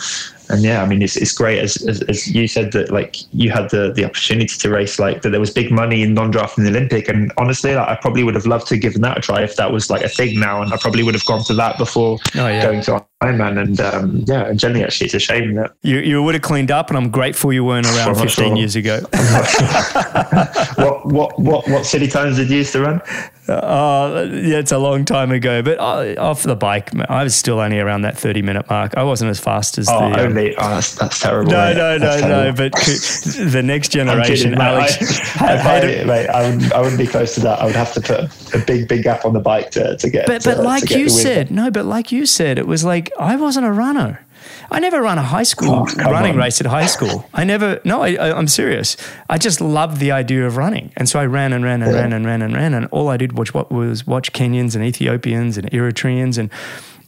and 0.53 0.63
yeah, 0.63 0.83
I 0.83 0.85
mean, 0.85 1.01
it's, 1.01 1.17
it's 1.17 1.31
great 1.31 1.59
as, 1.59 1.77
as, 1.87 2.01
as, 2.03 2.27
you 2.27 2.47
said 2.47 2.71
that 2.73 2.91
like 2.91 3.17
you 3.33 3.49
had 3.49 3.71
the, 3.71 3.91
the 3.91 4.05
opportunity 4.05 4.55
to 4.55 4.69
race 4.69 4.99
like 4.99 5.23
that 5.23 5.29
there 5.29 5.39
was 5.39 5.49
big 5.49 5.71
money 5.71 6.03
in 6.03 6.13
non-draft 6.13 6.59
in 6.59 6.63
the 6.63 6.69
Olympic, 6.69 7.09
and 7.09 7.33
honestly, 7.37 7.73
like, 7.73 7.87
I 7.87 7.95
probably 7.95 8.23
would 8.23 8.35
have 8.35 8.45
loved 8.45 8.67
to 8.67 8.75
have 8.75 8.81
given 8.81 9.01
that 9.01 9.17
a 9.17 9.21
try 9.21 9.41
if 9.41 9.55
that 9.55 9.71
was 9.71 9.89
like 9.89 10.03
a 10.03 10.09
thing 10.09 10.39
now, 10.39 10.61
and 10.61 10.71
I 10.71 10.77
probably 10.77 11.01
would 11.01 11.15
have 11.15 11.25
gone 11.25 11.43
to 11.45 11.55
that 11.55 11.79
before 11.79 12.19
oh, 12.35 12.47
yeah. 12.47 12.61
going 12.61 12.81
to 12.83 13.03
Ironman. 13.23 13.61
And 13.61 13.81
um, 13.81 14.23
yeah, 14.27 14.47
and 14.47 14.59
generally, 14.59 14.83
actually, 14.83 15.05
it's 15.05 15.13
a 15.15 15.19
shame 15.19 15.55
that 15.55 15.73
you 15.81 15.99
you 15.99 16.21
would 16.21 16.35
have 16.35 16.41
cleaned 16.41 16.71
up, 16.71 16.89
and 16.89 16.97
I'm 16.97 17.09
grateful 17.09 17.53
you 17.53 17.63
weren't 17.63 17.87
around 17.87 18.15
15 18.15 18.29
sure. 18.29 18.57
years 18.57 18.75
ago. 18.75 18.99
what 20.75 21.05
what 21.05 21.39
what 21.39 21.67
what 21.67 21.85
city 21.85 22.07
times 22.07 22.37
did 22.37 22.49
you 22.49 22.57
used 22.57 22.73
to 22.73 22.81
run? 22.81 23.01
Uh, 23.47 24.25
yeah, 24.31 24.59
it's 24.59 24.71
a 24.71 24.77
long 24.77 25.03
time 25.03 25.31
ago, 25.31 25.61
but 25.61 25.77
off 25.77 26.43
the 26.43 26.55
bike, 26.55 26.91
I 27.09 27.23
was 27.23 27.35
still 27.35 27.59
only 27.59 27.77
around 27.77 28.03
that 28.03 28.17
30 28.17 28.41
minute 28.41 28.69
mark. 28.69 28.95
I 28.95 29.03
wasn't 29.03 29.31
as 29.31 29.39
fast 29.39 29.77
as 29.77 29.89
oh, 29.89 29.99
the. 29.99 30.05
Um, 30.05 30.19
only, 30.19 30.55
oh, 30.55 30.69
that's, 30.69 30.95
that's 30.95 31.19
terrible. 31.19 31.51
No, 31.51 31.65
mate. 31.65 31.77
no, 31.77 31.97
no, 31.97 32.19
no. 32.21 32.51
But 32.53 32.71
the 32.71 33.61
next 33.63 33.89
generation, 33.89 34.53
Alex. 34.53 35.41
I, 35.41 35.57
I, 35.57 36.03
mate, 36.05 36.27
I, 36.27 36.49
wouldn't, 36.49 36.71
I 36.71 36.79
wouldn't 36.79 36.97
be 36.97 37.07
close 37.07 37.35
to 37.35 37.41
that. 37.41 37.59
I 37.59 37.65
would 37.65 37.75
have 37.75 37.91
to 37.93 38.01
put 38.01 38.53
a 38.55 38.65
big, 38.65 38.87
big 38.87 39.03
gap 39.03 39.25
on 39.25 39.33
the 39.33 39.41
bike 39.41 39.71
to, 39.71 39.97
to 39.97 40.09
get. 40.09 40.25
But, 40.25 40.43
to, 40.43 40.55
but 40.55 40.63
like 40.63 40.89
you 40.89 41.09
said, 41.09 41.51
no, 41.51 41.69
but 41.69 41.85
like 41.85 42.13
you 42.13 42.25
said, 42.25 42.57
it 42.57 42.65
was 42.65 42.85
like 42.85 43.11
I 43.19 43.35
wasn't 43.35 43.65
a 43.65 43.71
runner. 43.71 44.25
I 44.71 44.79
never 44.79 45.01
ran 45.01 45.17
a 45.17 45.23
high 45.23 45.43
school 45.43 45.87
oh, 45.87 46.11
running 46.11 46.33
on. 46.33 46.37
race 46.37 46.59
at 46.59 46.67
high 46.67 46.85
school. 46.85 47.25
I 47.33 47.43
never, 47.43 47.79
no, 47.85 48.01
I, 48.01 48.37
am 48.37 48.47
serious. 48.47 48.97
I 49.29 49.37
just 49.37 49.61
loved 49.61 49.99
the 49.99 50.11
idea 50.11 50.45
of 50.45 50.57
running. 50.57 50.91
And 50.97 51.07
so 51.07 51.19
I 51.19 51.25
ran 51.25 51.53
and 51.53 51.63
ran 51.63 51.81
and 51.81 51.91
yeah. 51.91 51.99
ran 51.99 52.13
and 52.13 52.25
ran 52.25 52.41
and 52.41 52.53
ran. 52.53 52.73
And 52.73 52.87
all 52.87 53.09
I 53.09 53.17
did 53.17 53.37
was, 53.37 53.53
was 53.53 54.07
watch 54.07 54.33
Kenyans 54.33 54.75
and 54.75 54.83
Ethiopians 54.83 55.57
and 55.57 55.69
Eritreans. 55.71 56.37
And 56.37 56.49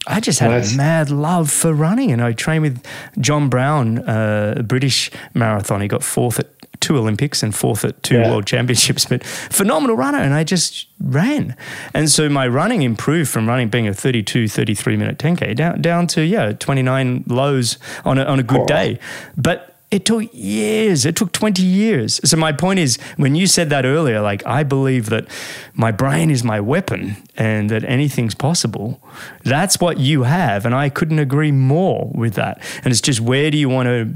I 0.06 0.20
just 0.20 0.38
had 0.38 0.50
nice. 0.50 0.74
a 0.74 0.76
mad 0.76 1.10
love 1.10 1.50
for 1.50 1.74
running. 1.74 2.12
And 2.12 2.22
I 2.22 2.32
trained 2.32 2.62
with 2.62 2.86
Jon 3.18 3.48
Brown, 3.48 3.98
uh, 3.98 4.54
a 4.58 4.62
British 4.62 5.10
marathon. 5.34 5.80
He 5.80 5.88
got 5.88 6.04
fourth 6.04 6.38
at 6.38 6.48
two 6.80 6.96
Olympics 6.96 7.42
and 7.42 7.54
fourth 7.54 7.84
at 7.84 8.02
two 8.02 8.16
yeah. 8.16 8.30
world 8.30 8.46
championships, 8.46 9.04
but 9.06 9.24
phenomenal 9.24 9.96
runner. 9.96 10.18
And 10.18 10.34
I 10.34 10.44
just 10.44 10.88
ran. 11.00 11.56
And 11.94 12.10
so 12.10 12.28
my 12.28 12.46
running 12.46 12.82
improved 12.82 13.30
from 13.30 13.48
running 13.48 13.68
being 13.68 13.88
a 13.88 13.94
32, 13.94 14.48
33 14.48 14.96
minute 14.96 15.18
10K 15.18 15.54
down, 15.56 15.80
down 15.80 16.06
to, 16.08 16.22
yeah, 16.22 16.52
29 16.52 17.24
lows 17.26 17.78
on 18.04 18.18
a, 18.18 18.24
on 18.24 18.38
a 18.38 18.42
good 18.42 18.60
oh. 18.60 18.66
day. 18.66 18.98
But 19.36 19.76
it 19.90 20.04
took 20.04 20.28
years. 20.32 21.06
It 21.06 21.14
took 21.14 21.32
20 21.32 21.62
years. 21.62 22.20
So 22.28 22.36
my 22.36 22.52
point 22.52 22.80
is, 22.80 22.98
when 23.16 23.34
you 23.36 23.46
said 23.46 23.70
that 23.70 23.84
earlier, 23.84 24.20
like 24.20 24.44
I 24.44 24.64
believe 24.64 25.10
that 25.10 25.26
my 25.74 25.92
brain 25.92 26.30
is 26.30 26.42
my 26.42 26.60
weapon 26.60 27.16
and 27.36 27.70
that 27.70 27.84
anything's 27.84 28.34
possible. 28.34 29.00
That's 29.44 29.80
what 29.80 29.98
you 29.98 30.24
have. 30.24 30.66
And 30.66 30.74
I 30.74 30.88
couldn't 30.88 31.20
agree 31.20 31.52
more 31.52 32.10
with 32.14 32.34
that. 32.34 32.60
And 32.82 32.88
it's 32.92 33.00
just 33.00 33.20
where 33.20 33.50
do 33.50 33.58
you 33.58 33.68
want 33.68 33.86
to 33.86 34.12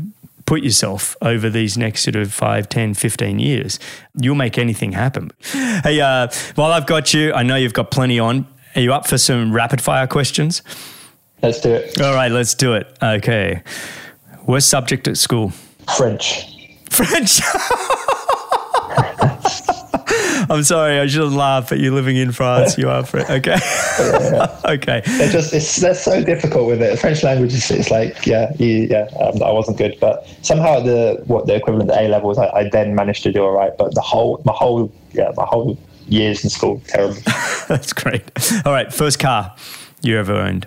put 0.51 0.64
yourself 0.64 1.16
over 1.22 1.48
these 1.48 1.78
next 1.78 2.03
sort 2.03 2.16
of 2.16 2.32
5, 2.32 2.68
10, 2.68 2.94
15 2.94 3.38
years, 3.38 3.78
you'll 4.20 4.34
make 4.34 4.59
anything 4.59 4.90
happen. 4.90 5.30
Hey, 5.53 6.01
uh, 6.01 6.26
while 6.57 6.72
I've 6.72 6.86
got 6.88 7.14
you, 7.14 7.32
I 7.32 7.44
know 7.44 7.55
you've 7.55 7.72
got 7.72 7.92
plenty 7.92 8.18
on. 8.18 8.48
Are 8.74 8.80
you 8.80 8.92
up 8.92 9.07
for 9.07 9.16
some 9.16 9.53
rapid 9.53 9.80
fire 9.80 10.09
questions? 10.09 10.62
Let's 11.40 11.61
do 11.61 11.72
it. 11.72 12.01
All 12.01 12.14
right, 12.14 12.32
let's 12.32 12.55
do 12.55 12.74
it. 12.74 12.92
Okay. 13.01 13.62
Worst 14.44 14.68
subject 14.68 15.07
at 15.07 15.18
school? 15.18 15.53
French. 15.96 16.42
French. 16.90 17.40
I'm 20.51 20.64
sorry, 20.64 20.98
I 20.98 21.07
shouldn't 21.07 21.32
laugh, 21.34 21.68
but 21.68 21.78
you're 21.78 21.92
living 21.94 22.16
in 22.16 22.32
France. 22.32 22.76
You 22.76 22.90
are 22.90 23.05
French. 23.07 23.30
Okay. 23.30 23.57
Yeah. 24.01 24.61
okay. 24.64 25.01
They're 25.07 25.30
just 25.30 25.55
it's 25.55 25.76
they're 25.76 25.94
so 25.94 26.22
difficult 26.24 26.66
with 26.66 26.82
it. 26.82 26.98
French 26.98 27.22
language 27.22 27.55
is 27.55 27.70
it's 27.70 27.90
like 27.90 28.26
yeah 28.26 28.53
you, 28.59 28.88
yeah 28.90 29.07
um, 29.20 29.40
I 29.42 29.53
wasn't 29.53 29.78
good, 29.78 29.96
but 30.01 30.26
somehow 30.42 30.80
the 30.80 31.22
what 31.26 31.46
the 31.46 31.55
equivalent 31.55 31.90
A 31.92 32.09
levels 32.09 32.36
I, 32.36 32.48
I 32.48 32.68
then 32.68 32.96
managed 32.96 33.22
to 33.22 33.32
do 33.32 33.44
all 33.44 33.53
right. 33.53 33.70
But 33.78 33.94
the 33.94 34.01
whole 34.01 34.42
my 34.44 34.53
whole 34.53 34.92
yeah 35.12 35.30
my 35.36 35.44
whole 35.46 35.78
years 36.09 36.42
in 36.42 36.51
school. 36.51 36.82
Terrible. 36.88 37.20
That's 37.68 37.92
great. 37.92 38.24
All 38.66 38.72
right, 38.72 38.92
first 38.92 39.20
car 39.20 39.55
you 40.03 40.18
ever 40.18 40.34
owned? 40.34 40.66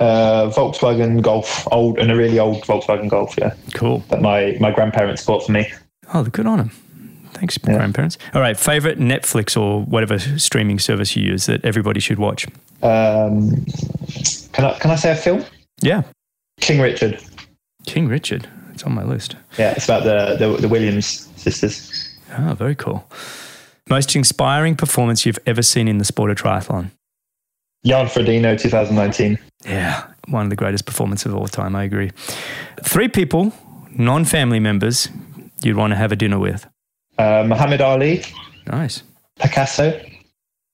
Uh, 0.00 0.50
Volkswagen 0.50 1.22
Golf, 1.22 1.66
old 1.72 1.98
and 1.98 2.10
a 2.10 2.16
really 2.16 2.38
old 2.40 2.62
Volkswagen 2.64 3.08
Golf. 3.08 3.34
Yeah, 3.38 3.54
Cool. 3.74 4.00
that 4.08 4.20
my 4.20 4.56
my 4.60 4.72
grandparents 4.72 5.24
bought 5.24 5.46
for 5.46 5.52
me. 5.52 5.70
Oh, 6.12 6.24
good 6.24 6.46
on 6.46 6.58
them. 6.58 6.70
Thanks, 7.36 7.58
grandparents. 7.58 8.16
All 8.32 8.40
right, 8.40 8.56
favorite 8.56 8.98
Netflix 8.98 9.60
or 9.60 9.82
whatever 9.82 10.18
streaming 10.18 10.78
service 10.78 11.14
you 11.14 11.22
use 11.22 11.44
that 11.46 11.62
everybody 11.66 12.00
should 12.00 12.18
watch. 12.18 12.46
Um, 12.82 13.66
can 14.52 14.64
I 14.64 14.78
can 14.78 14.90
I 14.90 14.96
say 14.96 15.12
a 15.12 15.16
film? 15.16 15.44
Yeah, 15.82 16.02
King 16.60 16.80
Richard. 16.80 17.22
King 17.84 18.08
Richard. 18.08 18.48
It's 18.72 18.84
on 18.84 18.94
my 18.94 19.04
list. 19.04 19.36
Yeah, 19.58 19.72
it's 19.72 19.84
about 19.84 20.04
the 20.04 20.36
the, 20.36 20.56
the 20.62 20.68
Williams 20.68 21.28
sisters. 21.36 22.16
Oh, 22.38 22.54
very 22.54 22.74
cool. 22.74 23.06
Most 23.90 24.16
inspiring 24.16 24.74
performance 24.74 25.26
you've 25.26 25.38
ever 25.44 25.62
seen 25.62 25.88
in 25.88 25.98
the 25.98 26.04
sport 26.06 26.30
of 26.30 26.38
triathlon? 26.38 26.90
Jan 27.84 28.06
Frodeno, 28.06 28.58
2019. 28.58 29.38
Yeah, 29.64 30.06
one 30.28 30.44
of 30.44 30.50
the 30.50 30.56
greatest 30.56 30.86
performances 30.86 31.32
of 31.32 31.38
all 31.38 31.46
time. 31.46 31.76
I 31.76 31.84
agree. 31.84 32.12
Three 32.82 33.08
people, 33.08 33.52
non-family 33.90 34.58
members, 34.58 35.08
you'd 35.62 35.76
want 35.76 35.92
to 35.92 35.96
have 35.96 36.12
a 36.12 36.16
dinner 36.16 36.38
with. 36.38 36.66
Uh, 37.18 37.44
Muhammad 37.46 37.80
Ali, 37.80 38.22
Nice. 38.66 39.02
Picasso, 39.40 40.00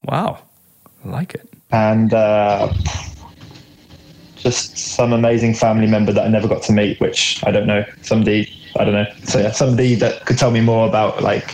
Wow, 0.05 0.39
I 1.05 1.09
like 1.09 1.35
it. 1.35 1.49
and 1.71 2.13
uh, 2.13 2.73
just 4.37 4.77
some 4.77 5.13
amazing 5.13 5.55
family 5.55 5.87
member 5.87 6.13
that 6.13 6.25
I 6.25 6.29
never 6.29 6.49
got 6.49 6.63
to 6.65 6.73
meet, 6.73 7.01
which 7.01 7.43
I 7.47 7.51
don't 7.53 7.67
know. 7.67 7.85
Somebody, 8.03 8.49
I 8.79 8.85
don't 8.85 8.95
know. 8.95 9.07
So 9.25 9.39
yeah, 9.39 9.53
somebody 9.53 9.95
that 9.97 10.27
could 10.27 10.39
tell 10.39 10.51
me 10.51 10.61
more 10.61 10.89
about 10.89 11.23
like 11.23 11.49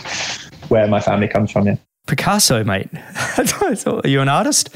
where 0.69 0.87
my 0.87 0.99
family 0.99 1.27
comes 1.27 1.51
from. 1.51 1.67
Yeah. 1.67 1.75
Picasso, 2.07 2.63
mate. 2.63 2.89
Are 3.85 4.01
you 4.07 4.21
an 4.21 4.29
artist? 4.29 4.69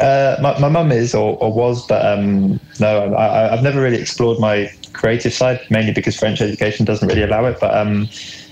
Uh, 0.00 0.36
my 0.60 0.68
mum 0.68 0.92
is 0.92 1.14
or, 1.14 1.36
or 1.38 1.52
was, 1.52 1.86
but 1.86 2.04
um, 2.06 2.58
no, 2.80 3.12
I, 3.14 3.26
I, 3.26 3.52
I've 3.52 3.62
never 3.62 3.82
really 3.82 4.00
explored 4.00 4.38
my 4.38 4.70
creative 4.94 5.32
side, 5.34 5.60
mainly 5.70 5.92
because 5.92 6.16
French 6.16 6.40
education 6.40 6.86
doesn't 6.86 7.08
really 7.08 7.22
allow 7.24 7.44
it. 7.46 7.58
But 7.60 7.76
um, 7.76 8.08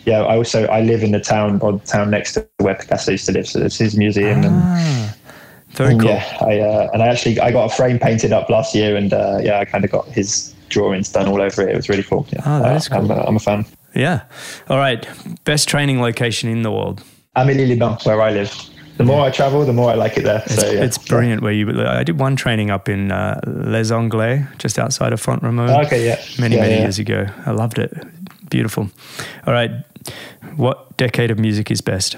yeah, 0.06 0.22
I 0.22 0.36
also 0.36 0.66
I 0.66 0.80
live 0.80 1.02
in 1.02 1.10
the 1.12 1.20
town 1.20 1.58
or 1.60 1.72
the 1.72 1.78
town 1.86 2.10
next 2.10 2.32
to 2.34 2.46
where 2.58 2.74
Picasso 2.74 3.10
used 3.12 3.26
to 3.26 3.32
live, 3.32 3.46
so 3.46 3.60
it's 3.60 3.76
his 3.78 3.96
museum. 3.96 4.42
And, 4.44 4.54
Ah, 4.62 5.14
very 5.72 5.92
and 5.92 6.00
cool. 6.00 6.10
yeah, 6.10 6.36
I 6.40 6.58
uh, 6.60 6.88
and 6.94 7.02
I 7.02 7.08
actually 7.08 7.38
I 7.40 7.50
got 7.52 7.70
a 7.70 7.74
frame 7.76 7.98
painted 7.98 8.32
up 8.32 8.48
last 8.48 8.74
year, 8.74 8.96
and 8.96 9.12
uh, 9.12 9.38
yeah, 9.42 9.58
I 9.60 9.64
kind 9.66 9.84
of 9.84 9.90
got 9.90 10.06
his 10.06 10.54
drawings 10.70 11.10
done 11.12 11.28
all 11.28 11.40
over 11.42 11.62
it. 11.62 11.68
It 11.70 11.76
was 11.76 11.88
really 11.88 12.02
cool. 12.02 12.26
Yeah. 12.30 12.40
Oh, 12.46 12.62
that 12.62 12.76
is 12.76 12.90
Uh, 12.90 12.94
I'm, 12.96 13.06
cool. 13.08 13.16
a, 13.18 13.24
I'm 13.24 13.36
a 13.36 13.40
fan. 13.40 13.66
Yeah. 13.94 14.22
All 14.68 14.78
right. 14.78 15.06
Best 15.44 15.68
training 15.68 16.00
location 16.00 16.48
in 16.50 16.62
the 16.62 16.70
world. 16.70 17.02
Amélie-les-Bains, 17.36 18.04
where 18.06 18.20
I 18.22 18.30
live. 18.30 18.52
The 18.96 19.04
more 19.04 19.26
I 19.26 19.30
travel, 19.30 19.64
the 19.66 19.72
more 19.74 19.90
I 19.90 19.94
like 19.94 20.16
it 20.16 20.24
there. 20.24 20.42
It's, 20.46 20.54
so 20.60 20.70
yeah, 20.70 20.82
it's 20.84 20.96
brilliant 20.98 21.42
where 21.42 21.52
you. 21.52 21.68
I 21.86 22.02
did 22.02 22.18
one 22.18 22.34
training 22.34 22.70
up 22.70 22.88
in 22.88 23.12
uh, 23.12 23.38
Les 23.46 23.90
Angles, 23.92 24.40
just 24.58 24.78
outside 24.78 25.12
of 25.12 25.20
Font 25.20 25.42
Romeu. 25.42 25.84
Okay, 25.84 26.06
yeah. 26.06 26.18
Many 26.38 26.56
Yeah, 26.56 26.62
many 26.62 26.74
yeah. 26.76 26.80
years 26.80 26.98
ago. 26.98 27.26
I 27.44 27.50
loved 27.50 27.78
it. 27.78 27.92
Beautiful. 28.48 28.88
All 29.46 29.52
right. 29.52 29.70
What 30.56 30.96
decade 30.96 31.30
of 31.30 31.38
music 31.38 31.70
is 31.70 31.80
best? 31.80 32.16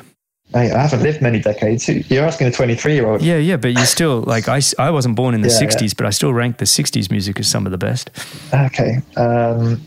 Mate, 0.54 0.72
I 0.72 0.78
haven't 0.80 1.02
lived 1.02 1.20
many 1.20 1.40
decades. 1.40 1.88
You're 1.88 2.24
asking 2.24 2.46
a 2.46 2.50
23 2.50 2.94
year 2.94 3.06
old. 3.06 3.20
Yeah, 3.20 3.36
yeah, 3.36 3.56
but 3.58 3.72
you 3.78 3.84
still 3.84 4.22
like 4.22 4.48
I, 4.48 4.60
I 4.78 4.90
wasn't 4.90 5.14
born 5.14 5.34
in 5.34 5.42
the 5.42 5.48
Yeah, 5.48 5.60
yeah. 5.60 5.66
'60s, 5.68 5.94
but 5.96 6.06
I 6.06 6.10
still 6.10 6.32
rank 6.32 6.56
the 6.56 6.64
'60s 6.64 7.10
music 7.10 7.38
as 7.38 7.48
some 7.50 7.66
of 7.66 7.72
the 7.72 7.76
best. 7.78 8.10
Okay. 8.54 8.98
Um, 9.16 9.80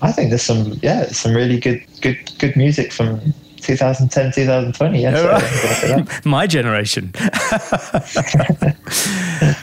I 0.00 0.12
think 0.12 0.30
there's 0.30 0.42
some 0.42 0.78
yeah 0.82 1.06
some 1.08 1.34
really 1.34 1.60
good 1.60 1.84
good 2.00 2.16
good 2.38 2.56
music 2.56 2.90
from 2.92 3.20
2010 3.58 4.32
2020. 4.32 5.02
Yeah, 5.02 5.14
so 5.14 5.30
I'm 5.30 5.40
gonna 5.40 5.74
say 5.74 5.88
that. 6.00 6.20
My 6.24 6.46
generation. 6.46 7.12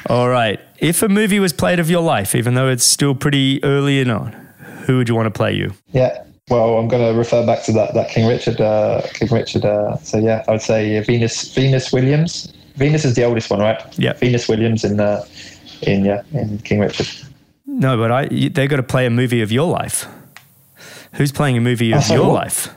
All 0.10 0.30
right. 0.30 0.60
If 0.78 1.02
a 1.02 1.10
movie 1.10 1.40
was 1.40 1.54
played 1.54 1.80
of 1.80 1.90
your 1.90 2.02
life, 2.04 2.36
even 2.36 2.54
though 2.54 2.68
it's 2.70 2.84
still 2.86 3.16
pretty 3.16 3.64
early 3.64 4.00
and 4.02 4.12
on, 4.12 4.34
who 4.86 4.98
would 4.98 5.10
you 5.10 5.16
want 5.16 5.26
to 5.26 5.32
play 5.32 5.54
you? 5.54 5.74
yeah. 5.92 6.24
Well, 6.50 6.78
I'm 6.78 6.88
going 6.88 7.12
to 7.12 7.18
refer 7.18 7.44
back 7.44 7.64
to 7.64 7.72
that 7.72 7.96
that 7.96 8.10
King 8.10 8.28
Richard 8.28 8.62
uh, 8.62 9.02
King 9.14 9.30
Richard. 9.32 9.66
Uh, 9.66 9.98
so 9.98 10.20
yeah, 10.20 10.44
I 10.48 10.52
would 10.52 10.62
say 10.62 11.00
Venus 11.02 11.52
Venus 11.56 11.92
Williams. 11.92 12.54
Venus 12.76 13.04
is 13.04 13.16
the 13.16 13.24
oldest 13.24 13.50
one, 13.50 13.62
right? 13.62 13.82
Yeah. 13.98 14.14
Venus 14.14 14.48
Williams 14.48 14.84
in 14.84 15.00
uh, 15.00 15.26
in 15.82 16.06
yeah 16.06 16.22
in 16.34 16.60
King 16.60 16.82
Richard. 16.82 17.08
No, 17.66 17.98
but 17.98 18.12
I. 18.12 18.28
They've 18.28 18.70
got 18.70 18.76
to 18.76 18.84
play 18.84 19.08
a 19.08 19.10
movie 19.10 19.42
of 19.42 19.52
your 19.52 19.68
life. 19.68 20.06
Who's 21.14 21.32
playing 21.32 21.58
a 21.58 21.62
movie 21.62 21.92
of 21.94 22.04
Oh, 22.12 22.14
your 22.14 22.26
what? 22.28 22.34
life? 22.36 22.70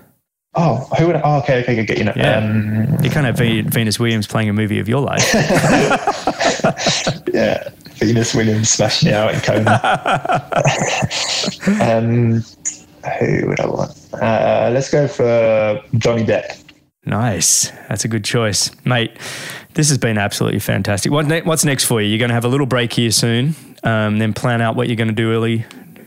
Oh, 0.54 0.76
who 0.98 1.08
would? 1.08 1.16
Oh, 1.22 1.38
okay, 1.40 1.60
okay, 1.62 1.82
okay. 1.82 1.98
You 1.98 2.04
know, 2.04 2.12
Yeah. 2.16 2.38
um, 2.38 2.96
You 3.02 3.10
can't 3.10 3.26
have 3.26 3.36
Ve- 3.36 3.60
Venus 3.62 4.00
Williams 4.00 4.26
playing 4.26 4.48
a 4.48 4.52
movie 4.54 4.78
of 4.80 4.88
your 4.88 5.02
life. 5.02 5.34
yeah, 7.34 7.68
Venus 7.96 8.34
Williams 8.34 8.70
smashing 8.70 9.10
it 9.10 9.14
out 9.14 9.34
in 9.34 9.40
Kona. 9.40 9.78
um, 11.82 12.42
who 13.10 13.48
would 13.48 13.60
I 13.60 13.66
want? 13.66 13.92
Uh, 14.12 14.70
let's 14.72 14.90
go 14.90 15.08
for 15.08 15.82
Johnny 15.96 16.24
Depp. 16.24 16.64
Nice. 17.04 17.70
That's 17.88 18.04
a 18.04 18.08
good 18.08 18.24
choice. 18.24 18.70
Mate, 18.84 19.16
this 19.74 19.88
has 19.88 19.98
been 19.98 20.18
absolutely 20.18 20.58
fantastic. 20.58 21.10
What 21.10 21.26
ne- 21.26 21.42
what's 21.42 21.64
next 21.64 21.84
for 21.84 22.02
you? 22.02 22.08
You're 22.08 22.18
going 22.18 22.28
to 22.28 22.34
have 22.34 22.44
a 22.44 22.48
little 22.48 22.66
break 22.66 22.92
here 22.92 23.10
soon, 23.10 23.54
um, 23.82 24.18
then 24.18 24.34
plan 24.34 24.60
out 24.60 24.76
what 24.76 24.88
you're 24.88 24.96
going 24.96 25.08
to 25.08 25.14
do 25.14 25.32
early. 25.32 25.64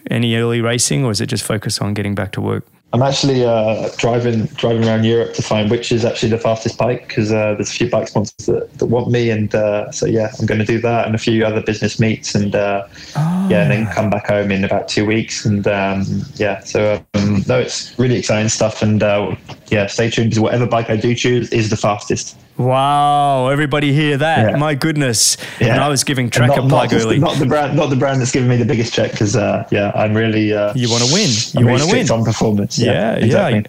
Any 0.10 0.36
early 0.36 0.62
racing, 0.62 1.06
or 1.06 1.12
is 1.12 1.22
it 1.22 1.28
just 1.28 1.44
focus 1.44 1.80
on 1.80 1.94
getting 1.94 2.16
back 2.16 2.34
to 2.34 2.42
work? 2.42 2.66
I'm 2.94 3.02
actually 3.02 3.46
uh, 3.46 3.90
driving 3.98 4.48
driving 4.58 4.84
around 4.86 5.06
Europe 5.06 5.34
to 5.36 5.42
find 5.42 5.72
which 5.72 5.94
is 5.94 6.04
actually 6.04 6.30
the 6.30 6.38
fastest 6.38 6.78
bike 6.78 7.08
because 7.08 7.32
uh, 7.32 7.54
there's 7.54 7.70
a 7.70 7.74
few 7.74 7.90
bike 7.90 8.10
sponsors 8.10 8.48
that, 8.48 8.78
that 8.80 8.86
want 8.86 9.10
me, 9.10 9.30
and 9.30 9.54
uh, 9.56 9.90
so 9.92 10.06
yeah, 10.06 10.30
I'm 10.38 10.46
going 10.46 10.60
to 10.60 10.66
do 10.66 10.80
that 10.82 11.06
and 11.06 11.16
a 11.16 11.18
few 11.18 11.46
other 11.46 11.62
business 11.62 12.02
meets, 12.02 12.36
and 12.36 12.54
uh, 12.54 12.86
yeah, 13.16 13.62
and 13.62 13.72
then 13.72 13.88
come 13.88 14.10
back 14.10 14.28
home 14.28 14.52
in 14.52 14.66
about 14.66 14.90
two 14.90 15.06
weeks, 15.06 15.46
and 15.46 15.66
um, 15.68 16.04
yeah, 16.36 16.60
so 16.60 17.02
um, 17.14 17.44
no, 17.48 17.60
it's 17.60 17.98
really 17.98 18.18
exciting 18.18 18.50
stuff, 18.50 18.82
and 18.82 19.02
uh, 19.04 19.36
yeah, 19.70 19.88
stay 19.88 20.10
tuned 20.10 20.32
because 20.32 20.42
whatever 20.42 20.68
bike 20.68 20.90
I 20.90 20.98
do 20.98 21.16
choose 21.16 21.50
is 21.54 21.70
the 21.70 21.78
fastest. 21.78 22.38
Wow, 22.58 23.48
everybody 23.48 23.94
hear 23.94 24.18
that? 24.18 24.52
Yeah. 24.52 24.58
My 24.58 24.76
goodness. 24.76 25.38
Yeah. 25.60 25.74
And 25.74 25.80
I 25.80 25.90
was 25.90 26.04
giving 26.04 26.30
Trek 26.30 26.52
a 26.52 26.58
not, 26.58 26.70
plug 26.70 26.92
not, 26.92 27.02
early. 27.02 27.20
not 27.20 27.38
the 27.38 27.46
brand, 27.46 27.76
not 27.76 27.90
the 27.90 27.96
brand 27.96 28.22
that's 28.22 28.32
giving 28.32 28.50
me 28.50 28.58
the 28.58 28.66
biggest 28.66 28.94
check 28.94 29.12
because 29.12 29.36
uh, 29.36 29.68
yeah, 29.72 29.92
I'm 29.96 30.16
really 30.16 30.54
uh, 30.54 30.74
You 30.76 30.90
wanna 30.90 31.06
win. 31.12 31.30
You 31.30 31.62
really 31.62 31.72
wanna 31.72 31.84
strict 31.86 32.10
win. 32.10 32.20
on 32.20 32.26
performance. 32.26 32.78
yeah, 32.78 33.14
exactly. 33.14 33.60
yeah. 33.62 33.68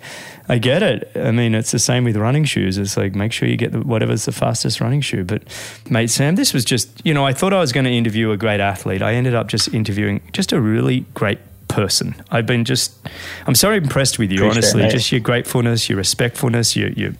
I, 0.48 0.54
I 0.54 0.58
get 0.58 0.82
it. 0.82 1.10
I 1.14 1.30
mean, 1.30 1.54
it's 1.54 1.70
the 1.70 1.78
same 1.78 2.04
with 2.04 2.16
running 2.16 2.44
shoes. 2.44 2.76
It's 2.76 2.96
like 2.96 3.14
make 3.14 3.32
sure 3.32 3.48
you 3.48 3.56
get 3.56 3.72
the, 3.72 3.80
whatever's 3.80 4.24
the 4.24 4.32
fastest 4.32 4.80
running 4.80 5.00
shoe. 5.00 5.24
But, 5.24 5.42
mate, 5.88 6.10
Sam, 6.10 6.34
this 6.34 6.52
was 6.52 6.64
just, 6.64 7.00
you 7.06 7.14
know, 7.14 7.24
I 7.24 7.32
thought 7.32 7.52
I 7.52 7.60
was 7.60 7.72
going 7.72 7.84
to 7.84 7.92
interview 7.92 8.32
a 8.32 8.36
great 8.36 8.60
athlete. 8.60 9.02
I 9.02 9.14
ended 9.14 9.34
up 9.34 9.46
just 9.46 9.72
interviewing 9.72 10.20
just 10.32 10.52
a 10.52 10.60
really 10.60 11.06
great 11.14 11.38
person. 11.72 12.14
I've 12.30 12.46
been 12.46 12.64
just, 12.64 12.92
I'm 13.46 13.54
so 13.54 13.72
impressed 13.72 14.18
with 14.18 14.30
you, 14.30 14.38
Appreciate 14.38 14.56
honestly. 14.56 14.82
mate. 14.82 14.90
Just 14.92 15.10
your 15.10 15.20
gratefulness, 15.20 15.88
your 15.88 15.96
respectfulness, 15.98 16.76
your 16.76 16.90
your, 16.90 17.12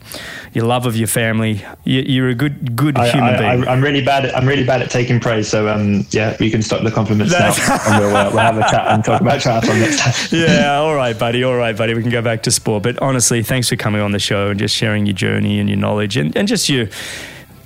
your 0.53 0.65
love 0.65 0.85
of 0.85 0.95
your 0.95 1.07
family. 1.07 1.65
You, 1.83 2.01
you're 2.01 2.29
a 2.29 2.35
good 2.35 2.75
good 2.75 2.97
I, 2.97 3.09
human 3.09 3.35
I, 3.35 3.37
being. 3.37 3.67
I, 3.67 3.71
I'm 3.71 3.81
really 3.81 4.03
bad. 4.03 4.25
At, 4.25 4.37
I'm 4.37 4.47
really 4.47 4.63
bad 4.63 4.81
at 4.81 4.89
taking 4.89 5.19
praise. 5.19 5.49
So 5.49 5.67
um, 5.67 6.05
yeah, 6.11 6.37
you 6.39 6.51
can 6.51 6.61
stop 6.61 6.83
the 6.83 6.91
compliments 6.91 7.33
now, 7.33 7.53
and 7.87 8.03
we'll, 8.05 8.15
uh, 8.15 8.29
we'll 8.29 8.39
have 8.39 8.57
a 8.57 8.61
chat 8.61 8.87
and 8.87 9.03
talk 9.03 9.21
about 9.21 9.39
triathlon 9.41 9.79
next 9.79 9.99
time. 9.99 10.39
yeah, 10.39 10.75
all 10.77 10.95
right, 10.95 11.17
buddy. 11.17 11.43
All 11.43 11.55
right, 11.55 11.75
buddy. 11.75 11.93
We 11.93 12.01
can 12.01 12.11
go 12.11 12.21
back 12.21 12.43
to 12.43 12.51
sport. 12.51 12.83
But 12.83 13.01
honestly, 13.01 13.43
thanks 13.43 13.69
for 13.69 13.75
coming 13.75 14.01
on 14.01 14.11
the 14.11 14.19
show 14.19 14.49
and 14.49 14.59
just 14.59 14.75
sharing 14.75 15.05
your 15.05 15.15
journey 15.15 15.59
and 15.59 15.67
your 15.67 15.77
knowledge 15.79 16.17
and, 16.17 16.35
and 16.37 16.47
just 16.47 16.69
your 16.69 16.87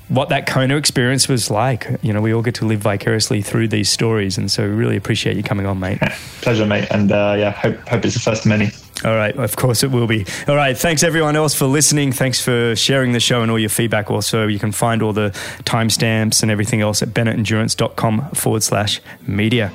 what 0.09 0.29
that 0.29 0.47
Kona 0.47 0.77
experience 0.77 1.27
was 1.27 1.51
like. 1.51 1.87
You 2.01 2.13
know, 2.13 2.21
we 2.21 2.33
all 2.33 2.41
get 2.41 2.55
to 2.55 2.65
live 2.65 2.79
vicariously 2.79 3.41
through 3.41 3.67
these 3.67 3.89
stories. 3.89 4.37
And 4.37 4.49
so 4.49 4.63
we 4.63 4.69
really 4.69 4.95
appreciate 4.95 5.35
you 5.35 5.43
coming 5.43 5.65
on, 5.65 5.79
mate. 5.79 5.99
Pleasure, 6.41 6.65
mate. 6.65 6.87
And 6.91 7.11
uh, 7.11 7.35
yeah, 7.37 7.51
hope 7.51 7.77
hope 7.87 8.05
it's 8.05 8.13
the 8.13 8.21
first 8.21 8.45
of 8.45 8.49
many. 8.49 8.69
All 9.05 9.15
right, 9.15 9.35
of 9.37 9.55
course 9.55 9.83
it 9.83 9.91
will 9.91 10.07
be. 10.07 10.25
All 10.47 10.55
right, 10.55 10.75
thanks 10.75 11.03
everyone 11.03 11.35
else 11.35 11.53
for 11.53 11.65
listening. 11.65 12.11
Thanks 12.11 12.41
for 12.41 12.75
sharing 12.75 13.11
the 13.11 13.19
show 13.19 13.43
and 13.43 13.51
all 13.51 13.59
your 13.59 13.69
feedback. 13.69 14.09
Also, 14.09 14.47
you 14.47 14.57
can 14.57 14.71
find 14.71 15.03
all 15.03 15.13
the 15.13 15.29
timestamps 15.65 16.41
and 16.41 16.49
everything 16.49 16.81
else 16.81 17.03
at 17.03 17.09
bennettendurance.com 17.09 18.31
forward 18.31 18.63
slash 18.63 18.99
media. 19.27 19.71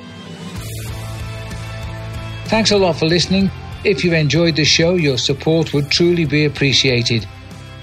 Thanks 2.47 2.71
a 2.71 2.77
lot 2.77 2.97
for 2.97 3.05
listening. 3.05 3.49
If 3.85 4.03
you've 4.03 4.13
enjoyed 4.13 4.57
the 4.57 4.65
show, 4.65 4.95
your 4.95 5.17
support 5.17 5.73
would 5.73 5.89
truly 5.89 6.25
be 6.25 6.43
appreciated. 6.43 7.25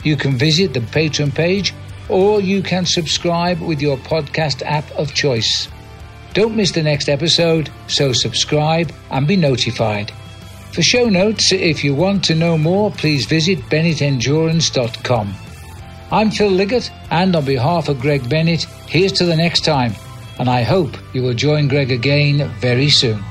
You 0.05 0.17
can 0.17 0.37
visit 0.37 0.75
the 0.75 0.81
Patreon 0.81 1.35
page 1.35 1.75
or 2.11 2.41
you 2.41 2.63
can 2.63 2.85
subscribe 2.85 3.61
with 3.61 3.81
your 3.81 3.97
podcast 3.99 4.63
app 4.65 4.91
of 4.93 5.15
choice. 5.15 5.69
Don't 6.35 6.57
miss 6.57 6.73
the 6.73 6.83
next 6.83 7.09
episode, 7.09 7.71
so 7.87 8.13
subscribe 8.13 8.93
and 9.11 9.27
be 9.27 9.37
notified. 9.37 10.13
For 10.73 10.83
show 10.83 11.09
notes, 11.09 11.51
if 11.53 11.83
you 11.83 11.95
want 11.95 12.23
to 12.25 12.35
know 12.35 12.57
more, 12.57 12.91
please 12.91 13.27
visit 13.27 13.59
bennettendurance.com. 13.71 15.35
I'm 16.13 16.31
Phil 16.31 16.51
Liggett, 16.51 16.91
and 17.11 17.35
on 17.35 17.45
behalf 17.45 17.89
of 17.89 18.01
Greg 18.01 18.29
Bennett, 18.29 18.65
here's 18.89 19.13
to 19.13 19.25
the 19.25 19.37
next 19.37 19.65
time, 19.65 19.95
and 20.39 20.49
I 20.49 20.63
hope 20.63 20.97
you 21.13 21.23
will 21.23 21.35
join 21.35 21.69
Greg 21.69 21.91
again 21.91 22.49
very 22.61 22.91
soon. 22.91 23.25